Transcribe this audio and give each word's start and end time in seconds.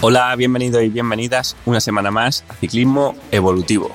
Hola, 0.00 0.36
bienvenidos 0.36 0.84
y 0.84 0.88
bienvenidas 0.90 1.56
una 1.66 1.80
semana 1.80 2.12
más 2.12 2.44
a 2.48 2.54
Ciclismo 2.54 3.16
Evolutivo. 3.32 3.90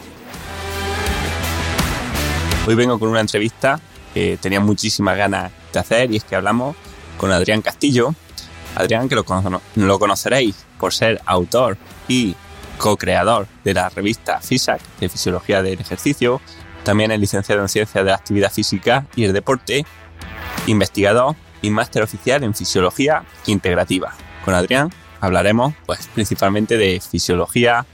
Hoy 2.68 2.76
vengo 2.76 3.00
con 3.00 3.08
una 3.08 3.22
entrevista 3.22 3.80
que 4.14 4.38
tenía 4.38 4.60
muchísimas 4.60 5.18
ganas 5.18 5.52
de 5.72 5.80
hacer 5.80 6.12
y 6.12 6.18
es 6.18 6.26
que 6.26 6.36
hablamos 6.36 6.76
con 7.18 7.32
Adrián 7.32 7.62
Castillo. 7.62 8.14
Adrián, 8.76 9.10
que 9.10 9.16
lo, 9.16 10.00
conoceréis 10.00 10.66
por 10.80 10.94
ser 10.94 11.22
autor 11.26 11.78
y 12.08 12.36
co-creador 12.78 13.48
de 13.64 13.74
la 13.74 13.90
revista 13.90 14.40
FISAC, 14.40 14.82
de 15.00 15.10
Fisiología 15.10 15.62
del 15.62 15.80
Ejercicio, 15.80 16.42
también 16.84 17.12
es 17.12 17.20
licenciado 17.20 17.62
en 17.62 17.70
Ciencias 17.70 18.04
de 18.04 18.10
la 18.10 18.16
Actividad 18.16 18.52
Física 18.52 19.06
y 19.16 19.24
el 19.24 19.34
Deporte, 19.34 19.86
investigador 20.68 21.36
y 21.62 21.70
máster 21.70 22.04
oficial 22.04 22.44
en 22.44 22.54
Fisiología 22.54 23.24
Integrativa. 23.46 24.14
Con 24.44 24.54
Adrián 24.54 24.92
hablaremos 25.22 25.74
pues, 25.86 26.10
principalmente 26.14 26.78
de 26.78 27.00
fisiología, 27.00 27.86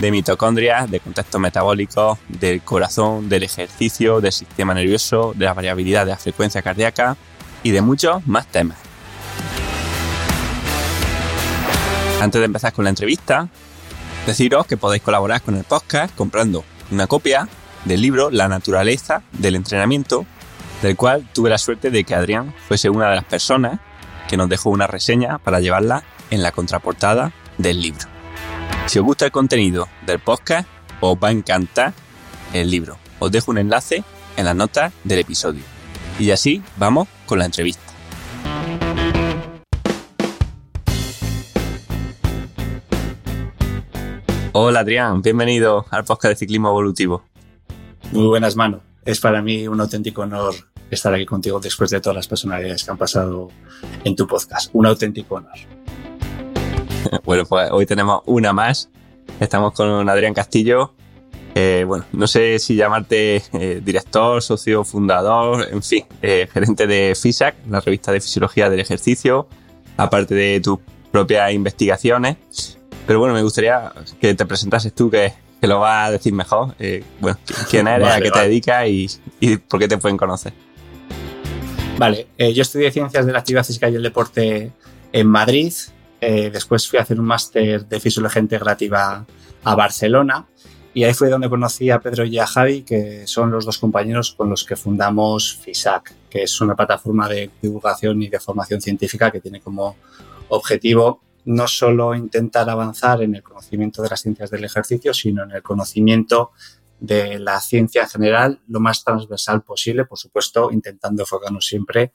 de 0.00 0.10
mitocondrias, 0.10 0.90
de 0.90 0.98
contexto 0.98 1.38
metabólico, 1.38 2.18
del 2.28 2.62
corazón, 2.62 3.28
del 3.28 3.44
ejercicio, 3.44 4.20
del 4.20 4.32
sistema 4.32 4.74
nervioso, 4.74 5.32
de 5.36 5.44
la 5.44 5.54
variabilidad 5.54 6.04
de 6.04 6.12
la 6.12 6.18
frecuencia 6.18 6.62
cardíaca 6.62 7.16
y 7.62 7.70
de 7.70 7.82
muchos 7.82 8.26
más 8.26 8.46
temas. 8.48 8.85
Antes 12.20 12.40
de 12.40 12.46
empezar 12.46 12.72
con 12.72 12.84
la 12.84 12.90
entrevista, 12.90 13.48
deciros 14.26 14.66
que 14.66 14.78
podéis 14.78 15.02
colaborar 15.02 15.42
con 15.42 15.54
el 15.54 15.64
podcast 15.64 16.14
comprando 16.14 16.64
una 16.90 17.06
copia 17.06 17.46
del 17.84 18.00
libro 18.00 18.30
La 18.30 18.48
naturaleza 18.48 19.22
del 19.32 19.54
entrenamiento, 19.54 20.24
del 20.82 20.96
cual 20.96 21.28
tuve 21.34 21.50
la 21.50 21.58
suerte 21.58 21.90
de 21.90 22.04
que 22.04 22.14
Adrián 22.14 22.54
fuese 22.68 22.88
una 22.88 23.10
de 23.10 23.16
las 23.16 23.24
personas 23.24 23.80
que 24.28 24.36
nos 24.38 24.48
dejó 24.48 24.70
una 24.70 24.86
reseña 24.86 25.38
para 25.38 25.60
llevarla 25.60 26.04
en 26.30 26.42
la 26.42 26.52
contraportada 26.52 27.32
del 27.58 27.82
libro. 27.82 28.08
Si 28.86 28.98
os 28.98 29.04
gusta 29.04 29.26
el 29.26 29.30
contenido 29.30 29.88
del 30.06 30.18
podcast, 30.18 30.66
os 31.00 31.16
va 31.16 31.28
a 31.28 31.32
encantar 31.32 31.92
el 32.54 32.70
libro. 32.70 32.98
Os 33.18 33.30
dejo 33.30 33.50
un 33.50 33.58
enlace 33.58 34.04
en 34.36 34.44
las 34.46 34.56
notas 34.56 34.92
del 35.04 35.18
episodio. 35.18 35.62
Y 36.18 36.30
así 36.30 36.62
vamos 36.78 37.08
con 37.26 37.38
la 37.38 37.44
entrevista. 37.44 37.95
Hola 44.58 44.80
Adrián, 44.80 45.20
bienvenido 45.20 45.84
al 45.90 46.06
podcast 46.06 46.32
de 46.32 46.36
Ciclismo 46.36 46.70
Evolutivo. 46.70 47.22
Muy 48.12 48.26
buenas 48.26 48.56
manos. 48.56 48.80
Es 49.04 49.20
para 49.20 49.42
mí 49.42 49.68
un 49.68 49.78
auténtico 49.82 50.22
honor 50.22 50.54
estar 50.90 51.12
aquí 51.12 51.26
contigo 51.26 51.60
después 51.60 51.90
de 51.90 52.00
todas 52.00 52.16
las 52.16 52.26
personalidades 52.26 52.82
que 52.82 52.90
han 52.90 52.96
pasado 52.96 53.50
en 54.02 54.16
tu 54.16 54.26
podcast. 54.26 54.70
Un 54.72 54.86
auténtico 54.86 55.34
honor. 55.34 55.52
bueno, 57.24 57.44
pues 57.44 57.70
hoy 57.70 57.84
tenemos 57.84 58.22
una 58.24 58.54
más. 58.54 58.88
Estamos 59.40 59.74
con 59.74 60.08
Adrián 60.08 60.32
Castillo. 60.32 60.94
Eh, 61.54 61.84
bueno, 61.86 62.06
no 62.12 62.26
sé 62.26 62.58
si 62.58 62.76
llamarte 62.76 63.42
eh, 63.52 63.82
director, 63.84 64.40
socio 64.40 64.84
fundador, 64.84 65.68
en 65.70 65.82
fin, 65.82 66.06
eh, 66.22 66.48
gerente 66.50 66.86
de 66.86 67.14
FISAC, 67.14 67.56
la 67.68 67.80
revista 67.80 68.10
de 68.10 68.22
fisiología 68.22 68.70
del 68.70 68.80
ejercicio, 68.80 69.48
aparte 69.98 70.34
de 70.34 70.60
tus 70.60 70.78
propias 71.12 71.52
investigaciones. 71.52 72.75
Pero 73.06 73.18
bueno, 73.18 73.34
me 73.34 73.42
gustaría 73.42 73.92
que 74.20 74.34
te 74.34 74.46
presentases 74.46 74.92
tú, 74.94 75.10
que, 75.10 75.32
que 75.60 75.66
lo 75.66 75.80
vas 75.80 76.08
a 76.08 76.10
decir 76.12 76.32
mejor. 76.32 76.74
bueno, 77.20 77.38
quién 77.70 77.86
eres, 77.88 78.08
a 78.08 78.20
qué 78.20 78.30
te 78.30 78.40
dedicas 78.40 78.88
y, 78.88 79.08
y, 79.40 79.56
por 79.56 79.80
qué 79.80 79.88
te 79.88 79.98
pueden 79.98 80.16
conocer. 80.16 80.52
Vale, 81.98 82.26
yo 82.38 82.62
estudié 82.62 82.90
Ciencias 82.90 83.24
de 83.24 83.32
la 83.32 83.38
Actividad 83.38 83.64
Física 83.64 83.88
y 83.88 83.94
el 83.94 84.02
Deporte 84.02 84.72
en 85.12 85.26
Madrid. 85.26 85.72
Eh, 86.20 86.50
después 86.50 86.88
fui 86.88 86.98
a 86.98 87.02
hacer 87.02 87.18
un 87.18 87.26
máster 87.26 87.86
de 87.86 88.00
fisiología 88.00 88.42
integrativa 88.42 89.24
a 89.64 89.74
Barcelona 89.74 90.46
y 90.94 91.04
ahí 91.04 91.12
fue 91.12 91.28
donde 91.28 91.48
conocí 91.48 91.90
a 91.90 92.00
Pedro 92.00 92.24
y 92.24 92.38
a 92.38 92.46
Javi, 92.46 92.82
que 92.82 93.26
son 93.26 93.50
los 93.50 93.66
dos 93.66 93.78
compañeros 93.78 94.32
con 94.32 94.48
los 94.48 94.64
que 94.64 94.76
fundamos 94.76 95.58
FISAC, 95.62 96.14
que 96.30 96.42
es 96.42 96.60
una 96.60 96.74
plataforma 96.74 97.28
de 97.28 97.50
divulgación 97.60 98.22
y 98.22 98.28
de 98.28 98.40
formación 98.40 98.80
científica 98.80 99.30
que 99.30 99.40
tiene 99.40 99.60
como 99.60 99.96
objetivo 100.48 101.20
no 101.46 101.68
solo 101.68 102.14
intentar 102.14 102.68
avanzar 102.68 103.22
en 103.22 103.36
el 103.36 103.42
conocimiento 103.42 104.02
de 104.02 104.08
las 104.08 104.20
ciencias 104.20 104.50
del 104.50 104.64
ejercicio, 104.64 105.14
sino 105.14 105.44
en 105.44 105.52
el 105.52 105.62
conocimiento 105.62 106.50
de 106.98 107.38
la 107.38 107.60
ciencia 107.60 108.02
en 108.02 108.08
general 108.08 108.60
lo 108.68 108.80
más 108.80 109.04
transversal 109.04 109.62
posible, 109.62 110.06
por 110.06 110.18
supuesto, 110.18 110.70
intentando 110.72 111.22
enfocarnos 111.22 111.64
siempre 111.64 112.12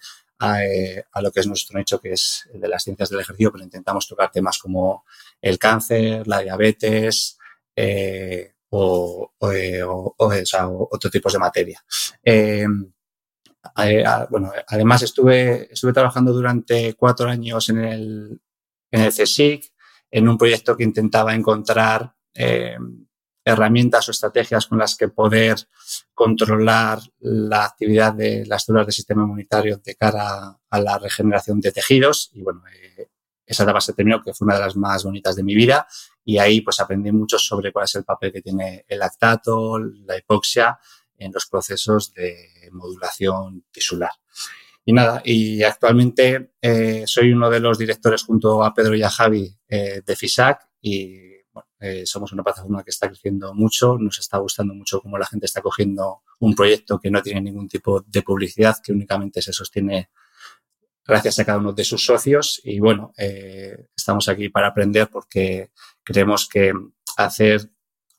eh, 0.59 1.03
a, 1.11 1.21
lo 1.21 1.31
que 1.31 1.39
es 1.39 1.47
nuestro 1.47 1.77
nicho, 1.77 2.01
que 2.01 2.11
es 2.13 2.49
de 2.53 2.67
las 2.67 2.83
ciencias 2.83 3.09
del 3.09 3.21
ejercicio, 3.21 3.51
pero 3.51 3.63
intentamos 3.63 4.05
tocar 4.05 4.31
temas 4.31 4.57
como 4.57 5.05
el 5.41 5.57
cáncer, 5.57 6.27
la 6.27 6.39
diabetes 6.39 7.37
eh, 7.73 8.55
o, 8.69 9.31
o, 9.37 10.15
o, 10.17 10.89
otro 10.91 11.09
tipos 11.09 11.31
de 11.31 11.39
materia. 11.39 11.81
Eh, 12.21 12.65
bueno, 14.29 14.51
además 14.67 15.03
estuve, 15.03 15.71
estuve 15.71 15.93
trabajando 15.93 16.33
durante 16.33 16.95
cuatro 16.95 17.29
años 17.29 17.69
en 17.69 17.77
el, 17.77 18.41
en 18.91 19.01
el 19.01 19.13
CSIC, 19.13 19.71
en 20.11 20.29
un 20.29 20.37
proyecto 20.37 20.75
que 20.75 20.83
intentaba 20.83 21.33
encontrar 21.33 22.13
herramientas 23.43 24.07
o 24.07 24.11
estrategias 24.11 24.67
con 24.67 24.77
las 24.77 24.95
que 24.95 25.07
poder 25.07 25.57
controlar 26.13 26.99
la 27.19 27.65
actividad 27.65 28.13
de 28.13 28.45
las 28.45 28.65
células 28.65 28.87
del 28.87 28.93
sistema 28.93 29.23
inmunitario 29.23 29.77
de 29.77 29.95
cara 29.95 30.59
a 30.69 30.79
la 30.79 30.99
regeneración 30.99 31.59
de 31.59 31.71
tejidos. 31.71 32.29
Y 32.33 32.41
bueno, 32.41 32.61
eh, 32.67 33.09
esa 33.45 33.63
etapa 33.63 33.81
se 33.81 33.93
terminó, 33.93 34.21
que 34.21 34.33
fue 34.33 34.45
una 34.45 34.55
de 34.55 34.61
las 34.61 34.75
más 34.75 35.03
bonitas 35.03 35.35
de 35.35 35.43
mi 35.43 35.55
vida. 35.55 35.87
Y 36.23 36.37
ahí 36.37 36.61
pues 36.61 36.79
aprendí 36.79 37.11
mucho 37.11 37.39
sobre 37.39 37.71
cuál 37.71 37.85
es 37.85 37.95
el 37.95 38.03
papel 38.03 38.31
que 38.31 38.41
tiene 38.41 38.85
el 38.87 38.99
lactato, 38.99 39.79
la 39.79 40.17
hipoxia 40.17 40.79
en 41.17 41.31
los 41.31 41.47
procesos 41.47 42.13
de 42.13 42.69
modulación 42.71 43.65
tisular. 43.71 44.11
Y 44.83 44.93
nada, 44.93 45.21
y 45.23 45.61
actualmente 45.61 46.53
eh, 46.61 47.03
soy 47.05 47.31
uno 47.31 47.49
de 47.49 47.59
los 47.59 47.77
directores 47.77 48.23
junto 48.23 48.63
a 48.63 48.73
Pedro 48.73 48.95
y 48.95 49.03
a 49.03 49.09
Javi 49.09 49.55
eh, 49.67 50.01
de 50.05 50.15
FISAC 50.15 50.67
y 50.81 51.31
eh, 51.79 52.05
somos 52.05 52.31
una 52.31 52.43
plataforma 52.43 52.83
que 52.83 52.91
está 52.91 53.07
creciendo 53.07 53.53
mucho, 53.55 53.97
nos 53.97 54.19
está 54.19 54.37
gustando 54.37 54.73
mucho 54.73 55.01
cómo 55.01 55.17
la 55.17 55.25
gente 55.25 55.47
está 55.47 55.61
cogiendo 55.61 56.21
un 56.39 56.53
proyecto 56.53 56.99
que 56.99 57.09
no 57.09 57.23
tiene 57.23 57.41
ningún 57.41 57.67
tipo 57.67 58.01
de 58.01 58.21
publicidad, 58.21 58.77
que 58.83 58.91
únicamente 58.91 59.41
se 59.41 59.51
sostiene 59.51 60.11
gracias 61.03 61.39
a 61.39 61.45
cada 61.45 61.57
uno 61.57 61.73
de 61.73 61.83
sus 61.83 62.05
socios. 62.05 62.61
Y 62.63 62.79
bueno, 62.79 63.13
eh, 63.17 63.87
estamos 63.95 64.29
aquí 64.29 64.49
para 64.49 64.67
aprender 64.67 65.09
porque 65.09 65.71
creemos 66.03 66.47
que 66.47 66.71
hacer 67.17 67.71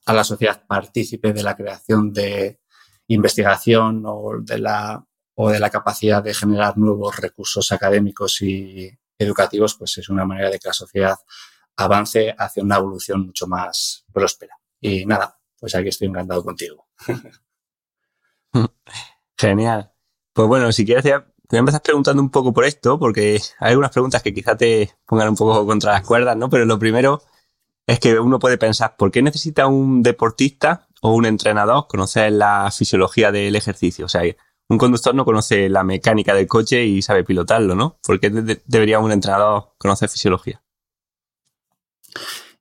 a 0.07 0.13
la 0.13 0.25
sociedad 0.25 0.67
partícipe 0.67 1.33
de 1.33 1.45
la 1.45 1.57
creación 1.57 2.13
de 2.13 2.61
investigación 3.07 4.03
o 4.07 4.41
de 4.41 4.59
la, 4.59 5.07
o 5.45 5.51
de 5.51 5.59
la 5.59 5.71
capacidad 5.71 6.23
de 6.23 6.35
generar 6.35 6.79
nuevos 6.79 7.17
recursos 7.17 7.73
académicos 7.73 8.41
y 8.43 8.97
educativos, 9.19 9.75
pues 9.75 9.99
es 9.99 10.09
una 10.09 10.25
manera 10.25 10.51
de 10.51 10.61
que 10.61 10.69
la 10.69 10.73
sociedad 10.73 11.17
avance 11.77 12.33
hacia 12.39 12.63
una 12.63 12.77
evolución 12.77 13.27
mucho 13.27 13.49
más 13.49 14.05
próspera. 14.13 14.57
Y 14.81 15.05
nada, 15.05 15.37
pues 15.59 15.75
aquí 15.75 15.89
estoy 15.89 16.07
encantado 16.07 16.45
contigo. 16.45 16.87
Genial. 19.37 19.93
Pues 20.33 20.47
bueno, 20.47 20.71
si 20.71 20.87
quieres, 20.87 21.03
te 21.03 21.11
voy 21.11 21.57
a 21.57 21.59
empezar 21.59 21.83
preguntando 21.83 22.23
un 22.23 22.31
poco 22.31 22.53
por 22.53 22.65
esto, 22.65 22.97
porque 22.97 23.41
hay 23.59 23.71
algunas 23.71 23.91
preguntas 23.91 24.23
que 24.23 24.33
quizá 24.33 24.57
te 24.57 24.93
pongan 25.05 25.31
un 25.31 25.37
poco 25.37 25.67
contra 25.67 25.95
las 25.95 26.07
cuerdas, 26.07 26.37
¿no? 26.37 26.49
Pero 26.51 26.67
lo 26.67 26.79
primero 26.79 27.21
es 27.89 27.99
que 27.99 28.17
uno 28.21 28.39
puede 28.39 28.59
pensar, 28.59 28.95
¿por 28.97 29.11
qué 29.11 29.23
necesita 29.23 29.67
un 29.67 30.05
deportista 30.05 30.87
o 31.01 31.15
un 31.15 31.27
entrenador 31.27 31.89
conocer 31.89 32.31
la 32.31 32.71
fisiología 32.71 33.33
del 33.33 33.57
ejercicio? 33.57 34.07
O 34.07 34.09
sea, 34.09 34.23
un 34.73 34.79
conductor 34.79 35.15
no 35.15 35.27
conoce 35.27 35.69
la 35.69 35.85
mecánica 35.85 36.35
del 36.35 36.47
coche 36.47 36.83
y 36.85 37.03
sabe 37.03 37.25
pilotarlo, 37.25 37.75
¿no? 37.75 37.99
¿Por 38.03 38.19
qué 38.19 38.31
debería 38.31 38.99
un 38.99 39.13
entrenador 39.13 39.75
conocer 39.77 40.09
fisiología? 40.09 40.63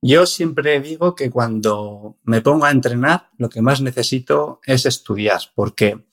Yo 0.02 0.26
siempre 0.26 0.82
digo 0.82 1.16
que 1.16 1.30
cuando 1.30 2.18
me 2.24 2.42
pongo 2.42 2.66
a 2.66 2.72
entrenar, 2.72 3.30
lo 3.38 3.50
que 3.50 3.62
más 3.62 3.82
necesito 3.82 4.60
es 4.66 4.86
estudiar, 4.86 5.40
porque 5.56 6.06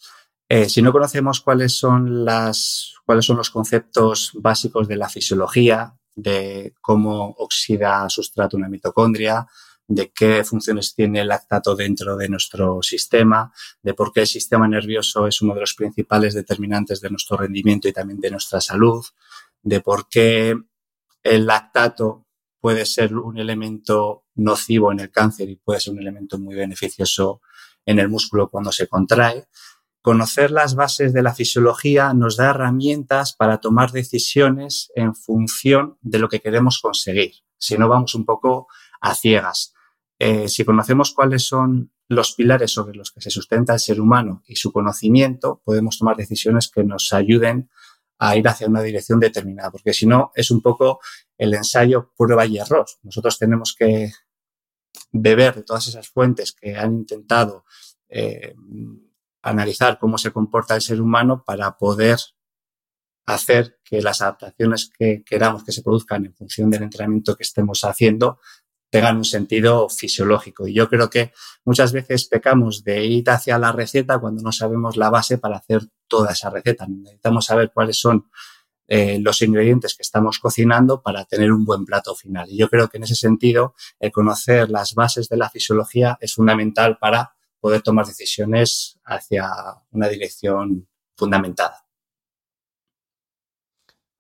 eh, 0.49 0.69
si 0.69 0.83
no 0.83 0.93
conocemos 0.93 1.41
cuáles 1.41 1.77
son 1.77 2.25
las, 2.25 2.95
cuáles 3.05 3.25
son 3.25 3.37
los 3.37 3.51
conceptos 3.51 4.31
básicos 4.35 4.87
de 4.87 4.97
la 4.97 5.09
fisiología, 5.09 5.99
de 6.15 6.75
cómo 6.81 7.35
oxida 7.39 8.09
sustrato 8.09 8.57
una 8.57 8.69
mitocondria, 8.69 9.47
de 9.89 10.13
qué 10.15 10.45
funciones 10.45 10.95
tiene 10.95 11.23
el 11.23 11.29
lactato 11.29 11.75
dentro 11.75 12.17
de 12.17 12.29
nuestro 12.29 12.83
sistema, 12.83 13.51
de 13.83 13.95
por 13.95 14.13
qué 14.13 14.21
el 14.21 14.27
sistema 14.27 14.69
nervioso 14.69 15.27
es 15.27 15.41
uno 15.41 15.55
de 15.55 15.61
los 15.61 15.75
principales 15.75 16.35
determinantes 16.35 17.01
de 17.01 17.09
nuestro 17.09 17.39
rendimiento 17.39 17.89
y 17.89 17.93
también 17.93 18.21
de 18.21 18.31
nuestra 18.31 18.61
salud, 18.61 19.05
de 19.63 19.81
por 19.81 20.09
qué 20.09 20.55
el 21.23 21.47
lactato 21.47 22.27
puede 22.61 22.85
ser 22.85 23.17
un 23.17 23.39
elemento 23.39 24.27
nocivo 24.35 24.93
en 24.93 25.01
el 25.01 25.11
cáncer 25.11 25.49
y 25.49 25.57
puede 25.57 25.81
ser 25.81 25.95
un 25.95 26.01
elemento 26.01 26.39
muy 26.39 26.55
beneficioso 26.55 27.41
en 27.87 27.99
el 27.99 28.11
músculo 28.11 28.51
cuando 28.51 28.73
se 28.73 28.89
contrae. 28.89 29.47
Conocer 30.03 30.51
las 30.51 30.75
bases 30.75 31.15
de 31.15 31.23
la 31.23 31.35
fisiología 31.35 32.13
nos 32.13 32.37
da 32.37 32.51
herramientas 32.51 33.35
para 33.35 33.59
tomar 33.59 33.91
decisiones 33.91 34.93
en 34.95 35.15
función 35.15 35.97
de 36.03 36.19
lo 36.19 36.29
que 36.29 36.41
queremos 36.41 36.79
conseguir. 36.81 37.33
Si 37.57 37.79
no, 37.79 37.89
vamos 37.89 38.15
un 38.15 38.27
poco 38.27 38.69
a 39.01 39.15
ciegas. 39.15 39.73
Eh, 40.19 40.49
si 40.49 40.65
conocemos 40.65 41.13
cuáles 41.13 41.45
son 41.45 41.93
los 42.09 42.35
pilares 42.35 42.73
sobre 42.73 42.97
los 42.97 43.13
que 43.13 43.21
se 43.21 43.31
sustenta 43.31 43.75
el 43.75 43.81
ser 43.81 44.01
humano 44.01 44.43
y 44.47 44.57
su 44.57 44.73
conocimiento, 44.73 45.63
podemos 45.65 45.99
tomar 45.99 46.17
decisiones 46.17 46.69
que 46.69 46.83
nos 46.83 47.13
ayuden 47.13 47.71
a 48.19 48.37
ir 48.37 48.49
hacia 48.49 48.67
una 48.67 48.83
dirección 48.83 49.21
determinada, 49.21 49.71
porque 49.71 49.93
si 49.93 50.07
no 50.07 50.33
es 50.35 50.51
un 50.51 50.61
poco 50.61 51.01
el 51.37 51.55
ensayo 51.55 52.13
prueba 52.17 52.47
y 52.47 52.59
error. 52.59 52.87
Nosotros 53.03 53.39
tenemos 53.39 53.77
que 53.79 54.11
beber 55.13 55.55
de 55.55 55.63
todas 55.63 55.87
esas 55.87 56.09
fuentes 56.09 56.53
que 56.53 56.77
han 56.77 56.95
intentado 56.95 57.65
eh, 58.09 58.55
analizar 59.43 59.99
cómo 59.99 60.19
se 60.19 60.33
comporta 60.33 60.75
el 60.75 60.83
ser 60.83 61.01
humano 61.01 61.45
para 61.45 61.77
poder 61.79 62.19
hacer 63.27 63.79
que 63.85 64.03
las 64.03 64.21
adaptaciones 64.23 64.91
que 64.99 65.23
queramos 65.25 65.63
que 65.63 65.73
se 65.73 65.83
produzcan 65.83 66.27
en 66.27 66.35
función 66.35 66.71
del 66.71 66.83
entrenamiento 66.83 67.37
que 67.37 67.43
estemos 67.45 67.85
haciendo 67.85 68.41
tengan 68.91 69.19
un 69.19 69.25
sentido 69.25 69.89
fisiológico. 69.89 70.67
Y 70.67 70.75
yo 70.75 70.89
creo 70.89 71.11
que 71.11 71.33
muchas 71.65 71.93
veces 71.93 72.27
pecamos 72.27 72.85
de 72.85 73.05
ir 73.05 73.29
hacia 73.31 73.59
la 73.59 73.73
receta 73.73 74.19
cuando 74.19 74.43
no 74.43 74.53
sabemos 74.53 74.97
la 74.97 75.11
base 75.11 75.39
para 75.39 75.59
hacer 75.59 75.83
toda 76.07 76.33
esa 76.33 76.51
receta. 76.51 76.87
Necesitamos 76.89 77.45
saber 77.45 77.71
cuáles 77.73 77.99
son 77.99 78.29
eh, 78.87 79.19
los 79.21 79.43
ingredientes 79.43 79.95
que 79.95 80.03
estamos 80.03 80.39
cocinando 80.39 81.03
para 81.03 81.25
tener 81.27 81.53
un 81.53 81.65
buen 81.65 81.85
plato 81.85 82.15
final. 82.15 82.49
Y 82.51 82.57
yo 82.57 82.69
creo 82.71 82.89
que 82.89 82.97
en 82.97 83.03
ese 83.05 83.15
sentido, 83.15 83.75
el 84.01 84.11
conocer 84.11 84.71
las 84.71 84.95
bases 84.95 85.29
de 85.29 85.37
la 85.37 85.51
fisiología 85.51 86.17
es 86.21 86.35
fundamental 86.35 86.97
para 86.99 87.35
poder 87.61 87.83
tomar 87.83 88.07
decisiones 88.07 88.99
hacia 89.05 89.51
una 89.91 90.09
dirección 90.09 90.89
fundamentada. 91.17 91.85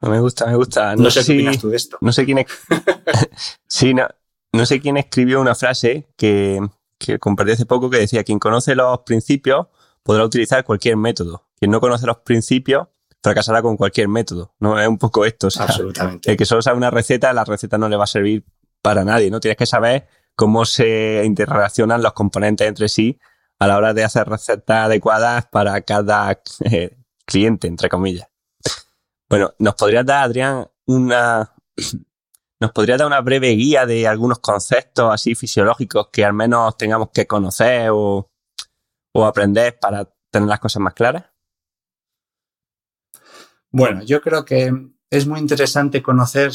Me 0.00 0.20
gusta, 0.20 0.46
me 0.46 0.54
gusta. 0.54 0.94
No, 0.94 1.10
sé 1.10 1.24
qué 1.24 1.32
opinas 1.32 1.58
tú 1.58 1.70
de 1.70 1.76
esto. 1.76 1.98
No 2.00 2.12
sé 2.12 2.24
quién 2.24 2.38
es. 2.38 2.46
sí, 3.66 3.94
no, 3.94 4.06
no 4.52 4.66
sé 4.66 4.80
quién 4.80 4.96
escribió 4.96 5.40
una 5.40 5.54
frase 5.54 6.08
que, 6.16 6.60
que 6.98 7.18
compartí 7.18 7.52
hace 7.52 7.66
poco 7.66 7.90
que 7.90 7.98
decía, 7.98 8.24
quien 8.24 8.38
conoce 8.38 8.74
los 8.74 9.00
principios 9.00 9.66
podrá 10.02 10.24
utilizar 10.24 10.64
cualquier 10.64 10.96
método. 10.96 11.44
Quien 11.58 11.70
no 11.70 11.80
conoce 11.80 12.06
los 12.06 12.18
principios 12.18 12.88
fracasará 13.22 13.62
con 13.62 13.76
cualquier 13.76 14.08
método. 14.08 14.54
No 14.58 14.78
es 14.80 14.88
un 14.88 14.98
poco 14.98 15.24
esto. 15.24 15.48
Absolutamente. 15.58 16.30
El 16.30 16.36
que 16.36 16.46
solo 16.46 16.62
sabe 16.62 16.76
una 16.76 16.90
receta, 16.90 17.32
la 17.32 17.44
receta 17.44 17.78
no 17.78 17.88
le 17.88 17.96
va 17.96 18.04
a 18.04 18.08
servir 18.08 18.44
para 18.80 19.04
nadie, 19.04 19.30
¿no? 19.30 19.40
Tienes 19.40 19.56
que 19.56 19.66
saber 19.66 20.06
cómo 20.34 20.64
se 20.64 21.22
interrelacionan 21.24 22.02
los 22.02 22.12
componentes 22.12 22.66
entre 22.66 22.88
sí 22.88 23.18
a 23.58 23.66
la 23.66 23.76
hora 23.76 23.92
de 23.92 24.04
hacer 24.04 24.28
recetas 24.28 24.86
adecuadas 24.86 25.46
para 25.46 25.80
cada 25.82 26.40
eh, 26.64 26.96
cliente, 27.24 27.66
entre 27.66 27.88
comillas. 27.88 28.28
Bueno, 29.28 29.52
¿nos 29.58 29.74
podrías 29.74 30.06
dar, 30.06 30.24
Adrián, 30.24 30.68
una, 30.86 31.52
¿Nos 32.60 32.72
podría 32.72 32.96
dar 32.96 33.06
una 33.06 33.20
breve 33.20 33.50
guía 33.50 33.86
de 33.86 34.08
algunos 34.08 34.40
conceptos 34.40 35.12
así 35.12 35.36
fisiológicos 35.36 36.08
que 36.12 36.24
al 36.24 36.32
menos 36.32 36.76
tengamos 36.76 37.10
que 37.12 37.26
conocer 37.26 37.90
o, 37.92 38.30
aprender 39.14 39.78
para 39.80 40.08
tener 40.30 40.48
las 40.48 40.60
cosas 40.60 40.80
más 40.80 40.94
claras? 40.94 41.24
Bueno, 43.70 44.02
yo 44.04 44.20
creo 44.20 44.44
que 44.44 44.72
es 45.10 45.26
muy 45.26 45.40
interesante 45.40 46.02
conocer 46.02 46.52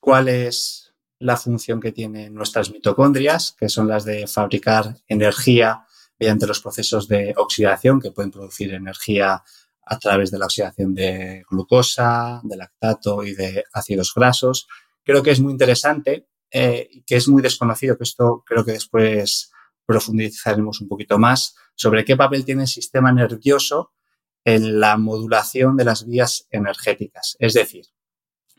cuál 0.00 0.28
es 0.28 0.94
la 1.18 1.36
función 1.36 1.80
que 1.80 1.92
tienen 1.92 2.34
nuestras 2.34 2.70
mitocondrias, 2.70 3.52
que 3.52 3.68
son 3.68 3.86
las 3.86 4.04
de 4.04 4.26
fabricar 4.26 4.96
energía 5.08 5.86
mediante 6.18 6.46
los 6.46 6.60
procesos 6.60 7.06
de 7.06 7.34
oxidación 7.36 8.00
que 8.00 8.12
pueden 8.12 8.30
producir 8.30 8.72
energía 8.72 9.42
a 9.86 9.98
través 9.98 10.30
de 10.30 10.38
la 10.38 10.46
oxidación 10.46 10.94
de 10.94 11.44
glucosa, 11.50 12.40
de 12.44 12.56
lactato 12.56 13.22
y 13.24 13.34
de 13.34 13.64
ácidos 13.72 14.12
grasos 14.14 14.66
creo 15.04 15.22
que 15.22 15.30
es 15.30 15.40
muy 15.40 15.52
interesante 15.52 16.28
eh, 16.50 16.88
y 16.90 17.02
que 17.02 17.16
es 17.16 17.28
muy 17.28 17.42
desconocido, 17.42 17.96
que 17.96 18.04
esto 18.04 18.42
creo 18.46 18.64
que 18.64 18.72
después 18.72 19.50
profundizaremos 19.86 20.80
un 20.80 20.88
poquito 20.88 21.18
más, 21.18 21.54
sobre 21.74 22.04
qué 22.04 22.16
papel 22.16 22.44
tiene 22.44 22.62
el 22.62 22.68
sistema 22.68 23.12
nervioso 23.12 23.92
en 24.44 24.80
la 24.80 24.96
modulación 24.96 25.76
de 25.76 25.84
las 25.84 26.06
vías 26.06 26.46
energéticas. 26.50 27.36
Es 27.38 27.54
decir, 27.54 27.86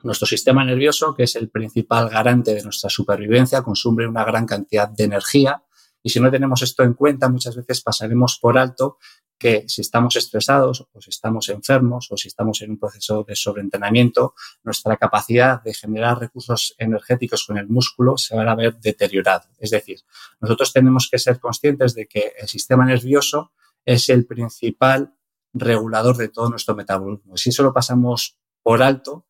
nuestro 0.04 0.28
sistema 0.28 0.64
nervioso, 0.64 1.16
que 1.16 1.24
es 1.24 1.36
el 1.36 1.50
principal 1.50 2.10
garante 2.10 2.54
de 2.54 2.64
nuestra 2.64 2.90
supervivencia, 2.90 3.64
consume 3.64 4.08
una 4.08 4.24
gran 4.24 4.46
cantidad 4.46 4.88
de 4.88 5.04
energía 5.06 5.64
y 6.06 6.12
si 6.12 6.20
no 6.20 6.30
tenemos 6.30 6.62
esto 6.62 6.84
en 6.84 6.94
cuenta, 6.94 7.30
muchas 7.30 7.56
veces 7.56 7.82
pasaremos 7.82 8.38
por 8.40 8.60
alto 8.60 9.00
que 9.40 9.66
si 9.68 9.82
estamos 9.82 10.16
estresados 10.16 10.88
o 10.94 11.02
si 11.02 11.10
estamos 11.10 11.50
enfermos 11.50 12.12
o 12.12 12.16
si 12.16 12.28
estamos 12.28 12.62
en 12.62 12.70
un 12.70 12.78
proceso 12.78 13.24
de 13.24 13.36
sobreentrenamiento, 13.36 14.36
nuestra 14.64 14.98
capacidad 14.98 15.64
de 15.64 15.74
generar 15.74 16.20
recursos 16.20 16.76
energéticos 16.78 17.48
con 17.48 17.58
el 17.58 17.68
músculo 17.68 18.18
se 18.18 18.36
va 18.36 18.44
a 18.52 18.56
ver 18.56 18.78
deteriorado. 18.80 19.46
Es 19.58 19.72
decir, 19.72 19.98
nosotros 20.40 20.72
tenemos 20.72 21.10
que 21.12 21.18
ser 21.18 21.40
conscientes 21.40 21.96
de 21.96 22.06
que 22.06 22.34
el 22.38 22.48
sistema 22.48 22.86
nervioso 22.86 23.52
es 23.84 24.08
el 24.10 24.28
principal 24.28 25.16
regulador 25.54 26.18
de 26.18 26.30
todo 26.30 26.52
nuestro 26.52 26.76
metabolismo. 26.76 27.36
Si 27.36 27.50
eso 27.50 27.64
lo 27.64 27.74
pasamos 27.74 28.38
por 28.62 28.84
alto, 28.84 29.26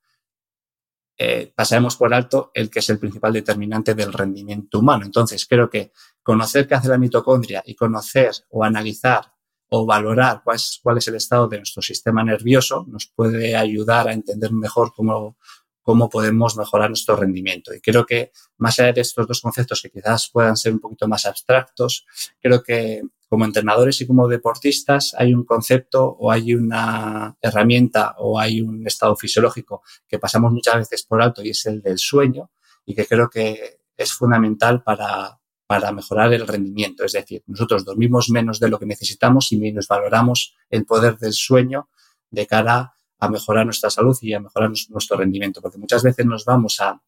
eh, 1.18 1.54
pasaremos 1.56 1.96
por 1.96 2.14
alto 2.14 2.52
el 2.54 2.70
que 2.70 2.80
es 2.80 2.90
el 2.90 3.00
principal 3.00 3.34
determinante 3.34 3.94
del 3.94 4.12
rendimiento 4.12 4.80
humano. 4.80 5.06
Entonces, 5.06 5.46
creo 5.46 5.70
que 5.70 5.92
conocer 6.22 6.68
qué 6.68 6.76
hace 6.76 6.90
la 6.90 6.98
mitocondria 6.98 7.64
y 7.66 7.76
conocer 7.76 8.32
o 8.50 8.64
analizar 8.64 9.32
o 9.70 9.86
valorar 9.86 10.42
cuál 10.44 10.58
es, 10.58 10.80
cuál 10.82 10.98
es 10.98 11.08
el 11.08 11.16
estado 11.16 11.48
de 11.48 11.58
nuestro 11.58 11.82
sistema 11.82 12.24
nervioso 12.24 12.86
nos 12.88 13.08
puede 13.08 13.56
ayudar 13.56 14.08
a 14.08 14.14
entender 14.14 14.52
mejor 14.52 14.94
cómo, 14.94 15.38
cómo 15.86 16.10
podemos 16.10 16.58
mejorar 16.58 16.90
nuestro 16.90 17.16
rendimiento. 17.16 17.72
Y 17.72 17.80
creo 17.80 18.08
que 18.08 18.32
más 18.58 18.80
allá 18.80 18.92
de 18.92 19.02
estos 19.02 19.28
dos 19.28 19.40
conceptos 19.40 19.84
que 19.84 19.92
quizás 19.92 20.32
puedan 20.34 20.58
ser 20.58 20.74
un 20.74 20.80
poquito 20.80 21.08
más 21.08 21.28
abstractos, 21.28 22.08
creo 22.42 22.64
que 22.64 23.04
como 23.30 23.46
entrenadores 23.46 24.02
y 24.02 24.08
como 24.08 24.28
deportistas 24.28 25.14
hay 25.16 25.36
un 25.36 25.46
concepto 25.46 26.04
o 26.04 26.32
hay 26.32 26.56
una 26.56 27.38
herramienta 27.40 28.16
o 28.18 28.40
hay 28.40 28.62
un 28.62 28.88
estado 28.88 29.16
fisiológico 29.16 29.84
que 30.08 30.18
pasamos 30.18 30.52
muchas 30.52 30.78
veces 30.78 31.04
por 31.04 31.22
alto 31.22 31.44
y 31.44 31.52
es 31.52 31.64
el 31.68 31.84
del 31.84 32.00
sueño 32.00 32.50
y 32.84 32.96
que 32.96 33.06
creo 33.06 33.30
que 33.30 33.82
es 33.96 34.12
fundamental 34.12 34.82
para, 34.82 35.40
para 35.68 35.92
mejorar 35.92 36.34
el 36.34 36.48
rendimiento. 36.48 37.06
Es 37.06 37.12
decir, 37.12 37.44
nosotros 37.46 37.86
dormimos 37.86 38.32
menos 38.32 38.60
de 38.60 38.70
lo 38.70 38.80
que 38.80 38.88
necesitamos 38.88 39.52
y 39.52 39.58
menos 39.58 39.88
valoramos 39.88 40.56
el 40.68 40.84
poder 40.88 41.20
del 41.20 41.34
sueño 41.34 41.90
de 42.32 42.48
cara 42.48 42.96
a 43.20 43.30
mejorar 43.30 43.66
nuestra 43.66 43.90
salud 43.90 44.18
y 44.22 44.34
a 44.34 44.40
mejorar 44.40 44.72
nuestro 44.90 45.18
rendimiento, 45.18 45.62
porque 45.62 45.78
muchas 45.78 46.04
veces 46.04 46.26
nos 46.26 46.46
vamos 46.46 46.80
a 46.82 47.02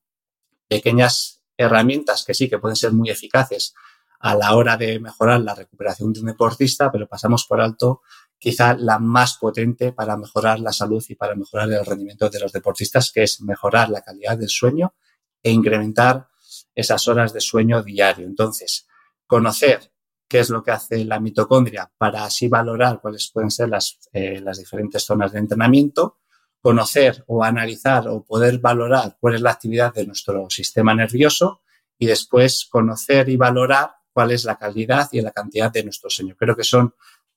pequeñas 0.68 1.42
herramientas 1.58 2.24
que 2.24 2.34
sí, 2.34 2.50
que 2.50 2.60
pueden 2.60 2.76
ser 2.76 2.94
muy 2.94 3.10
eficaces 3.10 3.74
a 4.20 4.36
la 4.36 4.56
hora 4.56 4.78
de 4.78 5.00
mejorar 5.00 5.42
la 5.42 5.54
recuperación 5.54 6.14
de 6.14 6.22
un 6.22 6.28
deportista, 6.28 6.92
pero 6.92 7.08
pasamos 7.08 7.46
por 7.46 7.62
alto 7.62 8.02
quizá 8.40 8.76
la 8.76 9.00
más 9.00 9.38
potente 9.38 9.92
para 9.92 10.18
mejorar 10.18 10.60
la 10.60 10.72
salud 10.72 11.04
y 11.08 11.16
para 11.16 11.36
mejorar 11.36 11.72
el 11.72 11.86
rendimiento 11.86 12.30
de 12.30 12.40
los 12.40 12.52
deportistas, 12.52 13.12
que 13.12 13.24
es 13.24 13.42
mejorar 13.42 13.90
la 13.90 14.02
calidad 14.02 14.38
del 14.38 14.50
sueño 14.50 14.96
e 15.42 15.52
incrementar 15.52 16.28
esas 16.74 17.08
horas 17.08 17.34
de 17.34 17.42
sueño 17.42 17.84
diario. 17.84 18.28
Entonces, 18.28 18.88
conocer 19.26 19.92
qué 20.28 20.40
es 20.40 20.50
lo 20.50 20.64
que 20.64 20.72
hace 20.72 21.06
la 21.06 21.20
mitocondria 21.20 21.92
para 21.98 22.26
así 22.26 22.48
valorar 22.48 23.00
cuáles 23.02 23.32
pueden 23.32 23.52
ser 23.52 23.70
las, 23.70 24.00
eh, 24.12 24.42
las 24.42 24.58
diferentes 24.60 25.04
zonas 25.04 25.32
de 25.32 25.40
entrenamiento, 25.40 26.20
conocer 26.62 27.24
o 27.28 27.44
analizar 27.44 28.08
o 28.08 28.24
poder 28.24 28.60
valorar 28.60 29.18
cuál 29.20 29.36
es 29.36 29.42
la 29.42 29.52
actividad 29.52 29.94
de 29.94 30.06
nuestro 30.06 30.50
sistema 30.50 30.94
nervioso 30.94 31.62
y 31.98 32.08
después 32.08 32.68
conocer 32.70 33.30
y 33.30 33.38
valorar 33.38 33.92
cuál 34.12 34.32
es 34.32 34.44
la 34.46 34.58
calidad 34.58 35.08
y 35.12 35.22
la 35.22 35.32
cantidad 35.32 35.72
de 35.72 35.84
nuestro 35.84 36.10
sueño. 36.10 36.36
Creo 36.38 36.56
que 36.56 36.64
son 36.64 36.94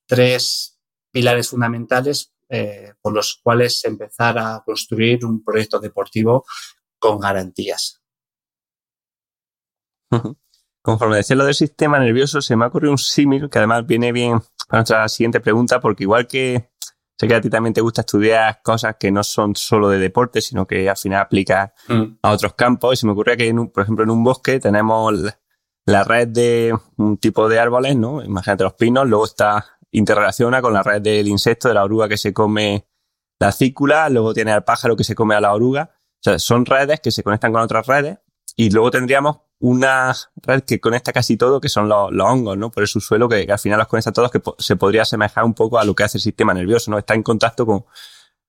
tres 0.06 0.80
pilares 1.10 1.48
fundamentales 1.48 2.34
eh, 2.48 2.94
por 3.00 3.12
los 3.12 3.38
cuales 3.42 3.84
empezar 3.84 4.38
a 4.38 4.62
construir 4.64 5.24
un 5.24 5.44
proyecto 5.44 5.78
deportivo 5.78 6.44
con 6.98 7.20
garantías. 7.20 8.02
Conforme 10.82 11.16
decía 11.16 11.36
lo 11.36 11.44
del 11.44 11.54
sistema 11.54 11.98
nervioso, 11.98 12.40
se 12.40 12.56
me 12.56 12.64
ha 12.64 12.68
ocurrido 12.68 12.92
un 12.92 12.98
símil 12.98 13.50
que 13.50 13.58
además 13.58 13.86
viene 13.86 14.12
bien 14.12 14.40
para 14.68 14.80
nuestra 14.80 15.08
siguiente 15.08 15.40
pregunta, 15.40 15.80
porque 15.80 16.04
igual 16.04 16.26
que 16.26 16.70
sé 17.18 17.28
que 17.28 17.34
a 17.34 17.40
ti 17.40 17.50
también 17.50 17.74
te 17.74 17.82
gusta 17.82 18.00
estudiar 18.00 18.60
cosas 18.62 18.96
que 18.98 19.10
no 19.10 19.22
son 19.22 19.54
solo 19.54 19.90
de 19.90 19.98
deporte, 19.98 20.40
sino 20.40 20.66
que 20.66 20.88
al 20.88 20.96
final 20.96 21.20
aplica 21.20 21.74
mm. 21.88 22.18
a 22.22 22.30
otros 22.30 22.54
campos, 22.54 22.94
y 22.94 22.96
se 22.96 23.06
me 23.06 23.12
ocurre 23.12 23.36
que, 23.36 23.52
por 23.72 23.82
ejemplo, 23.82 24.04
en 24.04 24.10
un 24.10 24.24
bosque 24.24 24.58
tenemos 24.58 25.14
la 25.86 26.04
red 26.04 26.28
de 26.28 26.74
un 26.96 27.18
tipo 27.18 27.48
de 27.48 27.58
árboles, 27.58 27.96
¿no? 27.96 28.22
Imagínate 28.22 28.64
los 28.64 28.74
pinos, 28.74 29.06
luego 29.06 29.24
está 29.24 29.78
interrelaciona 29.92 30.62
con 30.62 30.72
la 30.72 30.82
red 30.82 31.02
del 31.02 31.28
insecto, 31.28 31.68
de 31.68 31.74
la 31.74 31.84
oruga 31.84 32.08
que 32.08 32.16
se 32.16 32.32
come 32.32 32.86
la 33.38 33.52
cícula, 33.52 34.08
luego 34.08 34.34
tiene 34.34 34.52
al 34.52 34.64
pájaro 34.64 34.96
que 34.96 35.04
se 35.04 35.14
come 35.14 35.34
a 35.34 35.40
la 35.40 35.52
oruga. 35.52 35.90
O 35.94 36.22
sea, 36.22 36.38
son 36.38 36.66
redes 36.66 37.00
que 37.00 37.10
se 37.10 37.22
conectan 37.22 37.52
con 37.52 37.62
otras 37.62 37.86
redes 37.86 38.18
y 38.56 38.70
luego 38.70 38.90
tendríamos 38.90 39.40
una 39.60 40.14
red 40.36 40.62
que 40.62 40.80
conecta 40.80 41.12
casi 41.12 41.36
todo, 41.36 41.60
que 41.60 41.68
son 41.68 41.88
los, 41.88 42.10
hongos, 42.18 42.56
¿no? 42.56 42.70
Por 42.70 42.82
el 42.82 42.88
subsuelo 42.88 43.28
que, 43.28 43.46
que, 43.46 43.52
al 43.52 43.58
final 43.58 43.78
los 43.78 43.88
conecta 43.88 44.12
todos, 44.12 44.30
que 44.30 44.42
se 44.58 44.76
podría 44.76 45.02
asemejar 45.02 45.44
un 45.44 45.54
poco 45.54 45.78
a 45.78 45.84
lo 45.84 45.94
que 45.94 46.02
hace 46.02 46.18
el 46.18 46.22
sistema 46.22 46.54
nervioso, 46.54 46.90
¿no? 46.90 46.98
Está 46.98 47.14
en 47.14 47.22
contacto 47.22 47.66
con, 47.66 47.84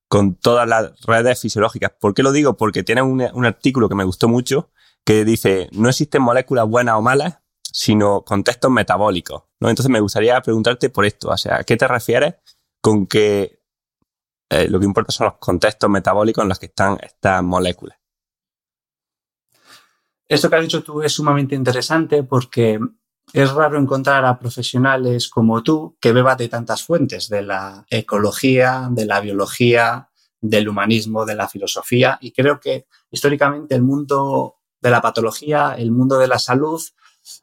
con 0.07 0.35
todas 0.35 0.67
las 0.67 0.99
redes 1.01 1.39
fisiológicas. 1.39 1.91
¿Por 1.99 2.13
qué 2.13 2.23
lo 2.23 2.31
digo? 2.31 2.57
Porque 2.57 2.83
tiene 2.83 3.01
un, 3.01 3.21
un 3.33 3.45
artículo 3.45 3.89
que 3.89 3.95
me 3.95 4.03
gustó 4.03 4.27
mucho 4.27 4.71
que 5.05 5.25
dice, 5.25 5.69
no 5.71 5.89
existen 5.89 6.21
moléculas 6.21 6.67
buenas 6.67 6.95
o 6.95 7.01
malas, 7.01 7.39
sino 7.71 8.23
contextos 8.23 8.71
metabólicos. 8.71 9.43
¿no? 9.59 9.69
Entonces 9.69 9.89
me 9.89 9.99
gustaría 9.99 10.39
preguntarte 10.41 10.89
por 10.89 11.05
esto, 11.05 11.29
o 11.29 11.37
sea, 11.37 11.57
¿a 11.57 11.63
qué 11.63 11.77
te 11.77 11.87
refieres 11.87 12.35
con 12.81 13.07
que 13.07 13.61
eh, 14.49 14.67
lo 14.67 14.79
que 14.79 14.85
importa 14.85 15.11
son 15.11 15.25
los 15.25 15.37
contextos 15.37 15.89
metabólicos 15.89 16.43
en 16.43 16.49
los 16.49 16.59
que 16.59 16.67
están 16.67 16.97
estas 17.01 17.43
moléculas? 17.43 17.97
Esto 20.31 20.49
que 20.49 20.55
has 20.55 20.61
dicho 20.61 20.81
tú 20.81 21.01
es 21.01 21.11
sumamente 21.11 21.55
interesante 21.55 22.23
porque 22.23 22.79
es 23.33 23.51
raro 23.51 23.77
encontrar 23.77 24.23
a 24.23 24.39
profesionales 24.39 25.27
como 25.27 25.61
tú 25.61 25.97
que 25.99 26.13
beban 26.13 26.37
de 26.37 26.47
tantas 26.47 26.83
fuentes, 26.83 27.27
de 27.27 27.41
la 27.41 27.85
ecología, 27.89 28.87
de 28.91 29.05
la 29.05 29.19
biología, 29.19 30.09
del 30.39 30.69
humanismo, 30.69 31.25
de 31.25 31.35
la 31.35 31.49
filosofía, 31.49 32.17
y 32.21 32.31
creo 32.31 32.61
que 32.61 32.87
históricamente 33.09 33.75
el 33.75 33.81
mundo 33.81 34.55
de 34.79 34.89
la 34.89 35.01
patología, 35.01 35.75
el 35.77 35.91
mundo 35.91 36.17
de 36.17 36.29
la 36.29 36.39
salud, 36.39 36.81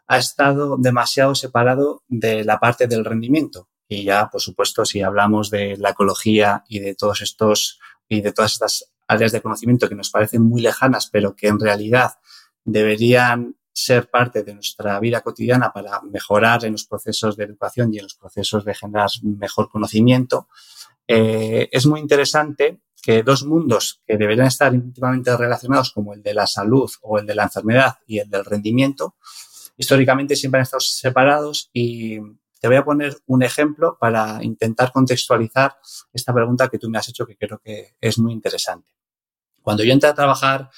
ha 0.07 0.17
estado 0.17 0.79
demasiado 0.79 1.35
separado 1.35 2.05
de 2.09 2.43
la 2.43 2.59
parte 2.59 2.87
del 2.87 3.05
rendimiento. 3.05 3.69
Y 3.87 4.05
ya, 4.05 4.31
por 4.31 4.41
supuesto, 4.41 4.87
si 4.87 5.03
hablamos 5.03 5.51
de 5.51 5.77
la 5.77 5.91
ecología 5.91 6.65
y 6.67 6.79
de 6.79 6.95
todos 6.95 7.21
estos 7.21 7.81
y 8.09 8.23
de 8.23 8.33
todas 8.33 8.55
estas 8.55 8.91
áreas 9.07 9.33
de 9.33 9.43
conocimiento 9.43 9.91
que 9.91 9.95
nos 9.95 10.09
parecen 10.09 10.43
muy 10.43 10.63
lejanas, 10.63 11.11
pero 11.13 11.37
que 11.37 11.49
en 11.49 11.61
realidad 11.61 12.13
deberían 12.73 13.57
ser 13.73 14.11
parte 14.11 14.43
de 14.43 14.55
nuestra 14.55 14.99
vida 15.01 15.21
cotidiana 15.21 15.73
para 15.73 16.01
mejorar 16.03 16.65
en 16.65 16.73
los 16.73 16.85
procesos 16.85 17.37
de 17.37 17.45
educación 17.45 17.95
y 17.95 17.99
en 17.99 18.05
los 18.05 18.15
procesos 18.15 18.65
de 18.65 18.75
generar 18.75 19.09
mejor 19.23 19.71
conocimiento, 19.71 20.49
eh, 21.07 21.69
es 21.71 21.87
muy 21.87 22.01
interesante 22.01 22.81
que 23.01 23.23
dos 23.23 23.45
mundos 23.45 24.03
que 24.07 24.19
deberían 24.19 24.49
estar 24.49 24.75
íntimamente 24.75 25.35
relacionados, 25.37 25.93
como 25.93 26.13
el 26.13 26.23
de 26.23 26.35
la 26.35 26.47
salud 26.47 26.91
o 27.03 27.19
el 27.19 27.27
de 27.27 27.35
la 27.35 27.45
enfermedad 27.45 27.95
y 28.07 28.19
el 28.19 28.29
del 28.29 28.45
rendimiento, 28.45 29.17
históricamente 29.77 30.37
siempre 30.37 30.59
han 30.59 30.65
estado 30.65 30.81
separados 30.81 31.71
y 31.73 32.19
te 32.61 32.67
voy 32.67 32.77
a 32.77 32.85
poner 32.85 33.17
un 33.27 33.43
ejemplo 33.45 33.97
para 33.99 34.43
intentar 34.43 34.91
contextualizar 34.93 35.77
esta 36.13 36.35
pregunta 36.35 36.69
que 36.69 36.79
tú 36.79 36.91
me 36.91 36.99
has 36.99 37.09
hecho 37.09 37.25
que 37.25 37.37
creo 37.37 37.61
que 37.65 37.95
es 38.01 38.19
muy 38.19 38.33
interesante. 38.33 38.93
Cuando 39.63 39.85
yo 39.85 39.93
entré 39.93 40.11
a 40.11 40.15
trabajar 40.15 40.69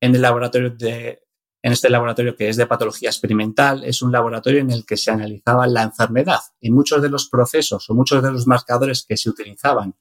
en 0.00 0.14
el 0.14 0.22
laboratorio 0.22 0.70
de, 0.70 1.27
en 1.62 1.72
este 1.72 1.90
laboratorio 1.90 2.36
que 2.36 2.48
es 2.48 2.56
de 2.56 2.66
patología 2.66 3.10
experimental, 3.10 3.84
es 3.84 4.02
un 4.02 4.12
laboratorio 4.12 4.60
en 4.60 4.70
el 4.70 4.86
que 4.86 4.96
se 4.96 5.10
analizaba 5.10 5.66
la 5.66 5.82
enfermedad 5.82 6.40
y 6.60 6.70
muchos 6.70 7.02
de 7.02 7.08
los 7.08 7.28
procesos 7.28 7.88
o 7.90 7.94
muchos 7.94 8.22
de 8.22 8.30
los 8.30 8.46
marcadores 8.46 9.04
que 9.06 9.16
se 9.16 9.28
utilizaban 9.28 9.96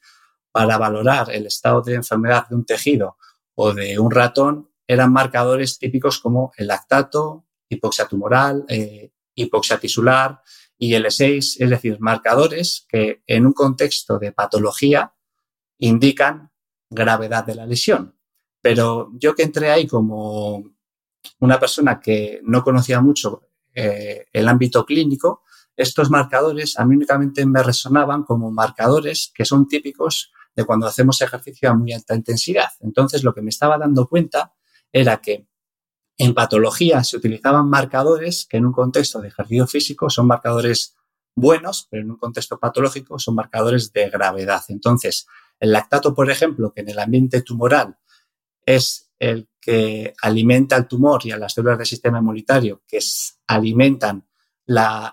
para 0.51 0.77
valorar 0.77 1.31
el 1.31 1.47
estado 1.47 1.81
de 1.81 1.95
enfermedad 1.95 2.47
de 2.47 2.55
un 2.55 2.65
tejido 2.65 3.17
o 3.55 3.73
de 3.73 3.97
un 3.97 4.11
ratón 4.11 4.69
eran 4.87 5.11
marcadores 5.11 5.77
típicos 5.79 6.19
como 6.19 6.53
el 6.57 6.67
lactato, 6.67 7.45
hipoxia 7.69 8.07
tumoral, 8.07 8.65
eh, 8.69 9.11
hipoxia 9.35 9.79
tisular 9.79 10.41
y 10.77 10.93
L6, 10.93 11.57
es 11.59 11.69
decir, 11.69 11.97
marcadores 11.99 12.85
que 12.87 13.23
en 13.25 13.45
un 13.45 13.53
contexto 13.53 14.19
de 14.19 14.31
patología 14.31 15.13
indican 15.79 16.51
gravedad 16.89 17.45
de 17.45 17.55
la 17.55 17.65
lesión. 17.65 18.15
Pero 18.61 19.11
yo 19.13 19.35
que 19.35 19.43
entré 19.43 19.71
ahí 19.71 19.87
como 19.87 20.76
una 21.39 21.59
persona 21.59 22.00
que 22.00 22.41
no 22.43 22.63
conocía 22.63 23.01
mucho 23.01 23.50
eh, 23.74 24.25
el 24.33 24.47
ámbito 24.47 24.86
clínico, 24.86 25.43
estos 25.75 26.09
marcadores 26.09 26.79
a 26.79 26.86
mí 26.86 26.95
únicamente 26.95 27.45
me 27.45 27.62
resonaban 27.62 28.24
como 28.24 28.51
marcadores 28.51 29.31
que 29.33 29.45
son 29.45 29.67
típicos 29.67 30.31
de 30.55 30.65
cuando 30.65 30.88
hacemos 30.88 31.21
ejercicio 31.21 31.69
a 31.69 31.75
muy 31.75 31.93
alta 31.93 32.15
intensidad. 32.15 32.69
Entonces, 32.79 33.24
lo 33.24 33.33
que 33.33 33.43
me 33.43 33.50
estaba 33.50 33.77
dando 33.77 34.07
cuenta 34.07 34.55
era 34.91 35.17
que 35.17 35.47
en 36.17 36.33
patología 36.33 37.03
se 37.03 37.17
utilizaban 37.17 37.69
marcadores 37.69 38.47
que 38.50 38.57
en 38.57 38.65
un 38.65 38.74
contexto 38.74 39.21
de 39.21 39.27
ejercicio 39.27 39.67
físico 39.67 40.09
son 40.09 40.25
marcadores 40.25 40.95
buenos, 41.36 41.88
pero 41.91 42.01
en 42.01 42.09
un 42.09 42.17
contexto 42.17 42.59
patológico 42.59 43.19
son 43.19 43.36
marcadores 43.36 43.93
de 43.93 44.09
gravedad. 44.09 44.63
Entonces, 44.69 45.27
el 45.59 45.71
lactato, 45.71 46.15
por 46.15 46.31
ejemplo, 46.31 46.74
que 46.74 46.81
en 46.81 46.89
el 46.89 46.97
ambiente 46.97 47.43
tumoral 47.43 48.00
es 48.65 49.06
el 49.19 49.50
que 49.59 50.13
alimenta 50.21 50.75
al 50.75 50.88
tumor 50.88 51.25
y 51.25 51.31
a 51.31 51.38
las 51.38 51.53
células 51.53 51.77
del 51.77 51.88
sistema 51.88 52.19
inmunitario 52.19 52.83
que 52.88 53.00
alimentan 53.47 54.27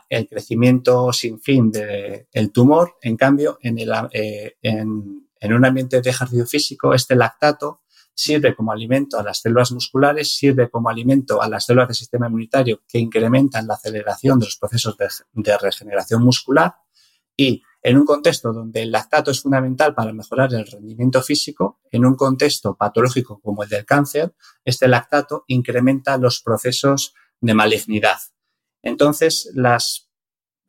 el 0.09 0.29
crecimiento 0.29 1.13
sin 1.13 1.41
fin 1.41 1.71
del 1.71 2.53
tumor. 2.53 2.97
En 3.03 3.17
cambio, 3.17 3.59
en, 3.63 3.79
el, 3.79 3.93
eh, 4.13 4.57
en 4.61 5.53
un 5.53 5.65
ambiente 5.65 6.01
de 6.01 6.11
ejercicio 6.11 6.47
físico, 6.47 6.95
este 6.95 7.15
lactato 7.15 7.83
sirve 8.15 8.55
como 8.55 8.73
alimento 8.73 9.19
a 9.19 9.23
las 9.23 9.41
células 9.41 9.73
musculares, 9.73 10.37
sirve 10.37 10.71
como 10.71 10.89
alimento 10.89 11.43
a 11.43 11.49
las 11.49 11.67
células 11.67 11.89
del 11.89 11.97
sistema 11.97 12.27
inmunitario 12.27 12.83
que 12.89 12.99
incrementan 12.99 13.67
la 13.67 13.75
aceleración 13.75 14.39
de 14.39 14.47
los 14.47 14.57
procesos 14.57 14.97
de, 14.97 15.59
regeneración 15.59 16.23
muscular 16.23 16.77
y 17.37 17.63
en 17.85 17.99
un 17.99 18.07
contexto 18.07 18.51
donde 18.55 18.83
el 18.83 18.91
lactato 18.91 19.31
es 19.31 19.43
fundamental 19.43 19.95
para 19.95 20.11
mejorar 20.15 20.55
el 20.55 20.67
rendimiento 20.67 21.23
físico, 21.23 21.81
en 21.91 22.07
un 22.07 22.15
contexto 22.17 22.75
patológico 22.77 23.41
como 23.41 23.63
el 23.63 23.69
del 23.69 23.85
cáncer, 23.85 24.35
este 24.65 24.89
lactato 24.89 25.45
incrementa 25.49 26.17
los 26.17 26.41
procesos 26.41 27.13
de 27.43 27.53
malignidad. 27.53 28.17
Entonces, 28.81 29.51
las, 29.53 30.11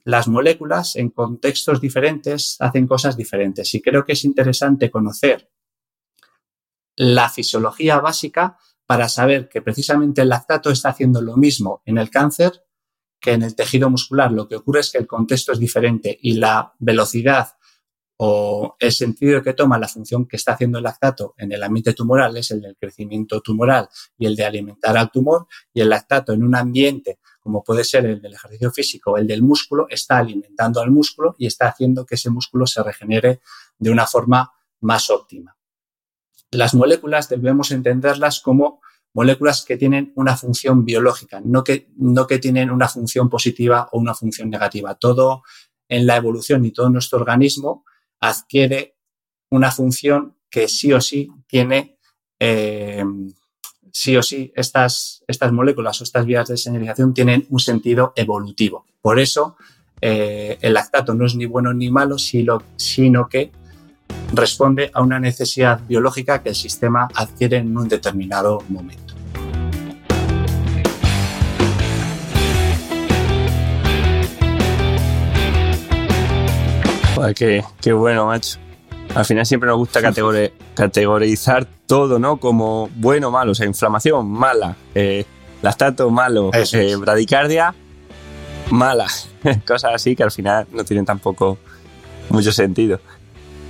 las 0.03 0.27
moléculas 0.27 0.97
en 0.97 1.09
contextos 1.09 1.79
diferentes 1.79 2.57
hacen 2.59 2.85
cosas 2.85 3.15
diferentes 3.15 3.73
y 3.73 3.81
creo 3.81 4.03
que 4.03 4.11
es 4.11 4.25
interesante 4.25 4.91
conocer 4.91 5.49
la 6.97 7.29
fisiología 7.29 8.01
básica 8.01 8.57
para 8.85 9.07
saber 9.07 9.47
que 9.47 9.61
precisamente 9.61 10.21
el 10.21 10.29
lactato 10.29 10.69
está 10.69 10.89
haciendo 10.89 11.21
lo 11.21 11.37
mismo 11.37 11.81
en 11.85 11.97
el 11.97 12.09
cáncer 12.09 12.65
que 13.25 13.31
en 13.31 13.41
el 13.41 13.55
tejido 13.55 13.89
muscular. 13.89 14.31
Lo 14.31 14.47
que 14.47 14.55
ocurre 14.55 14.81
es 14.81 14.91
que 14.91 14.99
el 14.99 15.07
contexto 15.07 15.51
es 15.51 15.57
diferente 15.57 16.15
y 16.21 16.35
la 16.35 16.73
velocidad 16.77 17.57
o 18.17 18.75
el 18.79 18.91
sentido 18.91 19.41
que 19.41 19.53
toma 19.53 19.79
la 19.79 19.87
función 19.87 20.27
que 20.27 20.35
está 20.35 20.53
haciendo 20.53 20.77
el 20.77 20.83
lactato 20.83 21.33
en 21.35 21.51
el 21.51 21.63
ambiente 21.63 21.93
tumoral 21.93 22.37
es 22.37 22.51
el 22.51 22.61
del 22.61 22.77
crecimiento 22.77 23.41
tumoral 23.41 23.89
y 24.15 24.27
el 24.27 24.35
de 24.35 24.45
alimentar 24.45 24.95
al 24.95 25.11
tumor 25.11 25.47
y 25.73 25.81
el 25.81 25.89
lactato 25.89 26.31
en 26.31 26.43
un 26.43 26.55
ambiente 26.55 27.19
como 27.41 27.61
puede 27.61 27.83
ser 27.83 28.05
el 28.05 28.21
del 28.21 28.35
ejercicio 28.35 28.71
físico 28.71 29.17
el 29.17 29.27
del 29.27 29.41
músculo 29.41 29.87
está 29.89 30.19
alimentando 30.19 30.79
al 30.79 30.91
músculo 30.91 31.35
y 31.37 31.45
está 31.47 31.67
haciendo 31.67 32.05
que 32.05 32.15
ese 32.15 32.29
músculo 32.29 32.65
se 32.67 32.81
regenere 32.83 33.41
de 33.77 33.89
una 33.89 34.07
forma 34.07 34.49
más 34.79 35.09
óptima 35.09 35.57
las 36.51 36.73
moléculas 36.73 37.27
debemos 37.27 37.71
entenderlas 37.71 38.39
como 38.39 38.79
moléculas 39.15 39.63
que 39.63 39.77
tienen 39.77 40.11
una 40.15 40.35
función 40.35 40.83
biológica, 40.83 41.41
no 41.43 41.63
que, 41.63 41.87
no 41.95 42.27
que 42.27 42.37
tienen 42.37 42.69
una 42.69 42.89
función 42.89 43.29
positiva 43.29 43.87
o 43.93 43.97
una 43.97 44.13
función 44.13 44.49
negativa. 44.49 44.95
Todo 44.95 45.41
en 45.87 46.05
la 46.05 46.17
evolución 46.17 46.65
y 46.65 46.71
todo 46.71 46.89
nuestro 46.89 47.19
organismo 47.19 47.85
adquiere 48.19 48.97
una 49.49 49.71
función 49.71 50.35
que 50.49 50.67
sí 50.67 50.91
o 50.91 50.99
sí 50.99 51.31
tiene, 51.47 51.97
eh, 52.39 53.05
sí 53.89 54.17
o 54.17 54.21
sí, 54.21 54.51
estas, 54.53 55.23
estas 55.27 55.53
moléculas 55.53 56.01
o 56.01 56.03
estas 56.03 56.25
vías 56.25 56.49
de 56.49 56.57
señalización 56.57 57.13
tienen 57.13 57.47
un 57.49 57.59
sentido 57.59 58.11
evolutivo. 58.17 58.85
Por 59.01 59.17
eso, 59.19 59.55
eh, 60.01 60.57
el 60.59 60.73
lactato 60.73 61.13
no 61.13 61.25
es 61.25 61.35
ni 61.35 61.45
bueno 61.45 61.73
ni 61.73 61.89
malo, 61.89 62.17
sino 62.17 63.29
que 63.29 63.49
responde 64.33 64.91
a 64.93 65.01
una 65.01 65.19
necesidad 65.19 65.79
biológica 65.87 66.41
que 66.41 66.49
el 66.49 66.55
sistema 66.55 67.07
adquiere 67.13 67.57
en 67.57 67.77
un 67.77 67.87
determinado 67.87 68.63
momento. 68.69 69.05
qué, 77.33 77.63
qué 77.81 77.93
bueno, 77.93 78.27
macho. 78.27 78.59
Al 79.15 79.25
final 79.25 79.45
siempre 79.45 79.67
nos 79.67 79.77
gusta 79.77 80.01
categorizar 80.75 81.65
todo, 81.87 82.19
¿no? 82.19 82.37
Como 82.37 82.89
bueno 82.95 83.29
o 83.29 83.31
malo. 83.31 83.53
O 83.53 83.55
sea, 83.55 83.65
inflamación, 83.65 84.27
mala. 84.29 84.75
Eh, 84.93 85.25
lactato, 85.61 86.09
malo. 86.09 86.51
Eh, 86.53 86.95
bradicardia, 86.97 87.73
mala. 88.71 89.07
Cosas 89.67 89.91
así 89.95 90.15
que 90.15 90.23
al 90.23 90.31
final 90.31 90.67
no 90.71 90.83
tienen 90.83 91.05
tampoco 91.05 91.57
mucho 92.29 92.51
sentido. 92.51 92.99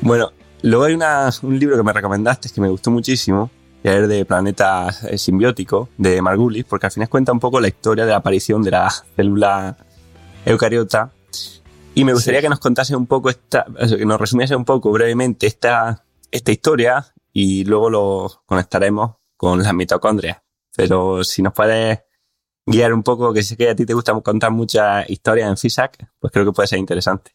Bueno, 0.05 0.33
luego 0.61 0.83
hay 0.83 0.93
un 0.93 1.59
libro 1.59 1.75
que 1.77 1.81
me 1.81 1.91
recomendaste 1.91 2.51
que 2.51 2.61
me 2.61 2.69
gustó 2.69 2.91
muchísimo, 2.91 3.49
que 3.81 3.97
es 3.97 4.07
de 4.07 4.23
Planeta 4.23 4.89
eh, 5.09 5.17
Simbiótico, 5.17 5.89
de 5.97 6.21
Margulis, 6.21 6.63
porque 6.63 6.85
al 6.85 6.91
final 6.91 7.09
cuenta 7.09 7.31
un 7.31 7.39
poco 7.39 7.59
la 7.59 7.69
historia 7.69 8.05
de 8.05 8.11
la 8.11 8.17
aparición 8.17 8.61
de 8.61 8.69
la 8.69 8.87
célula 9.15 9.75
eucariota 10.45 11.11
y 11.95 12.03
me 12.03 12.13
gustaría 12.13 12.39
que 12.39 12.49
nos 12.49 12.59
contase 12.59 12.95
un 12.95 13.07
poco 13.07 13.31
esta, 13.31 13.65
que 13.65 14.05
nos 14.05 14.21
resumiese 14.21 14.55
un 14.55 14.63
poco 14.63 14.91
brevemente 14.91 15.47
esta, 15.47 16.05
esta 16.29 16.51
historia 16.51 17.11
y 17.33 17.63
luego 17.63 17.89
lo 17.89 18.43
conectaremos 18.45 19.15
con 19.35 19.63
las 19.63 19.73
mitocondrias. 19.73 20.37
Pero 20.75 21.23
si 21.23 21.41
nos 21.41 21.53
puedes 21.53 22.01
guiar 22.63 22.93
un 22.93 23.01
poco, 23.01 23.33
que 23.33 23.41
sé 23.41 23.57
que 23.57 23.71
a 23.71 23.75
ti 23.75 23.87
te 23.87 23.95
gusta 23.95 24.13
contar 24.21 24.51
muchas 24.51 25.09
historias 25.09 25.49
en 25.49 25.57
FISAC, 25.57 26.11
pues 26.19 26.31
creo 26.31 26.45
que 26.45 26.51
puede 26.51 26.67
ser 26.67 26.77
interesante. 26.77 27.31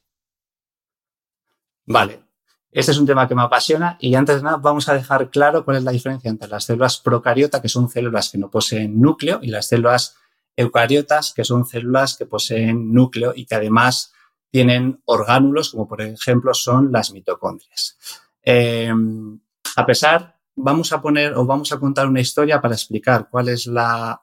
Vale. 1.86 2.29
Este 2.72 2.92
es 2.92 2.98
un 2.98 3.06
tema 3.06 3.26
que 3.26 3.34
me 3.34 3.42
apasiona 3.42 3.96
y 4.00 4.14
antes 4.14 4.36
de 4.36 4.42
nada 4.42 4.58
vamos 4.58 4.88
a 4.88 4.94
dejar 4.94 5.28
claro 5.30 5.64
cuál 5.64 5.78
es 5.78 5.82
la 5.82 5.90
diferencia 5.90 6.30
entre 6.30 6.48
las 6.48 6.64
células 6.64 6.98
procariota, 6.98 7.60
que 7.60 7.68
son 7.68 7.88
células 7.88 8.30
que 8.30 8.38
no 8.38 8.48
poseen 8.48 9.00
núcleo, 9.00 9.40
y 9.42 9.48
las 9.48 9.66
células 9.66 10.16
eucariotas, 10.56 11.32
que 11.34 11.44
son 11.44 11.66
células 11.66 12.16
que 12.16 12.26
poseen 12.26 12.92
núcleo 12.92 13.32
y 13.34 13.46
que 13.46 13.56
además 13.56 14.12
tienen 14.50 15.00
orgánulos, 15.04 15.70
como 15.70 15.88
por 15.88 16.00
ejemplo 16.00 16.54
son 16.54 16.92
las 16.92 17.12
mitocondrias. 17.12 17.98
Eh, 18.42 18.92
a 19.76 19.86
pesar, 19.86 20.38
vamos 20.54 20.92
a 20.92 21.02
poner 21.02 21.34
o 21.34 21.44
vamos 21.44 21.72
a 21.72 21.80
contar 21.80 22.06
una 22.06 22.20
historia 22.20 22.60
para 22.60 22.74
explicar 22.74 23.28
cuál 23.30 23.48
es 23.48 23.66
la, 23.66 24.22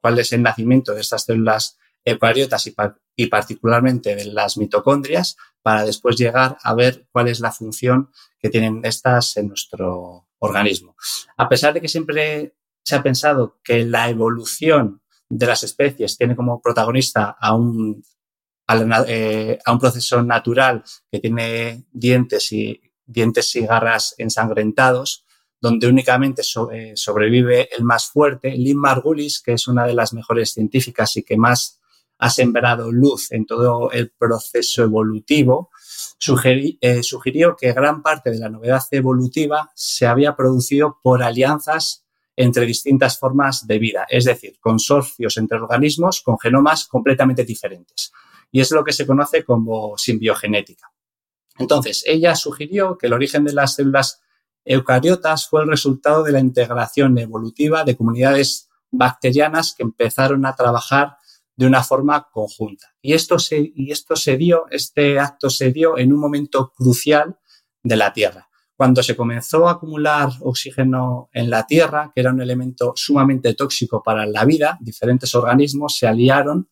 cuál 0.00 0.18
es 0.18 0.32
el 0.32 0.42
nacimiento 0.42 0.94
de 0.94 1.00
estas 1.00 1.24
células 1.24 1.78
eucariotas 2.04 2.70
y, 3.16 3.26
particularmente 3.26 4.14
de 4.14 4.26
las 4.26 4.56
mitocondrias, 4.56 5.36
para 5.62 5.84
después 5.84 6.16
llegar 6.16 6.58
a 6.62 6.74
ver 6.74 7.06
cuál 7.10 7.28
es 7.28 7.40
la 7.40 7.52
función 7.52 8.10
que 8.38 8.50
tienen 8.50 8.80
estas 8.84 9.36
en 9.36 9.48
nuestro 9.48 10.28
organismo. 10.38 10.96
A 11.36 11.48
pesar 11.48 11.72
de 11.72 11.80
que 11.80 11.88
siempre 11.88 12.54
se 12.84 12.96
ha 12.96 13.02
pensado 13.02 13.58
que 13.64 13.84
la 13.84 14.10
evolución 14.10 15.00
de 15.28 15.46
las 15.46 15.62
especies 15.62 16.18
tiene 16.18 16.36
como 16.36 16.60
protagonista 16.60 17.36
a 17.40 17.54
un, 17.54 18.04
eh, 19.08 19.58
a 19.64 19.72
un 19.72 19.78
proceso 19.78 20.22
natural 20.22 20.84
que 21.10 21.20
tiene 21.20 21.86
dientes 21.90 22.52
y, 22.52 22.80
dientes 23.06 23.54
y 23.56 23.66
garras 23.66 24.14
ensangrentados, 24.18 25.24
donde 25.60 25.86
únicamente 25.86 26.42
eh, 26.72 26.92
sobrevive 26.94 27.70
el 27.76 27.84
más 27.84 28.06
fuerte. 28.06 28.50
Lynn 28.50 28.78
Margulis, 28.78 29.40
que 29.40 29.52
es 29.52 29.66
una 29.66 29.86
de 29.86 29.94
las 29.94 30.12
mejores 30.12 30.52
científicas 30.52 31.16
y 31.16 31.22
que 31.22 31.36
más 31.36 31.80
ha 32.18 32.30
sembrado 32.30 32.90
luz 32.92 33.32
en 33.32 33.46
todo 33.46 33.90
el 33.90 34.10
proceso 34.10 34.82
evolutivo, 34.82 35.70
eh, 36.80 37.02
sugirió 37.02 37.56
que 37.56 37.72
gran 37.72 38.02
parte 38.02 38.30
de 38.30 38.38
la 38.38 38.48
novedad 38.48 38.82
evolutiva 38.90 39.70
se 39.74 40.06
había 40.06 40.36
producido 40.36 40.98
por 41.02 41.22
alianzas 41.22 42.04
entre 42.36 42.66
distintas 42.66 43.18
formas 43.18 43.66
de 43.66 43.78
vida, 43.78 44.06
es 44.08 44.24
decir, 44.24 44.58
consorcios 44.60 45.36
entre 45.36 45.58
organismos 45.58 46.20
con 46.22 46.38
genomas 46.38 46.86
completamente 46.86 47.44
diferentes 47.44 48.12
y 48.54 48.60
es 48.60 48.70
lo 48.70 48.84
que 48.84 48.92
se 48.92 49.06
conoce 49.06 49.44
como 49.44 49.98
simbiogenética. 49.98 50.92
Entonces, 51.58 52.04
ella 52.06 52.36
sugirió 52.36 52.96
que 52.96 53.08
el 53.08 53.12
origen 53.12 53.44
de 53.44 53.52
las 53.52 53.74
células 53.74 54.20
eucariotas 54.64 55.48
fue 55.48 55.62
el 55.62 55.68
resultado 55.68 56.22
de 56.22 56.30
la 56.32 56.40
integración 56.40 57.18
evolutiva 57.18 57.84
de 57.84 57.96
comunidades 57.96 58.68
bacterianas 58.92 59.74
que 59.76 59.82
empezaron 59.82 60.46
a 60.46 60.54
trabajar 60.54 61.16
de 61.56 61.66
una 61.66 61.82
forma 61.82 62.28
conjunta. 62.30 62.94
Y 63.00 63.12
esto 63.12 63.38
se, 63.38 63.72
y 63.74 63.92
esto 63.92 64.16
se 64.16 64.36
dio, 64.36 64.66
este 64.70 65.18
acto 65.18 65.50
se 65.50 65.72
dio 65.72 65.98
en 65.98 66.12
un 66.12 66.20
momento 66.20 66.72
crucial 66.76 67.38
de 67.82 67.96
la 67.96 68.12
Tierra. 68.12 68.48
Cuando 68.76 69.02
se 69.04 69.14
comenzó 69.14 69.68
a 69.68 69.72
acumular 69.72 70.30
oxígeno 70.40 71.28
en 71.32 71.48
la 71.48 71.64
Tierra, 71.64 72.10
que 72.12 72.20
era 72.20 72.32
un 72.32 72.40
elemento 72.40 72.92
sumamente 72.96 73.54
tóxico 73.54 74.02
para 74.02 74.26
la 74.26 74.44
vida, 74.44 74.78
diferentes 74.80 75.32
organismos 75.34 75.96
se 75.96 76.08
aliaron 76.08 76.68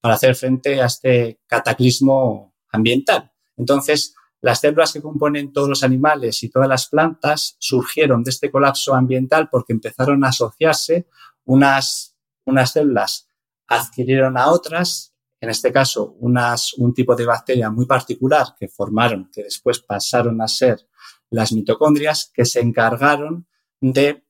para 0.00 0.16
hacer 0.16 0.34
frente 0.34 0.82
a 0.82 0.86
este 0.86 1.40
cataclismo 1.46 2.54
ambiental. 2.70 3.32
Entonces, 3.56 4.14
las 4.42 4.60
células 4.60 4.92
que 4.92 5.00
componen 5.00 5.52
todos 5.52 5.68
los 5.68 5.82
animales 5.82 6.42
y 6.42 6.50
todas 6.50 6.68
las 6.68 6.88
plantas 6.88 7.56
surgieron 7.58 8.22
de 8.22 8.30
este 8.30 8.50
colapso 8.50 8.94
ambiental 8.94 9.48
porque 9.50 9.72
empezaron 9.72 10.24
a 10.24 10.28
asociarse 10.28 11.08
unas, 11.44 12.16
unas 12.44 12.70
células 12.72 13.25
adquirieron 13.68 14.38
a 14.38 14.48
otras, 14.48 15.14
en 15.40 15.50
este 15.50 15.72
caso 15.72 16.16
unas, 16.20 16.74
un 16.74 16.94
tipo 16.94 17.14
de 17.14 17.26
bacteria 17.26 17.70
muy 17.70 17.86
particular 17.86 18.54
que 18.58 18.68
formaron, 18.68 19.30
que 19.32 19.44
después 19.44 19.80
pasaron 19.80 20.40
a 20.40 20.48
ser 20.48 20.88
las 21.30 21.52
mitocondrias, 21.52 22.30
que 22.32 22.44
se 22.44 22.60
encargaron 22.60 23.46
de 23.80 24.24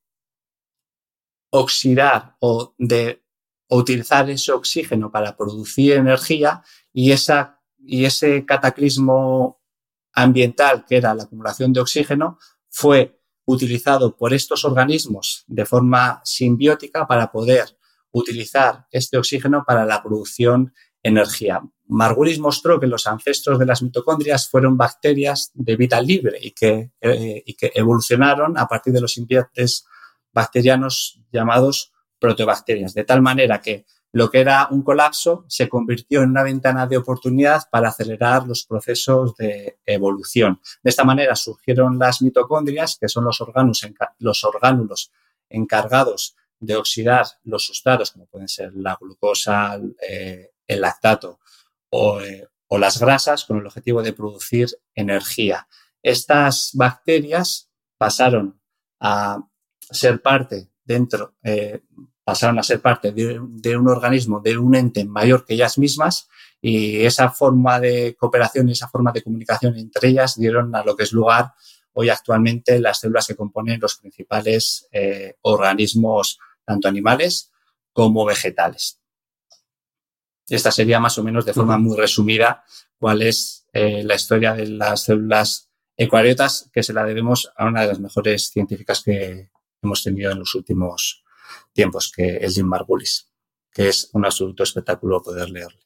oxidar 1.50 2.36
o 2.40 2.74
de 2.78 3.22
utilizar 3.68 4.28
ese 4.30 4.52
oxígeno 4.52 5.10
para 5.10 5.36
producir 5.36 5.94
energía 5.94 6.62
y, 6.92 7.12
esa, 7.12 7.60
y 7.78 8.04
ese 8.04 8.44
cataclismo 8.44 9.60
ambiental 10.12 10.84
que 10.86 10.96
era 10.96 11.14
la 11.14 11.24
acumulación 11.24 11.72
de 11.72 11.80
oxígeno 11.80 12.38
fue 12.68 13.20
utilizado 13.44 14.16
por 14.16 14.34
estos 14.34 14.64
organismos 14.64 15.44
de 15.46 15.64
forma 15.64 16.20
simbiótica 16.24 17.06
para 17.06 17.30
poder 17.30 17.76
utilizar 18.18 18.86
este 18.90 19.18
oxígeno 19.18 19.64
para 19.66 19.84
la 19.84 20.02
producción 20.02 20.66
de 20.66 20.72
energía. 21.02 21.62
Margulis 21.86 22.40
mostró 22.40 22.80
que 22.80 22.86
los 22.86 23.06
ancestros 23.06 23.58
de 23.58 23.66
las 23.66 23.82
mitocondrias 23.82 24.48
fueron 24.48 24.76
bacterias 24.76 25.50
de 25.54 25.76
vida 25.76 26.00
libre 26.00 26.38
y 26.40 26.50
que, 26.50 26.90
eh, 27.00 27.42
y 27.46 27.54
que 27.54 27.70
evolucionaron 27.74 28.58
a 28.58 28.66
partir 28.66 28.92
de 28.92 29.00
los 29.00 29.12
simbiontes 29.12 29.86
bacterianos 30.32 31.20
llamados 31.30 31.92
protobacterias, 32.18 32.94
de 32.94 33.04
tal 33.04 33.22
manera 33.22 33.60
que 33.60 33.84
lo 34.12 34.30
que 34.30 34.40
era 34.40 34.68
un 34.70 34.82
colapso 34.82 35.44
se 35.46 35.68
convirtió 35.68 36.22
en 36.22 36.30
una 36.30 36.42
ventana 36.42 36.86
de 36.86 36.96
oportunidad 36.96 37.64
para 37.70 37.90
acelerar 37.90 38.46
los 38.46 38.64
procesos 38.64 39.36
de 39.36 39.78
evolución. 39.84 40.58
De 40.82 40.90
esta 40.90 41.04
manera 41.04 41.36
surgieron 41.36 41.98
las 41.98 42.22
mitocondrias, 42.22 42.96
que 42.98 43.08
son 43.08 43.24
los, 43.24 43.38
los 44.18 44.44
orgánulos 44.44 45.12
encargados 45.50 46.34
de 46.58 46.76
oxidar 46.76 47.26
los 47.44 47.64
sustratos, 47.64 48.12
como 48.12 48.26
pueden 48.26 48.48
ser 48.48 48.72
la 48.74 48.96
glucosa, 49.00 49.80
eh, 50.08 50.52
el 50.66 50.80
lactato 50.80 51.40
o, 51.90 52.20
eh, 52.20 52.48
o 52.68 52.78
las 52.78 52.98
grasas, 52.98 53.44
con 53.44 53.58
el 53.58 53.66
objetivo 53.66 54.02
de 54.02 54.12
producir 54.12 54.68
energía. 54.94 55.68
Estas 56.02 56.70
bacterias 56.74 57.70
pasaron 57.98 58.60
a 59.00 59.38
ser 59.90 60.22
parte 60.22 60.68
dentro, 60.84 61.34
eh, 61.42 61.82
pasaron 62.24 62.58
a 62.58 62.62
ser 62.62 62.80
parte 62.80 63.12
de, 63.12 63.38
un 63.38 63.88
organismo, 63.88 64.40
de 64.40 64.58
un 64.58 64.74
ente 64.74 65.04
mayor 65.04 65.44
que 65.44 65.54
ellas 65.54 65.78
mismas 65.78 66.28
y 66.60 67.04
esa 67.04 67.30
forma 67.30 67.78
de 67.78 68.16
cooperación 68.18 68.68
y 68.68 68.72
esa 68.72 68.88
forma 68.88 69.12
de 69.12 69.22
comunicación 69.22 69.76
entre 69.76 70.08
ellas 70.08 70.36
dieron 70.36 70.74
a 70.74 70.82
lo 70.82 70.96
que 70.96 71.04
es 71.04 71.12
lugar 71.12 71.52
hoy 71.98 72.10
actualmente 72.10 72.78
las 72.78 73.00
células 73.00 73.26
que 73.26 73.34
componen 73.34 73.80
los 73.80 73.96
principales 73.96 74.86
eh, 74.92 75.36
organismos, 75.42 76.38
tanto 76.64 76.88
animales 76.88 77.50
como 77.92 78.26
vegetales. 78.26 79.00
Esta 80.46 80.70
sería 80.70 81.00
más 81.00 81.16
o 81.18 81.24
menos 81.24 81.46
de 81.46 81.54
forma 81.54 81.78
muy 81.78 81.96
resumida 81.96 82.64
cuál 82.98 83.22
es 83.22 83.66
eh, 83.72 84.04
la 84.04 84.14
historia 84.14 84.52
de 84.52 84.68
las 84.68 85.04
células 85.04 85.70
ecuariotas, 85.96 86.68
que 86.70 86.82
se 86.82 86.92
la 86.92 87.02
debemos 87.02 87.50
a 87.56 87.64
una 87.64 87.80
de 87.80 87.88
las 87.88 87.98
mejores 87.98 88.50
científicas 88.50 89.02
que, 89.02 89.50
hemos 89.82 90.02
tenido 90.02 90.32
en 90.32 90.40
los 90.40 90.54
últimos 90.54 91.24
tiempos, 91.72 92.12
que 92.14 92.38
es 92.38 92.54
Jim 92.54 92.66
Margulis, 92.66 93.30
que 93.72 93.88
es 93.88 94.10
un 94.12 94.24
absoluto 94.24 94.64
espectáculo 94.64 95.22
poder 95.22 95.48
leerle. 95.48 95.85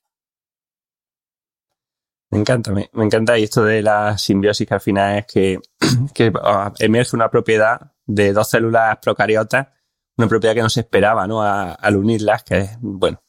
Me 2.30 2.38
encanta, 2.38 2.72
me, 2.72 2.88
encanta. 2.94 3.38
Y 3.38 3.44
esto 3.44 3.64
de 3.64 3.82
la 3.82 4.16
simbiosis 4.16 4.66
que 4.66 4.74
al 4.74 4.80
final 4.80 5.18
es 5.18 5.26
que, 6.14 6.32
ah, 6.42 6.72
emerge 6.78 7.16
una 7.16 7.28
propiedad 7.28 7.92
de 8.06 8.32
dos 8.32 8.48
células 8.48 8.98
procariotas, 9.02 9.68
una 10.16 10.28
propiedad 10.28 10.54
que 10.54 10.62
no 10.62 10.70
se 10.70 10.80
esperaba, 10.80 11.26
¿no? 11.26 11.42
al 11.42 11.96
unirlas, 11.96 12.44
que 12.44 12.58
es, 12.58 12.70
bueno, 12.80 13.22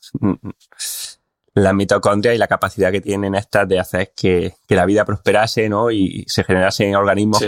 la 1.54 1.74
mitocondria 1.74 2.34
y 2.34 2.38
la 2.38 2.48
capacidad 2.48 2.92
que 2.92 3.02
tienen 3.02 3.36
estas 3.36 3.68
de 3.68 3.80
hacer 3.80 4.14
que, 4.16 4.56
la 4.70 4.86
vida 4.86 5.06
prosperase, 5.06 5.68
¿no? 5.68 5.92
Y 5.92 6.24
se 6.28 6.44
generasen 6.44 6.96
organismos 6.96 7.44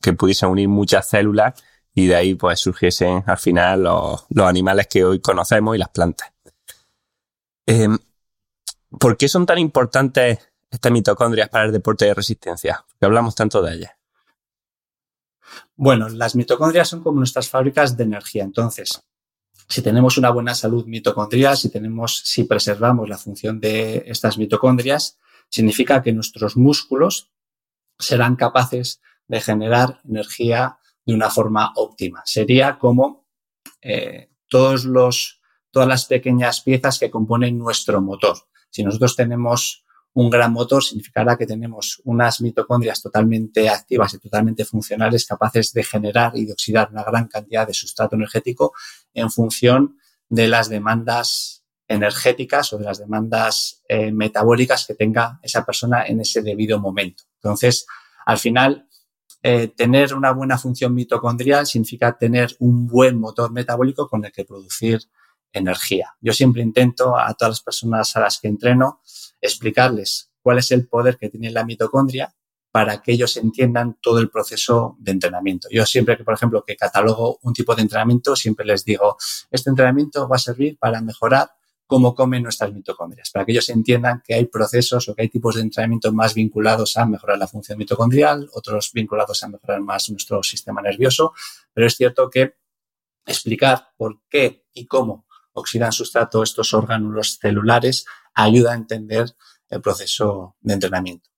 que 0.00 0.12
pudiesen 0.12 0.50
unir 0.50 0.68
muchas 0.68 1.08
células 1.08 1.54
y 1.94 2.06
de 2.06 2.14
ahí 2.14 2.34
pues 2.34 2.60
surgiesen 2.60 3.24
al 3.26 3.38
final 3.38 3.82
los, 3.82 4.26
animales 4.36 4.86
que 4.86 5.04
hoy 5.04 5.20
conocemos 5.20 5.74
y 5.74 5.78
las 5.78 5.88
plantas. 5.88 6.32
Em, 7.66 7.98
¿Por 8.98 9.16
qué 9.16 9.28
son 9.28 9.44
tan 9.44 9.58
importantes 9.58 10.38
estas 10.70 10.92
mitocondrias 10.92 11.48
para 11.48 11.64
el 11.66 11.72
deporte 11.72 12.06
de 12.06 12.14
resistencia? 12.14 12.84
Que 12.98 13.06
hablamos 13.06 13.34
tanto 13.34 13.62
de 13.62 13.74
ellas. 13.74 13.92
Bueno, 15.76 16.08
las 16.08 16.34
mitocondrias 16.34 16.88
son 16.88 17.02
como 17.02 17.18
nuestras 17.18 17.48
fábricas 17.48 17.96
de 17.96 18.04
energía. 18.04 18.44
Entonces, 18.44 19.02
si 19.68 19.82
tenemos 19.82 20.18
una 20.18 20.30
buena 20.30 20.54
salud 20.54 20.86
mitocondrial, 20.86 21.56
si 21.56 21.70
tenemos, 21.70 22.22
si 22.24 22.44
preservamos 22.44 23.08
la 23.08 23.18
función 23.18 23.60
de 23.60 24.02
estas 24.06 24.38
mitocondrias, 24.38 25.18
significa 25.50 26.02
que 26.02 26.12
nuestros 26.12 26.56
músculos 26.56 27.32
serán 27.98 28.36
capaces 28.36 29.00
de 29.26 29.40
generar 29.40 30.00
energía 30.04 30.78
de 31.04 31.14
una 31.14 31.30
forma 31.30 31.72
óptima. 31.76 32.22
Sería 32.24 32.78
como 32.78 33.26
eh, 33.82 34.30
todos 34.48 34.84
los, 34.84 35.40
todas 35.70 35.88
las 35.88 36.06
pequeñas 36.06 36.60
piezas 36.62 36.98
que 36.98 37.10
componen 37.10 37.58
nuestro 37.58 38.00
motor. 38.00 38.36
Si 38.70 38.82
nosotros 38.82 39.16
tenemos 39.16 39.84
un 40.18 40.30
gran 40.30 40.52
motor, 40.52 40.82
significará 40.82 41.36
que 41.36 41.46
tenemos 41.46 42.02
unas 42.04 42.40
mitocondrias 42.40 43.00
totalmente 43.00 43.68
activas 43.68 44.14
y 44.14 44.18
totalmente 44.18 44.64
funcionales 44.64 45.24
capaces 45.24 45.72
de 45.72 45.84
generar 45.84 46.32
y 46.34 46.44
de 46.44 46.54
oxidar 46.54 46.88
una 46.90 47.04
gran 47.04 47.28
cantidad 47.28 47.64
de 47.64 47.72
sustrato 47.72 48.16
energético 48.16 48.72
en 49.14 49.30
función 49.30 49.96
de 50.28 50.48
las 50.48 50.68
demandas 50.68 51.64
energéticas 51.86 52.72
o 52.72 52.78
de 52.78 52.84
las 52.86 52.98
demandas 52.98 53.84
eh, 53.88 54.10
metabólicas 54.10 54.88
que 54.88 54.94
tenga 54.94 55.38
esa 55.40 55.64
persona 55.64 56.04
en 56.04 56.20
ese 56.20 56.42
debido 56.42 56.80
momento. 56.80 57.22
Entonces, 57.36 57.86
al 58.26 58.38
final, 58.38 58.88
eh, 59.44 59.68
tener 59.68 60.14
una 60.14 60.32
buena 60.32 60.58
función 60.58 60.94
mitocondrial 60.94 61.64
significa 61.64 62.18
tener 62.18 62.56
un 62.58 62.88
buen 62.88 63.20
motor 63.20 63.52
metabólico 63.52 64.08
con 64.08 64.24
el 64.24 64.32
que 64.32 64.44
producir 64.44 65.00
energía. 65.52 66.14
Yo 66.20 66.32
siempre 66.32 66.62
intento 66.62 67.18
a 67.18 67.32
todas 67.34 67.52
las 67.52 67.62
personas 67.62 68.16
a 68.16 68.20
las 68.20 68.40
que 68.40 68.48
entreno 68.48 69.00
explicarles 69.40 70.30
cuál 70.42 70.58
es 70.58 70.70
el 70.70 70.88
poder 70.88 71.18
que 71.18 71.28
tiene 71.28 71.50
la 71.50 71.64
mitocondria 71.64 72.34
para 72.70 73.02
que 73.02 73.12
ellos 73.12 73.36
entiendan 73.36 73.98
todo 74.00 74.18
el 74.18 74.30
proceso 74.30 74.96
de 74.98 75.12
entrenamiento. 75.12 75.68
Yo 75.70 75.86
siempre 75.86 76.16
que, 76.16 76.24
por 76.24 76.34
ejemplo, 76.34 76.64
que 76.64 76.76
catalogo 76.76 77.38
un 77.42 77.52
tipo 77.52 77.74
de 77.74 77.82
entrenamiento, 77.82 78.36
siempre 78.36 78.66
les 78.66 78.84
digo, 78.84 79.16
este 79.50 79.70
entrenamiento 79.70 80.28
va 80.28 80.36
a 80.36 80.38
servir 80.38 80.78
para 80.78 81.00
mejorar 81.00 81.50
cómo 81.86 82.14
comen 82.14 82.42
nuestras 82.42 82.72
mitocondrias, 82.72 83.30
para 83.30 83.46
que 83.46 83.52
ellos 83.52 83.68
entiendan 83.70 84.22
que 84.24 84.34
hay 84.34 84.44
procesos 84.44 85.08
o 85.08 85.14
que 85.14 85.22
hay 85.22 85.28
tipos 85.30 85.54
de 85.54 85.62
entrenamiento 85.62 86.12
más 86.12 86.34
vinculados 86.34 86.98
a 86.98 87.06
mejorar 87.06 87.38
la 87.38 87.48
función 87.48 87.78
mitocondrial, 87.78 88.48
otros 88.52 88.92
vinculados 88.92 89.42
a 89.42 89.48
mejorar 89.48 89.80
más 89.80 90.10
nuestro 90.10 90.42
sistema 90.42 90.82
nervioso, 90.82 91.32
pero 91.72 91.86
es 91.86 91.96
cierto 91.96 92.28
que 92.28 92.56
explicar 93.24 93.88
por 93.96 94.20
qué 94.28 94.66
y 94.74 94.86
cómo 94.86 95.26
oxidan 95.52 95.92
sustrato 95.92 96.42
estos 96.42 96.74
órganos 96.74 97.38
celulares 97.40 98.06
ayuda 98.34 98.72
a 98.72 98.76
entender 98.76 99.34
el 99.68 99.80
proceso 99.80 100.56
de 100.60 100.74
entrenamiento. 100.74 101.28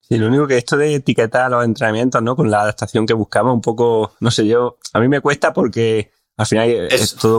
Sí, 0.00 0.18
lo 0.18 0.28
único 0.28 0.46
que 0.46 0.58
esto 0.58 0.76
de 0.76 0.94
etiquetar 0.94 1.50
los 1.50 1.64
entrenamientos, 1.64 2.22
¿no? 2.22 2.36
Con 2.36 2.48
la 2.48 2.62
adaptación 2.62 3.06
que 3.06 3.12
buscamos, 3.12 3.54
un 3.54 3.60
poco, 3.60 4.14
no 4.20 4.30
sé 4.30 4.46
yo, 4.46 4.78
a 4.92 5.00
mí 5.00 5.08
me 5.08 5.20
cuesta 5.20 5.52
porque 5.52 6.12
al 6.36 6.46
final 6.46 6.70
es, 6.70 7.16
toda 7.16 7.38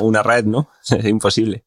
una, 0.00 0.22
red, 0.22 0.44
¿no? 0.44 0.68
Es 0.90 1.04
imposible. 1.06 1.64